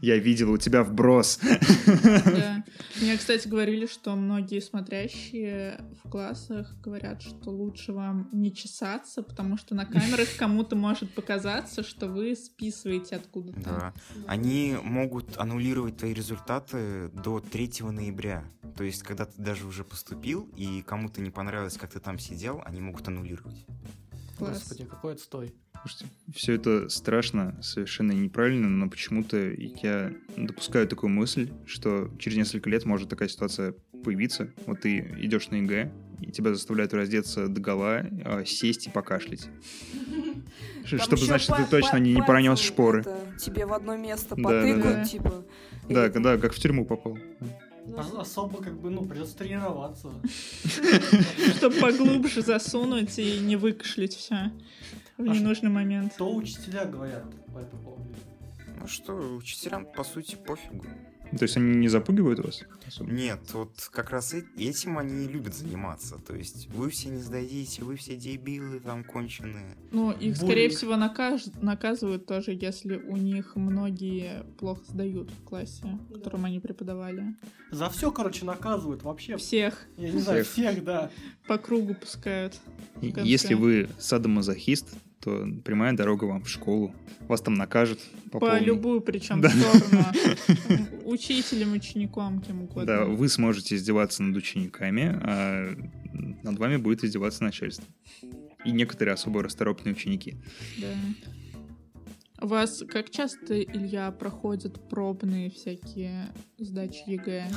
Я 0.00 0.18
видел 0.18 0.52
у 0.52 0.58
тебя 0.58 0.82
вброс. 0.82 1.40
Да. 1.42 2.64
Мне, 3.00 3.16
кстати, 3.16 3.48
говорили, 3.48 3.86
что 3.86 4.14
многие 4.16 4.60
смотрящие 4.60 5.80
в 6.02 6.08
классах 6.08 6.74
говорят, 6.80 7.22
что 7.22 7.50
лучше 7.50 7.92
вам 7.92 8.28
не 8.32 8.54
чесаться, 8.54 9.22
потому 9.22 9.56
что 9.56 9.74
на 9.74 9.84
камерах 9.84 10.28
кому-то 10.38 10.76
может 10.76 11.12
показаться, 11.14 11.82
что 11.82 12.08
вы 12.08 12.34
списываете 12.36 13.16
откуда-то. 13.16 13.60
Да. 13.60 13.94
Они 14.26 14.76
могут 14.82 15.36
аннулировать 15.38 15.96
твои 15.96 16.12
результаты 16.12 17.08
до 17.08 17.40
3 17.40 17.70
ноября. 17.90 18.44
То 18.76 18.84
есть, 18.84 19.02
когда 19.02 19.24
ты 19.24 19.40
даже 19.40 19.66
уже 19.66 19.84
поступил, 19.84 20.48
и 20.56 20.82
кому-то 20.82 21.20
не 21.20 21.30
понравилось, 21.30 21.76
как 21.76 21.92
ты 21.92 22.00
там 22.00 22.18
сидел, 22.18 22.62
они 22.64 22.80
могут 22.80 23.08
аннулировать. 23.08 23.66
Класс. 24.38 24.58
Господи, 24.58 24.84
какой 24.84 25.14
отстой. 25.14 25.54
Слушайте, 25.80 26.06
все 26.34 26.54
это 26.54 26.88
страшно, 26.88 27.58
совершенно 27.62 28.12
неправильно, 28.12 28.68
но 28.68 28.88
почему-то 28.88 29.36
я 29.36 30.12
допускаю 30.36 30.88
такую 30.88 31.10
мысль, 31.10 31.50
что 31.64 32.10
через 32.18 32.36
несколько 32.36 32.68
лет 32.68 32.84
может 32.84 33.08
такая 33.08 33.28
ситуация 33.28 33.74
появиться. 34.04 34.52
Вот 34.66 34.80
ты 34.80 34.98
идешь 35.18 35.48
на 35.50 35.56
ЕГЭ, 35.56 35.92
и 36.20 36.32
тебя 36.32 36.52
заставляют 36.52 36.92
раздеться 36.94 37.48
до 37.48 37.60
гола, 37.60 38.06
сесть 38.44 38.86
и 38.86 38.90
покашлять. 38.90 39.48
Там 40.90 40.98
Чтобы, 41.00 41.24
значит, 41.24 41.54
ты 41.56 41.64
точно 41.64 41.96
не, 41.96 42.14
не 42.14 42.22
пронес 42.22 42.60
шпоры. 42.60 43.04
тебе 43.38 43.66
в 43.66 43.72
одно 43.72 43.96
место 43.96 44.36
потыкают, 44.36 44.82
да, 44.82 44.92
да. 44.92 45.04
типа. 45.04 45.44
Да, 45.88 46.08
да, 46.08 46.38
как 46.38 46.52
в 46.52 46.58
тюрьму 46.58 46.84
попал. 46.84 47.18
Ну, 47.88 47.98
Ос- 47.98 48.14
Особо, 48.14 48.62
как 48.62 48.78
бы, 48.80 48.90
ну, 48.90 49.04
придется 49.04 49.36
тренироваться. 49.36 50.10
Чтобы 51.56 51.76
поглубже 51.76 52.42
засунуть 52.42 53.18
и 53.18 53.38
не 53.40 53.56
выкашлять 53.56 54.14
все 54.14 54.50
в 55.16 55.22
А 55.22 55.34
ненужный 55.34 55.70
момент. 55.70 56.12
Что 56.14 56.34
учителя 56.34 56.84
говорят 56.84 57.24
по 57.52 57.58
этому 57.58 57.82
поводу? 57.82 58.14
Ну 58.80 58.86
что, 58.88 59.12
учителям, 59.14 59.86
по 59.86 60.04
сути, 60.04 60.36
пофигу. 60.36 60.86
То 61.32 61.42
есть 61.42 61.56
они 61.56 61.76
не 61.76 61.88
запугивают 61.88 62.38
вас? 62.40 62.62
особо? 62.86 63.10
Нет, 63.10 63.40
вот 63.52 63.88
как 63.92 64.10
раз 64.10 64.32
э- 64.34 64.44
этим 64.56 64.96
они 64.98 65.24
и 65.24 65.28
любят 65.28 65.54
заниматься. 65.54 66.18
То 66.26 66.34
есть 66.34 66.68
вы 66.68 66.88
все 66.90 67.08
не 67.08 67.18
сдадите, 67.20 67.82
вы 67.82 67.96
все 67.96 68.16
дебилы 68.16 68.80
там 68.80 69.02
конченые. 69.04 69.76
Ну, 69.90 70.12
их, 70.12 70.36
скорее 70.36 70.68
Буллинг. 70.68 70.72
всего, 70.74 70.92
накаж- 70.94 71.50
наказывают 71.62 72.26
тоже, 72.26 72.52
если 72.52 72.96
у 72.96 73.16
них 73.16 73.56
многие 73.56 74.44
плохо 74.58 74.82
сдают 74.88 75.30
в 75.30 75.44
классе, 75.44 75.82
в 76.08 76.12
котором 76.14 76.44
они 76.44 76.60
преподавали. 76.60 77.34
За 77.72 77.90
все, 77.90 78.12
короче, 78.12 78.44
наказывают 78.44 79.02
вообще. 79.02 79.36
Всех 79.36 79.86
Я 79.96 80.10
не 80.12 80.20
знаю, 80.20 80.44
Всех. 80.44 80.52
всех, 80.74 80.84
да. 80.84 81.10
по 81.48 81.58
кругу 81.58 81.94
пускают. 81.94 82.54
Если 83.02 83.54
вы 83.54 83.88
садомазохист, 83.98 84.88
то 85.20 85.46
прямая 85.64 85.92
дорога 85.94 86.24
вам 86.24 86.42
в 86.42 86.48
школу. 86.48 86.94
Вас 87.28 87.40
там 87.40 87.54
накажут 87.54 87.98
по, 88.30 88.38
По 88.38 88.46
полной. 88.46 88.64
любую, 88.64 89.00
причем 89.00 89.40
Да. 89.40 89.50
сторону. 89.50 90.04
Учителем, 91.04 91.72
учеником, 91.72 92.40
кем 92.40 92.62
угодно. 92.62 92.84
Да, 92.84 93.04
вы 93.04 93.28
сможете 93.28 93.76
издеваться 93.76 94.22
над 94.22 94.36
учениками, 94.36 95.18
а 95.22 95.74
над 96.42 96.58
вами 96.58 96.76
будет 96.76 97.02
издеваться 97.04 97.42
начальство. 97.44 97.84
И 98.64 98.72
некоторые 98.72 99.14
особо 99.14 99.42
расторопные 99.42 99.94
ученики. 99.94 100.34
Да. 100.78 100.88
У 102.40 102.46
вас 102.46 102.82
как 102.88 103.10
часто, 103.10 103.60
Илья, 103.62 104.10
проходят 104.10 104.88
пробные 104.88 105.50
всякие 105.50 106.26
сдачи 106.58 107.02
ЕГЭ? 107.06 107.48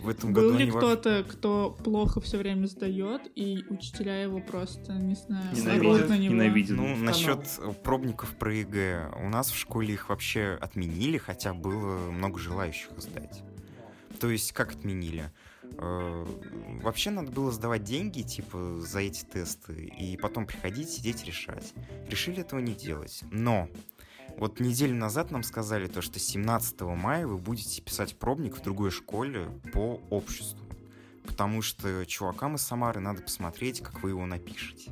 В 0.00 0.08
этом 0.10 0.34
Был 0.34 0.42
году 0.50 0.58
ли 0.58 0.62
они 0.64 0.70
во- 0.70 0.78
кто-то, 0.80 1.24
кто 1.26 1.70
плохо 1.82 2.20
все 2.20 2.36
время 2.36 2.66
сдает, 2.66 3.22
и 3.34 3.64
учителя 3.70 4.20
его 4.22 4.40
просто, 4.40 4.92
не 4.92 5.14
знаю, 5.14 5.46
Ненавидят. 5.56 6.08
на 6.10 6.18
него? 6.18 6.34
Ненавидят. 6.34 6.76
Ну, 6.76 6.96
насчет 6.96 7.38
пробников 7.82 8.36
про 8.36 8.54
ЕГЭ. 8.54 9.12
У 9.24 9.28
нас 9.30 9.50
в 9.50 9.56
школе 9.56 9.94
их 9.94 10.10
вообще 10.10 10.58
отменили, 10.60 11.16
хотя 11.16 11.54
было 11.54 12.10
много 12.10 12.38
желающих 12.38 12.90
сдать. 12.98 13.42
То 14.20 14.28
есть, 14.30 14.52
как 14.52 14.72
отменили? 14.72 15.32
Э, 15.78 16.26
Вообще 16.82 17.08
надо 17.10 17.30
было 17.32 17.50
сдавать 17.50 17.84
деньги, 17.84 18.20
типа, 18.20 18.80
за 18.80 19.00
эти 19.00 19.24
тесты, 19.24 19.86
и 19.86 20.16
потом 20.18 20.46
приходить, 20.46 20.90
сидеть, 20.90 21.24
решать. 21.24 21.72
Решили 22.10 22.40
этого 22.40 22.60
не 22.60 22.74
делать. 22.74 23.22
Но 23.30 23.68
вот 24.36 24.60
неделю 24.60 24.96
назад 24.96 25.30
нам 25.30 25.42
сказали 25.42 25.86
то, 25.86 26.02
что 26.02 26.18
17 26.18 26.80
мая 26.82 27.26
вы 27.26 27.38
будете 27.38 27.80
писать 27.80 28.18
пробник 28.18 28.56
в 28.56 28.62
другой 28.62 28.90
школе 28.90 29.48
по 29.72 30.00
обществу. 30.10 30.58
Потому 31.26 31.62
что 31.62 32.04
чувакам 32.04 32.56
из 32.56 32.62
Самары 32.62 33.00
надо 33.00 33.22
посмотреть, 33.22 33.80
как 33.80 34.02
вы 34.02 34.10
его 34.10 34.26
напишете. 34.26 34.90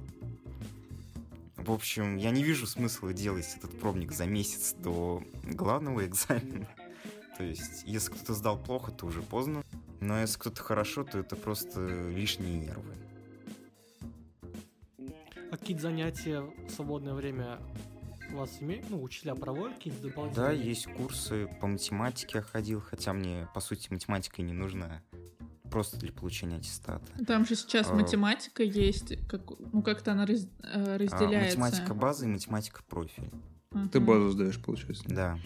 В 1.57 1.71
общем, 1.71 2.17
я 2.17 2.31
не 2.31 2.43
вижу 2.43 2.67
смысла 2.67 3.13
делать 3.13 3.47
этот 3.57 3.79
пробник 3.79 4.13
за 4.13 4.27
месяц 4.27 4.75
до 4.75 5.23
главного 5.45 6.05
экзамена. 6.07 6.69
То 7.39 7.45
есть, 7.45 7.85
если 7.85 8.11
кто-то 8.11 8.35
сдал 8.35 8.59
плохо, 8.59 8.91
то 8.91 9.07
уже 9.07 9.23
поздно. 9.23 9.63
Но 10.01 10.21
если 10.21 10.39
кто-то 10.39 10.63
хорошо, 10.63 11.05
то 11.05 11.19
это 11.19 11.37
просто 11.37 12.09
лишние 12.09 12.57
нервы. 12.59 12.95
А 15.53 15.57
какие-то 15.57 15.83
занятия 15.83 16.41
в 16.41 16.71
свободное 16.71 17.15
время 17.15 17.61
у 18.33 18.37
вас 18.39 18.51
имеют? 18.61 18.89
Ну, 18.91 19.03
учителя 19.03 19.35
проводят 19.35 19.77
какие-то 19.77 20.03
Да, 20.03 20.09
дополнительные? 20.09 20.65
есть 20.67 20.87
курсы 20.87 21.49
по 21.61 21.67
математике 21.67 22.39
я 22.39 22.43
ходил, 22.43 22.81
хотя 22.81 23.13
мне, 23.13 23.49
по 23.55 23.61
сути, 23.61 23.89
математика 23.93 24.37
и 24.41 24.45
не 24.45 24.53
нужна. 24.53 25.03
Просто 25.71 25.97
для 25.99 26.13
получения 26.13 26.57
аттестата. 26.57 27.07
Там 27.27 27.47
же 27.47 27.55
сейчас 27.57 27.89
А. 27.89 27.95
математика 27.95 28.63
есть, 28.63 29.15
как, 29.27 29.43
ну 29.73 29.83
как-то 29.83 30.13
она 30.13 30.27
раз- 30.27 30.45
э, 30.63 30.95
А, 30.95 30.99
разделяется. 30.99 31.59
математика 31.59 31.95
база 31.95 32.27
и 32.27 32.29
математика 32.29 32.83
профиль. 32.89 33.31
Ты 33.71 33.99
Ага. 33.99 34.01
базу 34.01 34.31
сдаешь, 34.33 34.61
получается. 34.63 35.05
Да. 35.09 35.39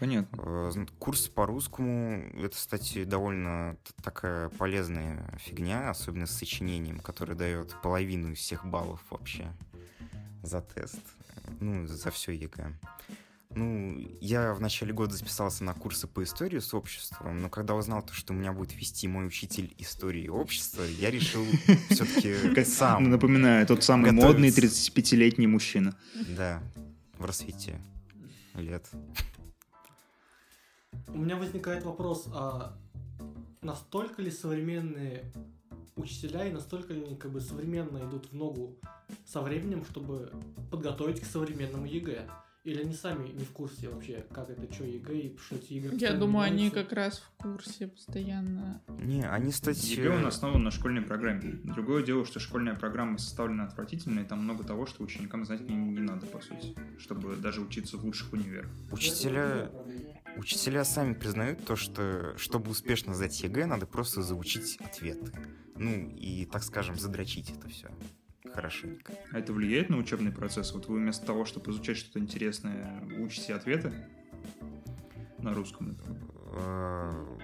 Понятно. 0.00 0.42
Э, 0.42 0.86
Курс 0.98 1.28
по 1.28 1.44
русскому, 1.46 2.24
это, 2.42 2.56
кстати, 2.56 3.04
довольно 3.04 3.76
такая 4.02 4.48
полезная 4.48 5.36
фигня, 5.38 5.90
особенно 5.90 6.26
с 6.26 6.30
сочинением, 6.30 7.00
который 7.00 7.36
дает 7.36 7.76
половину 7.82 8.32
из 8.32 8.38
всех 8.38 8.64
баллов 8.66 9.04
вообще 9.10 9.52
за 10.42 10.62
тест. 10.62 11.00
Ну, 11.58 11.86
за 11.86 12.10
все 12.10 12.32
ЕГЭ. 12.32 12.72
Ну, 13.52 13.98
я 14.20 14.54
в 14.54 14.60
начале 14.60 14.92
года 14.92 15.16
записался 15.16 15.64
на 15.64 15.74
курсы 15.74 16.06
по 16.06 16.22
истории 16.22 16.60
с 16.60 16.72
обществом, 16.72 17.40
но 17.40 17.48
когда 17.48 17.74
узнал 17.74 18.00
то, 18.00 18.14
что 18.14 18.32
у 18.32 18.36
меня 18.36 18.52
будет 18.52 18.76
вести 18.76 19.08
мой 19.08 19.26
учитель 19.26 19.74
истории 19.78 20.28
общества, 20.28 20.84
я 20.84 21.10
решил 21.10 21.44
все-таки 21.90 22.64
сам. 22.64 23.10
Напоминаю, 23.10 23.66
тот 23.66 23.82
самый 23.82 24.12
модный 24.12 24.50
35-летний 24.50 25.48
мужчина. 25.48 25.96
Да, 26.36 26.62
в 27.18 27.24
рассвете 27.24 27.80
лет. 28.54 28.88
У 31.08 31.18
меня 31.18 31.34
возникает 31.34 31.82
вопрос, 31.82 32.28
а 32.32 32.78
настолько 33.62 34.22
ли 34.22 34.30
современные 34.30 35.24
учителя 36.00 36.46
и 36.46 36.52
настолько 36.52 36.94
они 36.94 37.16
как 37.16 37.32
бы 37.32 37.40
современно 37.40 37.98
идут 38.08 38.26
в 38.30 38.34
ногу 38.34 38.78
со 39.24 39.40
временем, 39.40 39.84
чтобы 39.84 40.32
подготовить 40.70 41.20
к 41.20 41.24
современному 41.24 41.86
ЕГЭ? 41.86 42.28
Или 42.62 42.82
они 42.82 42.92
сами 42.92 43.28
не 43.30 43.44
в 43.46 43.52
курсе 43.52 43.88
вообще, 43.88 44.26
как 44.34 44.50
это, 44.50 44.70
что 44.70 44.84
ЕГЭ, 44.84 45.18
и 45.18 45.38
что 45.38 45.56
эти 45.56 45.72
игры 45.72 45.96
Я 45.96 46.12
думаю, 46.12 46.44
они 46.44 46.68
как 46.68 46.92
раз 46.92 47.20
в 47.20 47.42
курсе 47.42 47.86
постоянно. 47.86 48.82
Не, 48.98 49.26
они, 49.26 49.50
кстати... 49.50 49.86
ЕГЭ 49.92 50.18
он 50.18 50.26
основан 50.26 50.62
на 50.62 50.70
школьной 50.70 51.00
программе. 51.00 51.58
Другое 51.64 52.04
дело, 52.04 52.26
что 52.26 52.38
школьная 52.38 52.74
программа 52.74 53.16
составлена 53.16 53.64
отвратительно, 53.64 54.20
и 54.20 54.24
там 54.24 54.40
много 54.40 54.62
того, 54.62 54.84
что 54.84 55.02
ученикам 55.02 55.46
знать 55.46 55.62
не, 55.62 55.74
не 55.74 56.00
надо, 56.00 56.26
по 56.26 56.42
сути, 56.42 56.76
чтобы 56.98 57.34
даже 57.36 57.62
учиться 57.62 57.96
в 57.96 58.04
лучших 58.04 58.34
универах. 58.34 58.70
Учителя, 58.92 59.70
учителя 60.36 60.84
сами 60.84 61.14
признают 61.14 61.64
то, 61.64 61.76
что 61.76 62.34
чтобы 62.36 62.70
успешно 62.72 63.14
сдать 63.14 63.42
ЕГЭ, 63.42 63.64
надо 63.64 63.86
просто 63.86 64.20
заучить 64.22 64.76
ответы. 64.84 65.32
Ну, 65.80 66.10
и, 66.10 66.44
так 66.44 66.62
скажем, 66.62 66.98
задрочить 66.98 67.50
это 67.50 67.66
все 67.70 67.88
хорошенько. 68.52 69.14
А 69.32 69.38
это 69.38 69.54
влияет 69.54 69.88
на 69.88 69.96
учебный 69.96 70.30
процесс? 70.30 70.74
Вот 70.74 70.86
вы 70.88 70.98
вместо 70.98 71.24
того, 71.24 71.46
чтобы 71.46 71.70
изучать 71.70 71.96
что-то 71.96 72.18
интересное, 72.18 73.02
учите 73.18 73.54
ответы 73.54 73.90
на 75.38 75.54
русском, 75.54 75.88
например. 75.88 76.20
Э, 76.52 77.36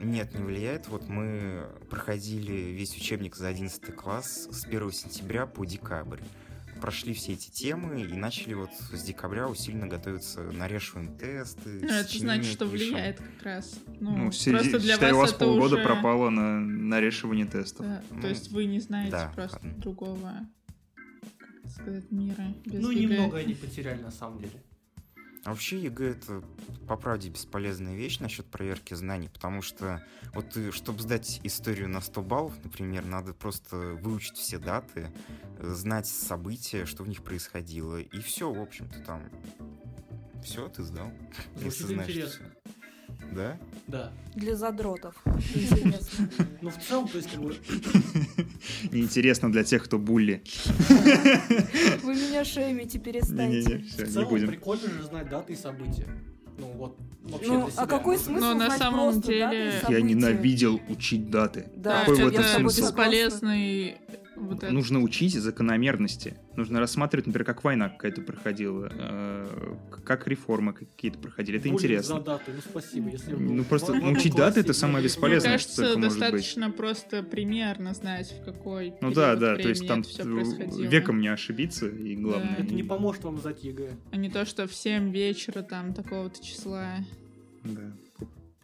Нет, 0.00 0.34
не 0.34 0.42
влияет. 0.42 0.88
Вот 0.88 1.08
мы 1.08 1.68
проходили 1.88 2.72
весь 2.72 2.96
учебник 2.96 3.36
за 3.36 3.46
11 3.46 3.94
класс 3.94 4.48
с 4.50 4.66
1 4.66 4.90
сентября 4.90 5.46
по 5.46 5.64
декабрь. 5.64 6.20
Прошли 6.84 7.14
все 7.14 7.32
эти 7.32 7.48
темы 7.48 8.02
и 8.02 8.12
начали 8.12 8.52
вот 8.52 8.68
с 8.92 9.02
декабря 9.02 9.48
усиленно 9.48 9.86
готовиться, 9.86 10.42
нарешиваем 10.42 11.16
тесты. 11.16 11.80
Ну, 11.80 11.88
это 11.88 12.18
значит, 12.18 12.52
что 12.52 12.68
пишем. 12.68 12.88
влияет 12.88 13.16
как 13.20 13.42
раз. 13.42 13.80
Ну, 14.00 14.10
Ну, 14.10 14.24
просто 14.24 14.78
для 14.80 14.96
считай, 14.96 15.12
у 15.12 15.16
вас 15.16 15.30
вас 15.30 15.36
это 15.36 15.46
полгода 15.46 15.76
уже... 15.76 15.82
пропало 15.82 16.28
на, 16.28 16.60
на 16.60 17.00
решивание 17.00 17.46
тестов. 17.46 17.86
Да, 17.86 18.02
Ну, 18.10 18.20
то 18.20 18.28
есть 18.28 18.50
вы 18.50 18.66
не 18.66 18.80
знаете 18.80 19.12
да, 19.12 19.32
просто 19.34 19.60
ладно. 19.62 19.80
другого, 19.80 20.32
как 21.38 21.48
это 21.64 21.68
сказать, 21.70 22.10
мира 22.10 22.54
без 22.66 22.82
Ну, 22.82 22.92
немного 22.92 23.38
они 23.38 23.54
потеряли 23.54 24.02
на 24.02 24.10
самом 24.10 24.40
деле. 24.40 24.62
А 25.44 25.50
вообще 25.50 25.78
ЕГЭ 25.78 26.10
это, 26.12 26.42
по 26.88 26.96
правде, 26.96 27.28
бесполезная 27.28 27.94
вещь 27.94 28.18
насчет 28.18 28.46
проверки 28.46 28.94
знаний, 28.94 29.28
потому 29.28 29.60
что 29.60 30.02
вот 30.32 30.50
ты, 30.50 30.72
чтобы 30.72 31.02
сдать 31.02 31.40
историю 31.42 31.88
на 31.88 32.00
100 32.00 32.22
баллов, 32.22 32.54
например, 32.64 33.04
надо 33.04 33.34
просто 33.34 33.76
выучить 33.76 34.38
все 34.38 34.58
даты, 34.58 35.10
э, 35.58 35.68
знать 35.74 36.06
события, 36.06 36.86
что 36.86 37.02
в 37.02 37.08
них 37.08 37.22
происходило, 37.22 38.00
и 38.00 38.20
все, 38.20 38.50
в 38.50 38.60
общем-то, 38.60 39.00
там... 39.00 39.22
Все, 40.42 40.68
ты 40.68 40.82
сдал. 40.82 41.10
Звучит 41.56 41.80
Если 41.80 41.94
знаешь 41.94 42.10
интересно. 42.10 42.46
всё. 42.64 42.73
Да? 43.32 43.56
Да. 43.86 44.12
Для 44.34 44.56
задротов. 44.56 45.14
Интересно. 45.54 46.28
Ну, 46.62 46.70
в 46.70 46.76
целом, 46.78 47.06
то 47.08 47.18
есть, 47.18 47.30
как 47.30 47.40
бы, 47.42 47.54
Неинтересно 48.90 49.52
для 49.52 49.62
тех, 49.64 49.84
кто 49.84 49.98
булли. 49.98 50.42
Вы 52.02 52.14
меня 52.14 52.44
шеймите, 52.44 52.98
перестаньте. 52.98 53.58
Не-не-не, 53.62 53.82
в 53.82 53.86
все, 53.92 54.04
не 54.06 54.10
целом 54.10 54.28
будем. 54.28 54.48
прикольно 54.48 54.88
же 54.88 55.02
знать 55.04 55.28
даты 55.28 55.52
и 55.52 55.56
события. 55.56 56.06
Ну, 56.58 56.66
вот, 56.76 56.96
вообще 57.22 57.48
Ну, 57.52 57.68
а 57.76 57.86
какой 57.86 58.16
Ну, 58.16 58.22
смысл 58.22 58.44
Но 58.44 58.54
на 58.54 58.70
самом 58.78 59.20
деле- 59.20 59.72
Я 59.88 60.00
ненавидел 60.00 60.80
учить 60.88 61.30
даты. 61.30 61.66
Да, 61.76 62.00
Какой 62.00 62.16
в 62.16 62.28
этом 62.28 62.44
смысл? 62.44 62.82
бесполезный 62.82 63.96
вот 64.36 64.62
это. 64.62 64.72
Нужно 64.72 65.00
учить 65.00 65.34
закономерности. 65.34 66.36
Нужно 66.56 66.78
рассматривать, 66.78 67.26
например, 67.26 67.44
как 67.44 67.64
война 67.64 67.88
какая-то 67.88 68.20
проходила, 68.22 68.88
э, 68.92 69.74
как 70.04 70.28
реформы 70.28 70.72
какие-то 70.72 71.18
проходили. 71.18 71.58
Это 71.58 71.64
буллинг 71.68 71.80
интересно. 71.82 72.14
за 72.16 72.20
даты, 72.20 72.52
ну 72.54 72.60
спасибо. 72.60 73.10
Если 73.10 73.32
Ну, 73.32 73.64
просто 73.64 73.92
в- 73.92 73.94
в 73.94 73.98
одном 73.98 74.12
учить 74.12 74.32
классе 74.34 74.46
даты— 74.48 74.60
это 74.62 74.72
самое 74.72 75.04
бесполезное, 75.04 75.50
Мне 75.50 75.58
что 75.58 75.68
кажется, 75.68 75.82
только 75.82 75.98
может 75.98 76.12
быть. 76.12 76.20
достаточно 76.30 76.70
просто 76.70 77.22
примерно 77.24 77.92
знать, 77.94 78.32
в 78.40 78.44
какой 78.44 78.94
Ну 79.00 79.12
да, 79.12 79.34
да, 79.34 79.56
то 79.56 79.68
есть 79.68 79.86
там 79.88 80.02
веком 80.02 81.20
не 81.20 81.28
ошибиться, 81.28 81.88
и 81.88 82.14
главное. 82.14 82.56
Это 82.58 82.72
не 82.72 82.84
поможет 82.84 83.24
вам 83.24 83.38
сдать 83.38 83.64
ЕГЭ. 83.64 83.90
А 84.12 84.16
не 84.16 84.30
то, 84.30 84.44
что 84.46 84.68
в 84.68 84.74
7 84.74 85.10
вечера 85.10 85.62
там 85.62 85.92
такого-то 85.92 86.40
числа 86.44 86.98
Да. 87.64 87.92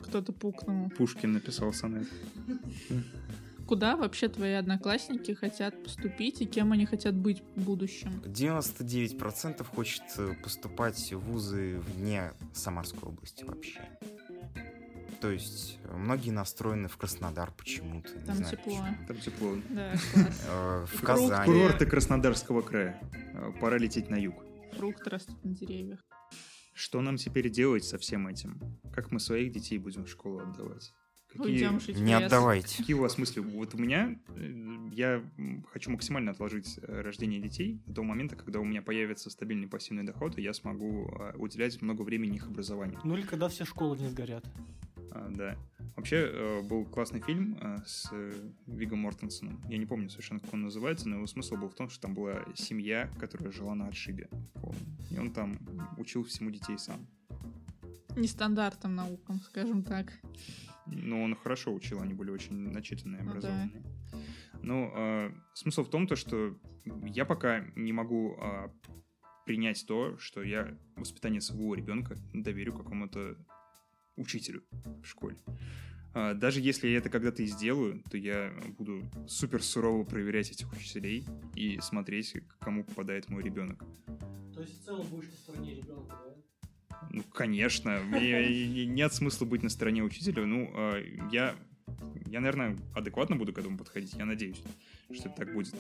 кто-то 0.01 0.32
пукнул. 0.32 0.91
Пушкин 0.97 1.32
написал 1.32 1.72
сонет. 1.72 2.07
Куда 3.71 3.95
вообще 3.95 4.29
твои 4.29 4.55
одноклассники 4.55 5.31
хотят 5.33 5.81
поступить 5.85 6.43
и 6.43 6.45
кем 6.45 6.73
они 6.73 6.87
хотят 6.87 7.14
быть 7.14 7.41
в 7.55 7.62
будущем? 7.62 8.21
99% 8.25 9.62
хочет 9.62 10.03
э, 10.18 10.35
поступать 10.43 11.12
в 11.12 11.21
вузы 11.21 11.79
вне 11.79 12.33
Самарской 12.53 13.09
области 13.09 13.45
вообще. 13.45 13.81
То 15.21 15.31
есть 15.31 15.79
э, 15.85 15.97
многие 15.97 16.33
настроены 16.33 16.89
в 16.89 16.97
Краснодар 16.97 17.53
почему-то. 17.53 18.12
не 18.12 18.25
Там 18.25 18.35
знаю 18.39 18.57
тепло. 18.57 18.73
почему. 18.73 19.07
Там 19.07 19.16
тепло. 19.18 19.57
Да. 19.68 19.95
Э, 20.49 20.87
В. 20.93 21.03
Казани. 21.03 21.45
Курорты 21.47 21.87
Краснодарского 21.87 22.62
края. 22.62 23.01
Пора 23.61 23.79
лететь 23.79 24.11
на 24.11 24.16
юг. 24.16 24.35
Фрукты 24.73 25.11
растут 25.11 25.45
на 25.45 25.55
деревьях. 25.55 26.01
Что 26.75 27.01
нам 27.03 27.18
теперь 27.18 27.49
делать 27.49 27.85
со 27.85 27.99
всем 27.99 28.27
этим? 28.27 28.61
Как 28.93 29.12
мы 29.12 29.21
своих 29.21 29.53
детей 29.53 29.79
будем 29.79 30.07
в 30.07 30.11
школу 30.11 30.41
отдавать? 30.41 30.93
Жить 31.35 31.97
в 31.97 32.03
Не 32.03 32.14
отдавайте. 32.14 32.78
Какие 32.78 32.97
у 32.97 33.01
вас 33.01 33.16
мысли? 33.16 33.41
Вот 33.41 33.74
у 33.74 33.78
меня, 33.78 34.18
э, 34.37 34.89
я 34.93 35.22
хочу 35.72 35.91
максимально 35.91 36.33
отложить 36.33 36.78
э, 36.83 37.01
рождение 37.03 37.41
детей 37.41 37.81
до 37.87 37.95
того 37.95 38.07
момента, 38.07 38.37
когда 38.37 38.59
у 38.59 38.64
меня 38.64 38.83
появится 38.83 39.31
стабильный 39.31 39.68
пассивный 39.68 40.03
доход, 40.03 40.39
и 40.39 40.43
я 40.43 40.53
смогу 40.53 41.09
э, 41.09 41.37
уделять 41.37 41.81
много 41.83 42.03
времени 42.03 42.37
их 42.37 42.49
образованию. 42.49 43.01
Ну 43.05 43.16
или 43.16 43.22
когда 43.22 43.49
все 43.49 43.64
школы 43.64 43.97
не 43.99 44.09
сгорят. 44.09 44.45
А, 45.12 45.28
да. 45.31 45.57
Вообще, 45.97 46.16
э, 46.16 46.62
был 46.62 46.85
классный 46.85 47.20
фильм 47.20 47.59
с 47.87 48.11
Вигом 48.66 49.01
Мортенсоном. 49.01 49.62
Я 49.68 49.78
не 49.78 49.87
помню 49.87 50.09
совершенно, 50.11 50.41
как 50.41 50.53
он 50.53 50.62
называется, 50.62 51.09
но 51.09 51.16
его 51.16 51.26
смысл 51.26 51.57
был 51.57 51.68
в 51.68 51.74
том, 51.74 51.89
что 51.91 52.01
там 52.01 52.14
была 52.14 52.45
семья, 52.55 53.09
которая 53.20 53.53
жила 53.53 53.74
на 53.74 53.87
отшибе. 53.87 54.28
И 55.11 55.18
он 55.18 55.33
там 55.33 55.59
учил 55.97 56.24
всему 56.24 56.51
детей 56.51 56.78
сам. 56.78 57.07
Нестандартным 58.16 58.97
наукам, 58.97 59.41
скажем 59.41 59.85
так. 59.85 60.12
Но 60.93 61.22
он 61.22 61.34
хорошо 61.36 61.72
учил, 61.72 62.01
они 62.01 62.14
были 62.14 62.30
очень 62.30 62.55
начитанные, 62.55 63.22
Ну 63.22 63.26
да. 63.26 63.30
образованные. 63.30 63.82
Ну, 64.62 64.93
э, 64.95 65.32
смысл 65.55 65.84
в 65.84 65.91
том, 65.91 66.07
то, 66.07 66.16
что 66.16 66.57
я 67.05 67.24
пока 67.24 67.61
не 67.76 67.93
могу 67.93 68.36
э, 68.41 68.68
принять 69.47 69.84
то, 69.86 70.18
что 70.18 70.43
я 70.43 70.76
воспитание 70.97 71.41
своего 71.41 71.74
ребенка 71.74 72.16
доверю 72.34 72.74
какому-то 72.74 73.36
учителю 74.16 74.62
в 75.03 75.05
школе. 75.07 75.36
А, 76.12 76.34
Даже 76.34 76.61
если 76.61 76.88
я 76.88 76.99
это 76.99 77.09
когда-то 77.09 77.43
и 77.43 77.47
сделаю, 77.47 78.03
то 78.11 78.16
я 78.18 78.53
буду 78.78 79.03
супер 79.28 79.62
сурово 79.62 80.05
проверять 80.05 80.51
этих 80.51 80.72
учителей 80.72 81.26
и 81.55 81.78
смотреть, 81.80 82.32
к 82.49 82.59
кому 82.59 82.84
попадает 82.84 83.28
мой 83.28 83.43
ребенок. 83.43 83.84
То 84.55 84.61
есть 84.61 84.82
в 84.82 84.84
целом 84.84 85.07
будешь 85.07 85.30
на 85.30 85.36
стороне 85.36 85.74
ребенка, 85.76 86.16
да? 86.26 86.60
Ну, 87.11 87.22
конечно, 87.32 88.01
нет 88.11 89.12
смысла 89.12 89.46
быть 89.46 89.62
на 89.62 89.68
стороне 89.70 90.03
учителя. 90.03 90.44
Ну, 90.44 90.70
а, 90.74 91.03
я, 91.32 91.55
я, 92.26 92.40
наверное, 92.40 92.76
адекватно 92.94 93.36
буду 93.36 93.53
к 93.53 93.59
этому 93.59 93.78
подходить. 93.78 94.12
Я 94.14 94.24
надеюсь, 94.24 94.62
что 95.12 95.28
это 95.28 95.36
так 95.36 95.53
будет. 95.53 95.74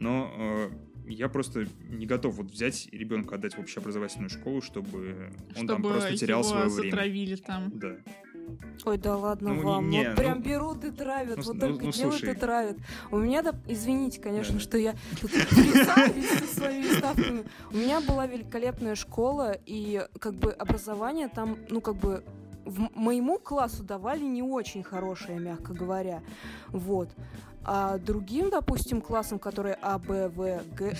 Но 0.00 0.32
э, 0.36 0.70
я 1.08 1.28
просто 1.28 1.66
не 1.88 2.06
готов 2.06 2.34
вот 2.36 2.50
взять 2.50 2.88
ребенка 2.92 3.36
отдать 3.36 3.54
в 3.54 3.58
общеобразовательную 3.60 4.30
школу, 4.30 4.62
чтобы 4.62 5.32
он 5.56 5.66
там 5.66 5.78
Чтобы 5.80 5.88
просто 5.90 6.16
терял 6.16 6.40
его 6.40 6.50
свое 6.50 6.66
время. 6.68 6.90
затравили 6.90 7.36
там. 7.36 7.78
Да. 7.78 7.96
Ой, 8.84 8.98
да 8.98 9.16
ладно 9.16 9.54
Ну, 9.54 9.62
вам. 9.62 9.90
не- 9.90 10.06
вот 10.08 10.16
прям 10.16 10.38
ну- 10.38 10.44
берут 10.44 10.84
и 10.84 10.90
травят. 10.90 11.38
ну, 11.38 11.42
вот 11.42 11.54
ну, 11.54 11.60
только 11.60 11.84
ну, 11.86 11.90
делают 11.92 12.18
слушай. 12.18 12.34
и 12.34 12.38
травят. 12.38 12.76
У 13.10 13.16
меня, 13.18 13.42
да, 13.42 13.54
извините, 13.66 14.20
конечно, 14.20 14.54
Да. 14.54 14.60
что 14.60 14.78
я 14.78 14.94
тут 15.20 15.30
со 15.32 16.54
своими 16.54 16.96
ставками. 16.98 17.44
У 17.72 17.76
меня 17.76 18.00
была 18.00 18.26
великолепная 18.26 18.94
школа, 18.94 19.56
и 19.66 20.06
как 20.20 20.34
бы 20.34 20.52
образование 20.52 21.28
там, 21.28 21.56
ну 21.68 21.80
как 21.80 21.96
бы 21.96 22.22
в 22.64 22.88
моему 22.94 23.38
классу 23.38 23.82
давали 23.84 24.22
не 24.24 24.42
очень 24.42 24.82
хорошее, 24.82 25.38
мягко 25.38 25.72
говоря. 25.72 26.22
Вот. 26.68 27.08
А 27.68 27.98
другим, 27.98 28.50
допустим, 28.50 29.00
классам, 29.00 29.40
которые 29.40 29.76
А, 29.82 29.98
Б, 29.98 30.28
В, 30.28 30.62
Г, 30.76 30.96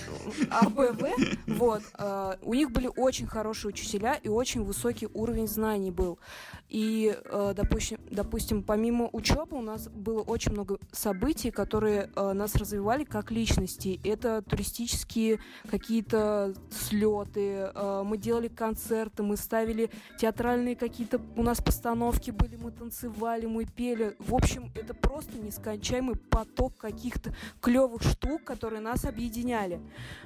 А, 0.49 0.67
Б, 0.69 0.91
В, 0.91 1.57
вот, 1.57 1.81
а, 1.93 2.37
у 2.41 2.53
них 2.53 2.71
были 2.71 2.89
очень 2.97 3.25
хорошие 3.25 3.69
учителя 3.69 4.15
и 4.15 4.27
очень 4.27 4.63
высокий 4.65 5.07
уровень 5.13 5.47
знаний 5.47 5.91
был. 5.91 6.19
И, 6.69 7.17
э, 7.23 7.53
допустим, 7.55 7.97
допустим, 8.11 8.61
помимо 8.61 9.09
учебы 9.13 9.57
у 9.57 9.61
нас 9.61 9.87
было 9.87 10.21
очень 10.21 10.51
много 10.51 10.79
событий, 10.91 11.49
которые 11.49 12.09
э, 12.13 12.33
нас 12.33 12.55
развивали 12.55 13.05
как 13.05 13.31
личности. 13.31 14.01
Это 14.03 14.41
туристические 14.41 15.39
какие-то 15.69 16.53
слеты, 16.69 17.71
э, 17.73 18.03
мы 18.05 18.17
делали 18.17 18.49
концерты, 18.49 19.23
мы 19.23 19.37
ставили 19.37 19.89
театральные 20.19 20.75
какие-то 20.75 21.21
у 21.37 21.43
нас 21.43 21.61
постановки 21.61 22.31
были, 22.31 22.57
мы 22.57 22.71
танцевали, 22.71 23.45
мы 23.45 23.65
пели. 23.65 24.17
В 24.19 24.35
общем, 24.35 24.69
это 24.75 24.93
просто 24.93 25.37
нескончаемый 25.37 26.17
поток 26.17 26.75
каких-то 26.75 27.33
клевых 27.61 28.01
штук, 28.01 28.43
которые 28.43 28.81
нас 28.81 29.05
объединяли. 29.05 29.79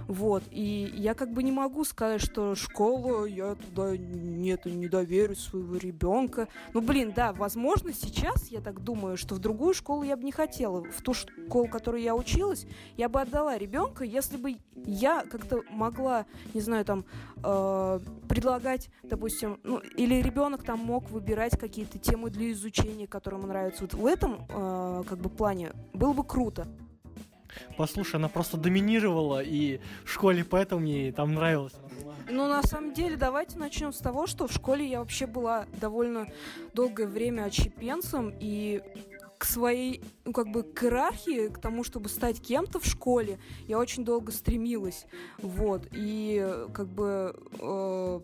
Вот. 0.08 0.44
И 0.50 0.92
я 0.96 1.14
как 1.14 1.32
бы 1.34 1.44
не 1.44 1.52
могу 1.52 1.86
сказать, 1.86 2.22
что 2.22 2.56
школа, 2.56 3.26
я 3.26 3.54
туда 3.54 3.96
нет, 3.96 4.66
не 4.66 4.88
доверю 4.88 5.36
своего 5.36 5.78
ребенка 5.78 6.31
ребенка. 6.32 6.48
Ну, 6.74 6.82
блин, 6.82 7.14
да, 7.16 7.34
возможно, 7.34 7.94
сейчас 7.94 8.48
я 8.48 8.62
так 8.62 8.82
думаю, 8.82 9.18
что 9.18 9.36
в 9.36 9.40
другую 9.40 9.74
школу 9.74 10.04
я 10.04 10.16
бы 10.16 10.24
не 10.24 10.32
хотела. 10.32 10.84
В 10.84 11.02
ту 11.02 11.14
школу, 11.14 11.68
в 11.68 11.70
которой 11.70 12.04
я 12.04 12.16
училась, 12.16 12.66
я 12.98 13.10
бы 13.10 13.22
отдала 13.22 13.58
ребенка, 13.58 14.04
если 14.04 14.38
бы 14.38 14.58
я 14.86 15.24
как-то 15.30 15.62
могла, 15.70 16.26
не 16.54 16.62
знаю, 16.62 16.86
там, 16.86 17.06
э, 17.44 18.00
предлагать, 18.28 18.90
допустим, 19.04 19.60
ну, 19.64 19.80
или 19.98 20.22
ребенок 20.22 20.64
там 20.64 20.80
мог 20.80 21.10
выбирать 21.10 21.58
какие-то 21.58 22.00
темы 22.00 22.30
для 22.30 22.52
изучения, 22.52 23.08
которые 23.08 23.40
ему 23.40 23.48
нравятся. 23.48 23.84
Вот 23.84 23.94
в 23.94 24.06
этом, 24.06 24.46
э, 24.50 25.04
как 25.08 25.20
бы, 25.20 25.30
плане 25.30 25.72
было 25.94 26.14
бы 26.14 26.24
круто. 26.24 26.68
Послушай, 27.78 28.16
она 28.16 28.30
просто 28.30 28.58
доминировала, 28.58 29.42
и 29.44 29.80
в 30.06 30.12
школе 30.12 30.44
поэтому 30.44 30.82
мне 30.82 31.12
там 31.12 31.34
нравилось. 31.34 31.74
Ну, 32.30 32.48
на 32.48 32.64
самом 32.64 32.94
деле, 32.94 33.18
давайте 33.18 33.58
начнем 33.58 33.92
с 33.92 33.98
того, 33.98 34.28
что 34.28 34.48
в 34.48 34.52
школе 34.52 34.86
я 34.86 35.00
вообще 35.00 35.26
была 35.26 35.66
довольно 35.80 36.28
долгое 36.74 37.08
время 37.08 37.46
отщепенцем, 37.46 38.34
и 38.40 38.82
к 39.38 39.46
своей, 39.46 40.04
ну, 40.24 40.34
как 40.34 40.50
бы, 40.50 40.62
к 40.62 40.84
иерархии, 40.84 41.48
к 41.48 41.58
тому, 41.58 41.84
чтобы 41.84 42.10
стать 42.10 42.40
кем-то 42.40 42.80
в 42.80 42.86
школе, 42.86 43.40
я 43.68 43.80
очень 43.80 44.06
долго 44.06 44.32
стремилась, 44.32 45.08
вот, 45.40 45.88
и, 45.92 46.48
как 46.74 46.88
бы, 46.88 47.36
э, 47.60 48.20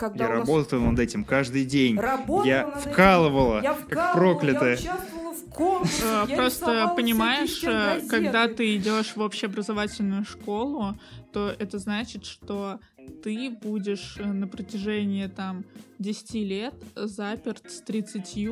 когда 0.00 0.24
я 0.24 0.30
нас... 0.30 0.38
работала 0.40 0.90
над 0.90 0.98
этим 0.98 1.24
каждый 1.24 1.66
день. 1.66 1.98
Работала 1.98 2.46
я 2.46 2.66
над 2.66 2.78
этим. 2.78 2.90
вкалывала, 2.90 3.62
я 3.62 3.74
как 3.74 3.82
вкалывала, 3.84 4.12
проклятая. 4.14 4.76
Я 4.76 4.94
участвовала 4.94 5.32
в 5.34 5.50
конкурсе, 5.50 6.02
Э, 6.02 6.24
я 6.28 6.36
Просто 6.36 6.92
понимаешь, 6.96 7.62
э, 7.64 8.00
когда 8.08 8.48
ты 8.48 8.76
идешь 8.76 9.14
в 9.14 9.20
общеобразовательную 9.20 10.24
школу, 10.24 10.98
то 11.32 11.54
это 11.58 11.78
значит, 11.78 12.24
что 12.24 12.80
ты 13.22 13.50
будешь 13.50 14.16
э, 14.18 14.24
на 14.24 14.48
протяжении 14.48 15.26
там 15.26 15.64
10 15.98 16.34
лет 16.34 16.74
заперт 16.94 17.70
с 17.70 17.82
30 17.82 18.48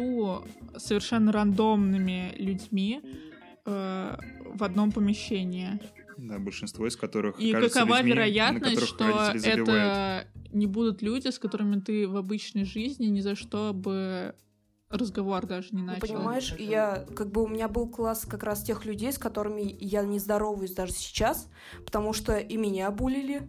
совершенно 0.77 1.33
рандомными 1.33 2.35
людьми 2.37 3.01
э, 3.65 4.17
в 4.55 4.63
одном 4.63 4.93
помещении. 4.93 5.81
Да, 6.19 6.39
большинство 6.41 6.87
из 6.87 6.97
которых 6.97 7.39
И 7.39 7.53
какова 7.53 7.99
людьми, 7.99 8.13
вероятность, 8.13 8.85
что 8.87 9.33
это 9.33 10.27
не 10.53 10.67
будут 10.67 11.01
люди, 11.01 11.29
с 11.29 11.39
которыми 11.39 11.81
ты 11.81 12.09
в 12.09 12.17
обычной 12.17 12.65
жизни 12.65 13.07
ни 13.07 13.21
за 13.21 13.37
что 13.37 13.73
бы 13.73 14.35
разговор 14.91 15.47
даже 15.47 15.69
не 15.73 15.83
Ну, 15.83 15.89
начал. 15.89 16.01
понимаешь, 16.01 16.55
я 16.59 17.07
как 17.15 17.31
бы 17.31 17.45
у 17.45 17.47
меня 17.47 17.69
был 17.69 17.89
класс 17.89 18.27
как 18.29 18.43
раз 18.43 18.63
тех 18.65 18.85
людей, 18.85 19.13
с 19.13 19.19
которыми 19.19 19.77
я 19.79 20.03
не 20.03 20.19
здороваюсь 20.19 20.73
даже 20.73 20.93
сейчас, 20.93 21.49
потому 21.85 22.13
что 22.13 22.37
и 22.37 22.57
меня 22.57 22.91
булили, 22.91 23.43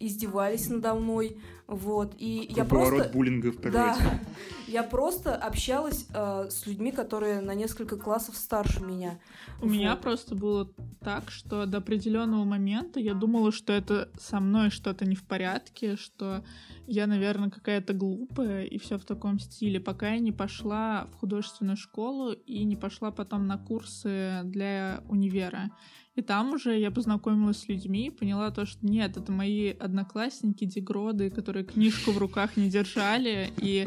издевались 0.00 0.68
надо 0.68 0.94
мной, 0.94 1.38
вот, 1.66 2.14
и 2.18 2.46
я 2.50 2.64
Круговорот 2.64 2.98
просто... 2.98 3.12
буллинга 3.12 3.52
в. 3.52 3.60
Да, 3.60 3.96
я 4.68 4.82
просто 4.84 5.34
общалась 5.34 6.06
э, 6.14 6.46
с 6.48 6.64
людьми, 6.66 6.92
которые 6.92 7.40
на 7.40 7.54
несколько 7.54 7.96
классов 7.96 8.36
старше 8.36 8.80
меня. 8.84 9.18
У 9.60 9.66
меня 9.66 9.92
Вот. 9.92 10.02
просто 10.02 10.34
было 10.36 10.70
так, 11.00 11.30
что 11.30 11.66
до 11.66 11.78
определенного 11.78 12.44
момента 12.44 13.00
я 13.00 13.14
думала, 13.14 13.50
что 13.50 13.72
это 13.72 14.10
со 14.18 14.38
мной 14.38 14.70
что-то 14.70 15.06
не 15.06 15.16
в 15.16 15.24
порядке, 15.24 15.96
что 15.96 16.44
я, 16.86 17.08
наверное, 17.08 17.50
какая-то 17.50 17.94
глупая 17.94 18.64
и 18.64 18.78
все 18.78 18.98
в 18.98 19.04
таком 19.04 19.40
стиле, 19.40 19.80
пока 19.80 20.10
я 20.10 20.20
не 20.20 20.32
пошла 20.32 21.08
в 21.12 21.16
художественную 21.16 21.76
школу 21.76 22.32
и 22.32 22.64
не 22.64 22.76
пошла 22.76 23.10
потом 23.10 23.46
на 23.46 23.58
курсы 23.58 24.42
для 24.44 25.02
универа. 25.08 25.70
И 26.16 26.22
там 26.22 26.54
уже 26.54 26.78
я 26.78 26.90
познакомилась 26.90 27.58
с 27.58 27.68
людьми 27.68 28.06
и 28.06 28.10
поняла 28.10 28.50
то, 28.50 28.64
что 28.66 28.84
нет, 28.86 29.16
это 29.18 29.30
мои 29.30 29.70
одноклассники, 29.70 30.64
дегроды, 30.64 31.30
которые 31.30 31.64
книжку 31.64 32.10
в 32.10 32.18
руках 32.18 32.56
не 32.56 32.70
держали, 32.70 33.52
и 33.58 33.86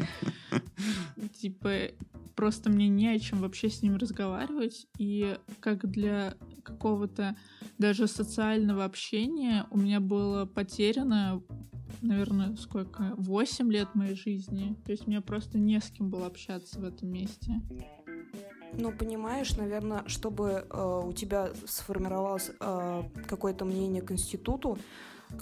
типа 1.40 1.88
просто 2.36 2.70
мне 2.70 2.88
не 2.88 3.08
о 3.08 3.18
чем 3.18 3.40
вообще 3.40 3.68
с 3.68 3.82
ним 3.82 3.96
разговаривать. 3.96 4.86
И 4.96 5.36
как 5.58 5.90
для 5.90 6.34
какого-то 6.62 7.36
даже 7.78 8.06
социального 8.06 8.84
общения 8.84 9.66
у 9.70 9.78
меня 9.78 10.00
было 10.00 10.46
потеряно, 10.46 11.42
наверное, 12.00 12.54
сколько? 12.56 13.12
8 13.16 13.72
лет 13.72 13.94
моей 13.94 14.14
жизни. 14.14 14.76
То 14.86 14.92
есть 14.92 15.06
мне 15.06 15.20
просто 15.20 15.58
не 15.58 15.80
с 15.80 15.90
кем 15.90 16.10
было 16.10 16.26
общаться 16.26 16.80
в 16.80 16.84
этом 16.84 17.10
месте. 17.10 17.60
Ну, 18.72 18.92
понимаешь, 18.92 19.56
наверное, 19.56 20.02
чтобы 20.06 20.64
э, 20.70 21.02
у 21.06 21.12
тебя 21.12 21.50
сформировалось 21.66 22.50
э, 22.60 23.02
какое-то 23.28 23.64
мнение 23.64 24.02
к 24.02 24.12
институту, 24.12 24.78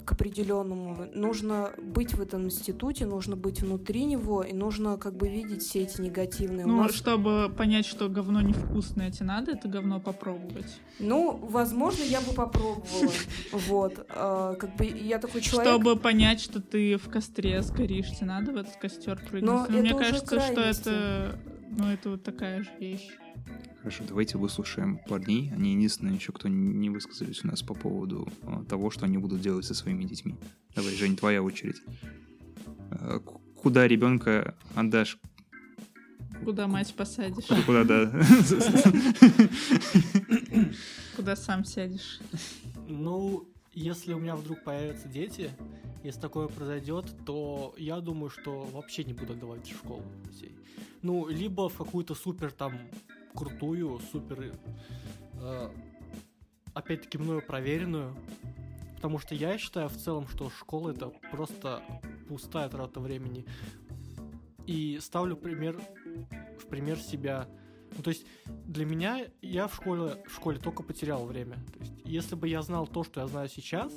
к 0.05 0.11
определенному, 0.11 1.07
нужно 1.15 1.71
быть 1.81 2.13
в 2.13 2.21
этом 2.21 2.43
институте, 2.45 3.07
нужно 3.07 3.35
быть 3.35 3.61
внутри 3.61 4.03
него, 4.05 4.43
и 4.43 4.53
нужно 4.53 4.97
как 4.97 5.15
бы 5.15 5.27
видеть 5.27 5.63
все 5.63 5.81
эти 5.81 5.99
негативные. 5.99 6.67
Ну, 6.67 6.83
нас- 6.83 6.93
чтобы 6.93 7.51
понять, 7.57 7.87
что 7.87 8.07
говно 8.07 8.41
невкусное, 8.41 9.09
тебе 9.09 9.25
надо 9.25 9.51
это 9.53 9.67
говно 9.67 9.99
попробовать. 9.99 10.79
Ну, 10.99 11.39
возможно, 11.41 12.03
я 12.03 12.21
бы 12.21 12.33
попробовала. 12.33 12.83
Вот. 13.51 14.05
э, 14.09 14.55
Как 14.59 14.75
бы 14.75 14.85
я 14.85 15.17
такой 15.17 15.41
человек... 15.41 15.71
Чтобы 15.73 15.95
понять, 15.95 16.39
что 16.39 16.61
ты 16.61 16.97
в 16.97 17.09
костре 17.09 17.59
сгоришь, 17.63 18.11
тебе 18.11 18.27
надо 18.27 18.51
в 18.51 18.57
этот 18.57 18.75
костер 18.75 19.17
прыгнуть. 19.19 19.41
Но 19.43 19.65
Но 19.67 19.79
мне 19.79 19.93
кажется, 19.95 20.39
что 20.39 20.61
это, 20.61 21.39
ну, 21.77 21.85
это 21.91 22.09
вот 22.11 22.23
такая 22.23 22.63
же 22.63 22.69
вещь. 22.79 23.09
Хорошо, 23.79 24.03
давайте 24.07 24.37
выслушаем 24.37 24.99
парней. 25.07 25.51
Они 25.53 25.73
единственные 25.73 26.15
еще, 26.15 26.31
кто 26.31 26.47
не 26.49 26.89
высказались 26.89 27.43
у 27.43 27.47
нас 27.47 27.61
по 27.63 27.73
поводу 27.73 28.27
а, 28.43 28.63
того, 28.65 28.91
что 28.91 29.05
они 29.05 29.17
будут 29.17 29.41
делать 29.41 29.65
со 29.65 29.73
своими 29.73 30.03
детьми. 30.03 30.35
Давай, 30.75 30.93
Жень, 30.93 31.15
твоя 31.15 31.41
очередь. 31.41 31.81
А, 32.91 33.19
к- 33.19 33.39
Куда 33.61 33.87
ребенка 33.87 34.55
отдашь? 34.75 35.17
Куда 36.45 36.67
мать 36.67 36.93
посадишь? 36.95 37.45
Куда, 37.45 37.61
куда, 37.63 37.83
да. 37.83 38.11
Куда 41.15 41.35
сам 41.35 41.65
сядешь? 41.65 42.19
Ну, 42.87 43.47
если 43.73 44.13
у 44.13 44.19
меня 44.19 44.35
вдруг 44.35 44.63
появятся 44.63 45.07
дети, 45.07 45.51
если 46.03 46.19
такое 46.19 46.47
произойдет, 46.47 47.05
то 47.25 47.73
я 47.77 47.99
думаю, 47.99 48.29
что 48.29 48.61
вообще 48.61 49.03
не 49.03 49.13
буду 49.13 49.33
отдавать 49.33 49.67
в 49.67 49.75
школу 49.75 50.03
детей. 50.25 50.55
Ну, 51.01 51.27
либо 51.27 51.69
в 51.69 51.77
какую-то 51.77 52.15
супер 52.15 52.51
там 52.51 52.77
крутую, 53.33 53.99
супер, 54.11 54.53
э, 55.33 55.69
опять-таки 56.73 57.17
мною 57.17 57.45
проверенную, 57.45 58.15
потому 58.95 59.19
что 59.19 59.35
я 59.35 59.57
считаю 59.57 59.89
в 59.89 59.97
целом, 59.97 60.27
что 60.27 60.49
школа 60.49 60.91
это 60.91 61.11
просто 61.31 61.83
пустая 62.27 62.69
трата 62.69 62.99
времени. 62.99 63.45
И 64.65 64.99
ставлю 65.01 65.35
пример, 65.35 65.81
в 66.59 66.67
пример 66.67 66.99
себя. 66.99 67.47
Ну, 67.97 68.03
то 68.03 68.09
есть 68.09 68.25
для 68.45 68.85
меня 68.85 69.25
я 69.41 69.67
в 69.67 69.75
школе, 69.75 70.23
в 70.27 70.33
школе 70.33 70.59
только 70.59 70.83
потерял 70.83 71.25
время. 71.25 71.55
То 71.73 71.79
есть, 71.79 71.93
если 72.05 72.35
бы 72.35 72.47
я 72.47 72.61
знал 72.61 72.87
то, 72.87 73.03
что 73.03 73.21
я 73.21 73.27
знаю 73.27 73.49
сейчас, 73.49 73.93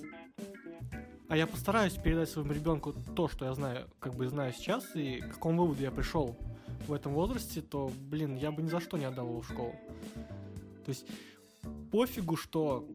а 1.28 1.36
я 1.36 1.47
постараюсь 1.47 1.95
передать 1.95 2.28
своему 2.28 2.53
ребенку 2.53 2.93
то, 2.93 3.28
что 3.28 3.47
я 3.47 3.55
знаю, 3.55 3.88
как 4.01 4.14
бы 4.14 4.28
знаю 4.28 4.53
сейчас, 4.53 4.84
и 4.95 5.20
к 5.20 5.34
какому 5.34 5.62
выводу 5.62 5.82
я 5.82 5.90
пришел 5.90 6.36
в 6.86 6.93
этом 6.93 7.14
возрасте, 7.14 7.62
то, 7.62 7.90
блин, 7.97 8.36
я 8.36 8.51
бы 8.51 8.62
ни 8.62 8.68
за 8.68 8.80
что 8.80 8.99
не 8.99 9.05
отдал 9.05 9.28
его 9.28 9.40
в 9.40 9.49
школу. 9.49 9.74
То 10.84 10.88
есть 10.88 11.07
пофигу, 11.90 12.36
что 12.36 12.86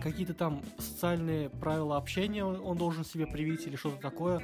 какие-то 0.00 0.34
там 0.34 0.62
социальные 0.78 1.48
правила 1.48 1.96
общения 1.96 2.44
он 2.44 2.76
должен 2.76 3.04
себе 3.04 3.26
привить 3.26 3.66
или 3.66 3.76
что-то 3.76 3.96
такое. 4.00 4.42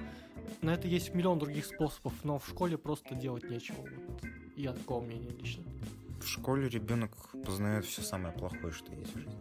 На 0.63 0.75
это 0.75 0.89
есть 0.89 1.15
миллион 1.15 1.39
других 1.39 1.67
способов, 1.67 2.15
но 2.25 2.39
в 2.39 2.49
школе 2.49 2.79
просто 2.79 3.15
делать 3.15 3.49
нечего. 3.51 3.83
Вот. 3.83 4.23
Я 4.57 4.73
такого 4.73 5.03
мнения 5.03 5.31
лично. 5.31 5.65
В 6.31 6.33
школе 6.35 6.69
ребенок 6.69 7.11
познает 7.45 7.85
все 7.85 8.03
самое 8.03 8.33
плохое, 8.33 8.73
что 8.73 8.95
есть 8.95 9.13
в 9.17 9.19
жизни. 9.19 9.35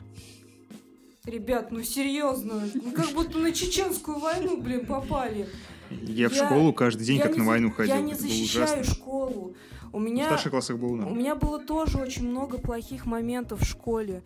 Ребят, 1.24 1.70
ну 1.70 1.84
серьезно, 1.84 2.64
мы 2.84 2.92
как 2.94 3.12
будто 3.12 3.38
на 3.38 3.52
чеченскую 3.52 4.18
войну, 4.18 4.60
блин, 4.60 4.88
попали. 4.88 5.48
Я 5.92 6.30
в 6.30 6.34
Я- 6.34 6.46
школу 6.48 6.74
каждый 6.74 7.06
день 7.06 7.20
как 7.20 7.34
не 7.34 7.38
на 7.38 7.44
за- 7.44 7.50
войну 7.52 7.70
ходил. 7.70 7.94
Я 7.94 8.02
не 8.02 8.14
Это 8.14 8.22
защищаю 8.24 8.84
школу. 8.84 9.54
У 9.94 10.00
В 10.00 10.02
меня... 10.02 10.26
старших 10.26 10.50
классах 10.50 10.80
было 10.80 11.06
У 11.06 11.14
меня 11.14 11.36
было 11.36 11.60
тоже 11.64 12.00
очень 12.00 12.28
много 12.28 12.58
плохих 12.58 13.06
моментов 13.06 13.62
в 13.62 13.66
школе. 13.66 14.24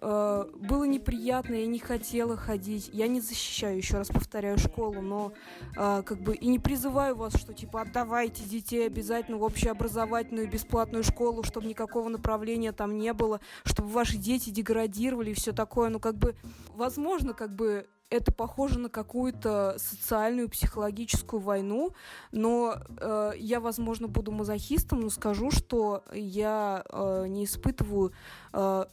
Э, 0.00 0.44
Было 0.54 0.84
неприятно, 0.84 1.54
я 1.54 1.66
не 1.66 1.78
хотела 1.78 2.36
ходить. 2.36 2.90
Я 2.92 3.08
не 3.08 3.20
защищаю, 3.20 3.76
еще 3.76 3.98
раз 3.98 4.08
повторяю, 4.08 4.58
школу, 4.58 5.00
но 5.00 5.32
э, 5.76 6.02
как 6.04 6.20
бы 6.20 6.34
и 6.34 6.46
не 6.46 6.58
призываю 6.58 7.16
вас, 7.16 7.36
что 7.36 7.52
типа 7.52 7.82
отдавайте 7.82 8.44
детей 8.44 8.86
обязательно 8.86 9.38
в 9.38 9.42
общеобразовательную 9.42 10.48
бесплатную 10.48 11.04
школу, 11.04 11.42
чтобы 11.42 11.66
никакого 11.66 12.08
направления 12.08 12.72
там 12.72 12.96
не 12.96 13.12
было, 13.12 13.40
чтобы 13.64 13.88
ваши 13.88 14.16
дети 14.16 14.50
деградировали 14.50 15.30
и 15.30 15.34
все 15.34 15.52
такое. 15.52 15.88
Ну 15.88 16.00
как 16.00 16.16
бы, 16.16 16.36
возможно, 16.74 17.34
как 17.34 17.54
бы 17.54 17.86
это 18.10 18.32
похоже 18.32 18.78
на 18.78 18.88
какую-то 18.88 19.74
социальную 19.78 20.48
психологическую 20.48 21.40
войну, 21.40 21.92
но 22.32 22.76
э, 23.00 23.32
я, 23.36 23.60
возможно, 23.60 24.08
буду 24.08 24.32
мазохистом, 24.32 25.00
но 25.00 25.10
скажу, 25.10 25.50
что 25.50 26.04
я 26.12 26.84
э, 26.88 27.26
не 27.28 27.44
испытываю 27.44 28.12
э, 28.52 28.86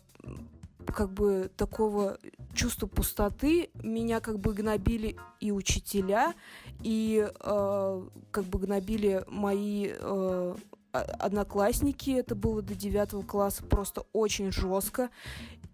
как 0.91 1.11
бы 1.11 1.51
такого 1.55 2.17
чувства 2.53 2.88
пустоты. 2.88 3.69
Меня 3.81 4.19
как 4.19 4.39
бы 4.39 4.53
гнобили 4.53 5.17
и 5.39 5.51
учителя, 5.51 6.33
и 6.81 7.27
э, 7.27 8.03
как 8.31 8.43
бы 8.45 8.59
гнобили 8.59 9.23
мои 9.27 9.91
э, 9.91 10.55
одноклассники. 10.91 12.11
Это 12.11 12.36
было 12.36 12.61
до 12.61 12.75
девятого 12.75 13.23
класса 13.23 13.63
просто 13.63 14.05
очень 14.13 14.51
жестко. 14.51 15.09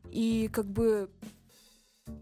И 0.09 0.49
как 0.51 0.65
бы, 0.65 1.09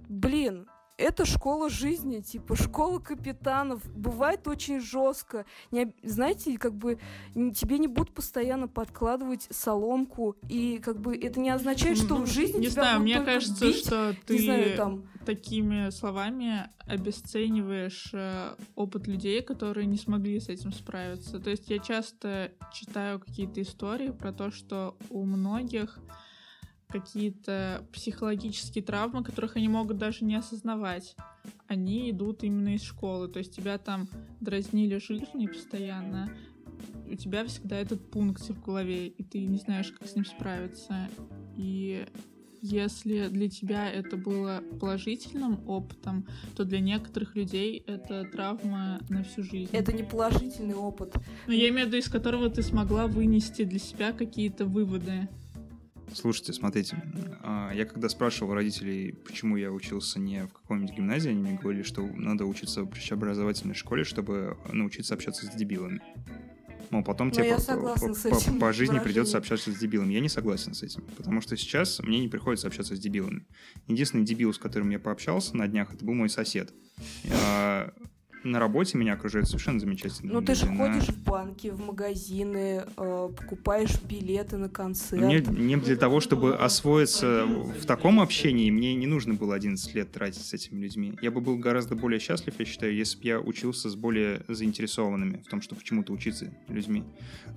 блин, 0.07 0.67
это 0.99 1.25
школа 1.25 1.69
жизни, 1.69 2.19
типа 2.19 2.55
школа 2.55 2.99
капитанов. 2.99 3.81
Бывает 3.95 4.47
очень 4.47 4.81
жестко. 4.81 5.45
Не 5.71 5.93
знаете, 6.03 6.57
как 6.57 6.73
бы 6.75 6.99
тебе 7.33 7.79
не 7.79 7.87
будут 7.87 8.13
постоянно 8.13 8.67
подкладывать 8.67 9.47
соломку, 9.49 10.35
и 10.49 10.79
как 10.79 10.99
бы 10.99 11.15
это 11.17 11.39
не 11.39 11.49
означает, 11.49 11.97
что 11.97 12.17
Ну, 12.17 12.25
в 12.25 12.27
жизни 12.27 12.59
Не 12.59 12.63
тебя 12.67 12.83
знаю, 12.83 12.99
будут 12.99 13.15
мне 13.15 13.25
кажется, 13.25 13.65
бить, 13.65 13.77
что 13.85 14.15
не 14.27 14.39
знаю, 14.39 14.63
ты 14.65 14.75
там. 14.77 15.03
такими 15.25 15.89
словами 15.89 16.69
обесцениваешь 16.85 18.09
э, 18.13 18.55
опыт 18.75 19.07
людей, 19.07 19.41
которые 19.41 19.85
не 19.85 19.97
смогли 19.97 20.39
с 20.39 20.49
этим 20.49 20.71
справиться. 20.73 21.39
То 21.39 21.49
есть 21.49 21.69
я 21.69 21.79
часто 21.79 22.51
читаю 22.73 23.19
какие-то 23.19 23.61
истории 23.61 24.09
про 24.09 24.33
то, 24.33 24.51
что 24.51 24.97
у 25.09 25.23
многих 25.25 25.99
какие-то 26.89 27.85
психологические 27.93 28.83
травмы, 28.83 29.23
которых 29.23 29.55
они 29.55 29.67
могут 29.67 29.97
даже 29.97 30.25
не 30.25 30.35
осознавать, 30.35 31.15
они 31.67 32.09
идут 32.11 32.43
именно 32.43 32.75
из 32.75 32.83
школы. 32.83 33.27
То 33.27 33.39
есть 33.39 33.55
тебя 33.55 33.77
там 33.77 34.09
дразнили 34.39 34.97
жизнью 34.97 35.53
постоянно, 35.53 36.29
у 37.09 37.15
тебя 37.15 37.45
всегда 37.45 37.77
этот 37.77 38.09
пункт 38.11 38.41
в 38.41 38.61
голове, 38.61 39.07
и 39.07 39.23
ты 39.23 39.45
не 39.45 39.57
знаешь, 39.57 39.91
как 39.91 40.07
с 40.07 40.15
ним 40.15 40.25
справиться. 40.25 41.09
И 41.57 42.05
если 42.61 43.27
для 43.27 43.49
тебя 43.49 43.89
это 43.89 44.17
было 44.17 44.61
положительным 44.79 45.67
опытом, 45.67 46.27
то 46.55 46.65
для 46.65 46.79
некоторых 46.79 47.35
людей 47.35 47.83
это 47.87 48.25
травма 48.25 48.99
на 49.09 49.23
всю 49.23 49.43
жизнь. 49.43 49.69
Это 49.71 49.93
не 49.93 50.03
положительный 50.03 50.75
опыт. 50.75 51.15
Но 51.47 51.53
я 51.53 51.69
имею 51.69 51.85
в 51.85 51.87
виду, 51.87 51.97
из 51.97 52.09
которого 52.09 52.49
ты 52.49 52.61
смогла 52.61 53.07
вынести 53.07 53.63
для 53.63 53.79
себя 53.79 54.11
какие-то 54.11 54.65
выводы. 54.65 55.27
Слушайте, 56.13 56.53
смотрите, 56.53 57.01
а, 57.43 57.71
я 57.73 57.85
когда 57.85 58.09
спрашивал 58.09 58.53
родителей, 58.53 59.11
почему 59.25 59.57
я 59.57 59.71
учился 59.71 60.19
не 60.19 60.45
в 60.45 60.53
какой-нибудь 60.53 60.95
гимназии, 60.95 61.29
они 61.29 61.41
мне 61.41 61.59
говорили, 61.61 61.83
что 61.83 62.01
надо 62.05 62.45
учиться 62.45 62.81
в 62.83 62.87
общеобразовательной 62.87 63.75
школе, 63.75 64.03
чтобы 64.03 64.57
научиться 64.71 65.13
общаться 65.13 65.45
с 65.45 65.49
дебилами. 65.55 66.01
Мол, 66.89 67.03
потом 67.03 67.27
Ну, 67.27 67.33
тебе 67.35 67.49
я 67.49 67.57
по, 67.57 67.61
по- 67.95 68.13
с 68.13 68.23
по- 68.23 68.27
этим 68.29 68.59
по 68.59 68.73
жизни 68.73 68.97
придется 68.99 69.37
общаться 69.37 69.71
с 69.71 69.77
дебилами. 69.77 70.13
Я 70.13 70.21
не 70.21 70.29
согласен 70.29 70.73
с 70.73 70.81
этим, 70.81 71.03
потому 71.17 71.39
что 71.39 71.55
сейчас 71.55 71.99
мне 72.01 72.19
не 72.19 72.27
приходится 72.27 72.65
общаться 72.67 72.95
с 72.95 72.99
дебилами. 72.99 73.45
Единственный 73.87 74.23
дебил, 74.25 74.51
с 74.53 74.57
которым 74.57 74.89
я 74.89 74.97
пообщался 74.99 75.55
на 75.55 75.67
днях, 75.67 75.93
это 75.93 76.03
был 76.03 76.15
мой 76.15 76.29
сосед. 76.29 76.73
На 78.43 78.59
работе 78.59 78.97
меня 78.97 79.13
окружают 79.13 79.47
совершенно 79.47 79.79
замечательные 79.79 80.33
Ну, 80.33 80.41
ты 80.41 80.55
же 80.55 80.65
ходишь 80.67 81.09
в 81.09 81.23
банки, 81.23 81.67
в 81.67 81.79
магазины, 81.79 82.83
э, 82.95 83.29
покупаешь 83.37 84.01
билеты 84.01 84.57
на 84.57 84.69
концерт. 84.69 85.21
Мне, 85.21 85.39
мне 85.41 85.77
для 85.77 85.97
того, 85.97 86.21
чтобы 86.21 86.55
освоиться 86.55 87.45
в 87.45 87.85
таком 87.85 88.19
общении, 88.19 88.71
мне 88.71 88.95
не 88.95 89.07
нужно 89.07 89.33
было 89.33 89.55
11 89.55 89.93
лет 89.93 90.11
тратить 90.11 90.45
с 90.45 90.53
этими 90.53 90.79
людьми. 90.79 91.17
Я 91.21 91.31
бы 91.31 91.41
был 91.41 91.57
гораздо 91.57 91.95
более 91.95 92.19
счастлив, 92.19 92.53
я 92.57 92.65
считаю, 92.65 92.95
если 92.95 93.17
бы 93.17 93.25
я 93.25 93.39
учился 93.39 93.89
с 93.89 93.95
более 93.95 94.41
заинтересованными 94.47 95.43
в 95.45 95.49
том, 95.49 95.61
чтобы 95.61 95.83
чему-то 95.83 96.13
учиться 96.13 96.53
людьми. 96.69 97.03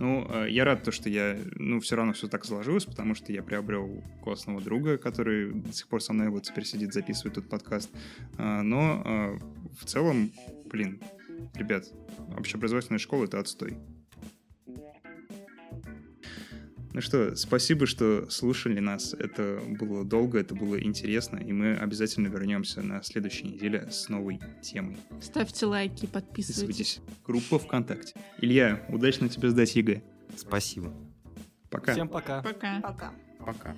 Ну, 0.01 0.27
э, 0.29 0.47
я 0.51 0.65
рад, 0.65 0.83
то, 0.83 0.91
что 0.91 1.09
я, 1.09 1.39
ну, 1.57 1.81
все 1.81 1.97
равно 1.97 2.13
все 2.13 2.27
так 2.27 2.45
сложилось, 2.45 2.85
потому 2.85 3.15
что 3.15 3.33
я 3.33 3.43
приобрел 3.43 4.03
классного 4.23 4.61
друга, 4.61 4.99
который 4.99 5.53
до 5.53 5.73
сих 5.73 5.87
пор 5.87 6.03
со 6.03 6.13
мной 6.13 6.29
вот 6.29 6.43
теперь 6.43 6.65
сидит, 6.65 6.93
записывает 6.93 7.35
тут 7.35 7.49
подкаст. 7.49 7.91
А, 8.37 8.63
Но 8.63 9.03
э, 9.05 9.39
в 9.79 9.85
целом, 9.85 10.33
блин, 10.73 11.01
ребят, 11.55 11.85
общеобразовательная 12.37 12.99
школа— 12.99 13.25
это 13.27 13.39
отстой. 13.39 13.77
Ну 16.95 17.01
что, 17.01 17.35
спасибо, 17.37 17.87
что 17.87 18.29
слушали 18.29 18.79
нас. 18.79 19.15
Это 19.15 19.63
было 19.81 20.05
долго, 20.05 20.39
это 20.39 20.55
было 20.55 20.83
интересно, 20.83 21.39
и 21.39 21.51
мы 21.53 21.75
обязательно 21.75 22.29
вернемся 22.29 22.83
на 22.83 23.03
следующей 23.03 23.45
неделе 23.45 23.89
с 23.91 24.11
новой 24.11 24.41
темой. 24.61 24.99
Ставьте 25.23 25.65
лайки, 25.65 26.05
подписывайтесь. 26.07 26.97
Подписывайтесь. 26.97 27.01
Группа 27.25 27.59
ВКонтакте. 27.59 28.15
Илья, 28.39 28.85
удачно 28.91 29.31
тебе 29.31 29.49
сдать 29.49 29.75
ЕГЭ. 29.75 30.03
Спасибо. 30.37 30.93
Пока. 31.71 31.93
Всем 31.93 32.09
пока. 32.09 32.43
Пока. 32.43 32.81
Пока. 32.83 33.15
Пока. 33.39 33.77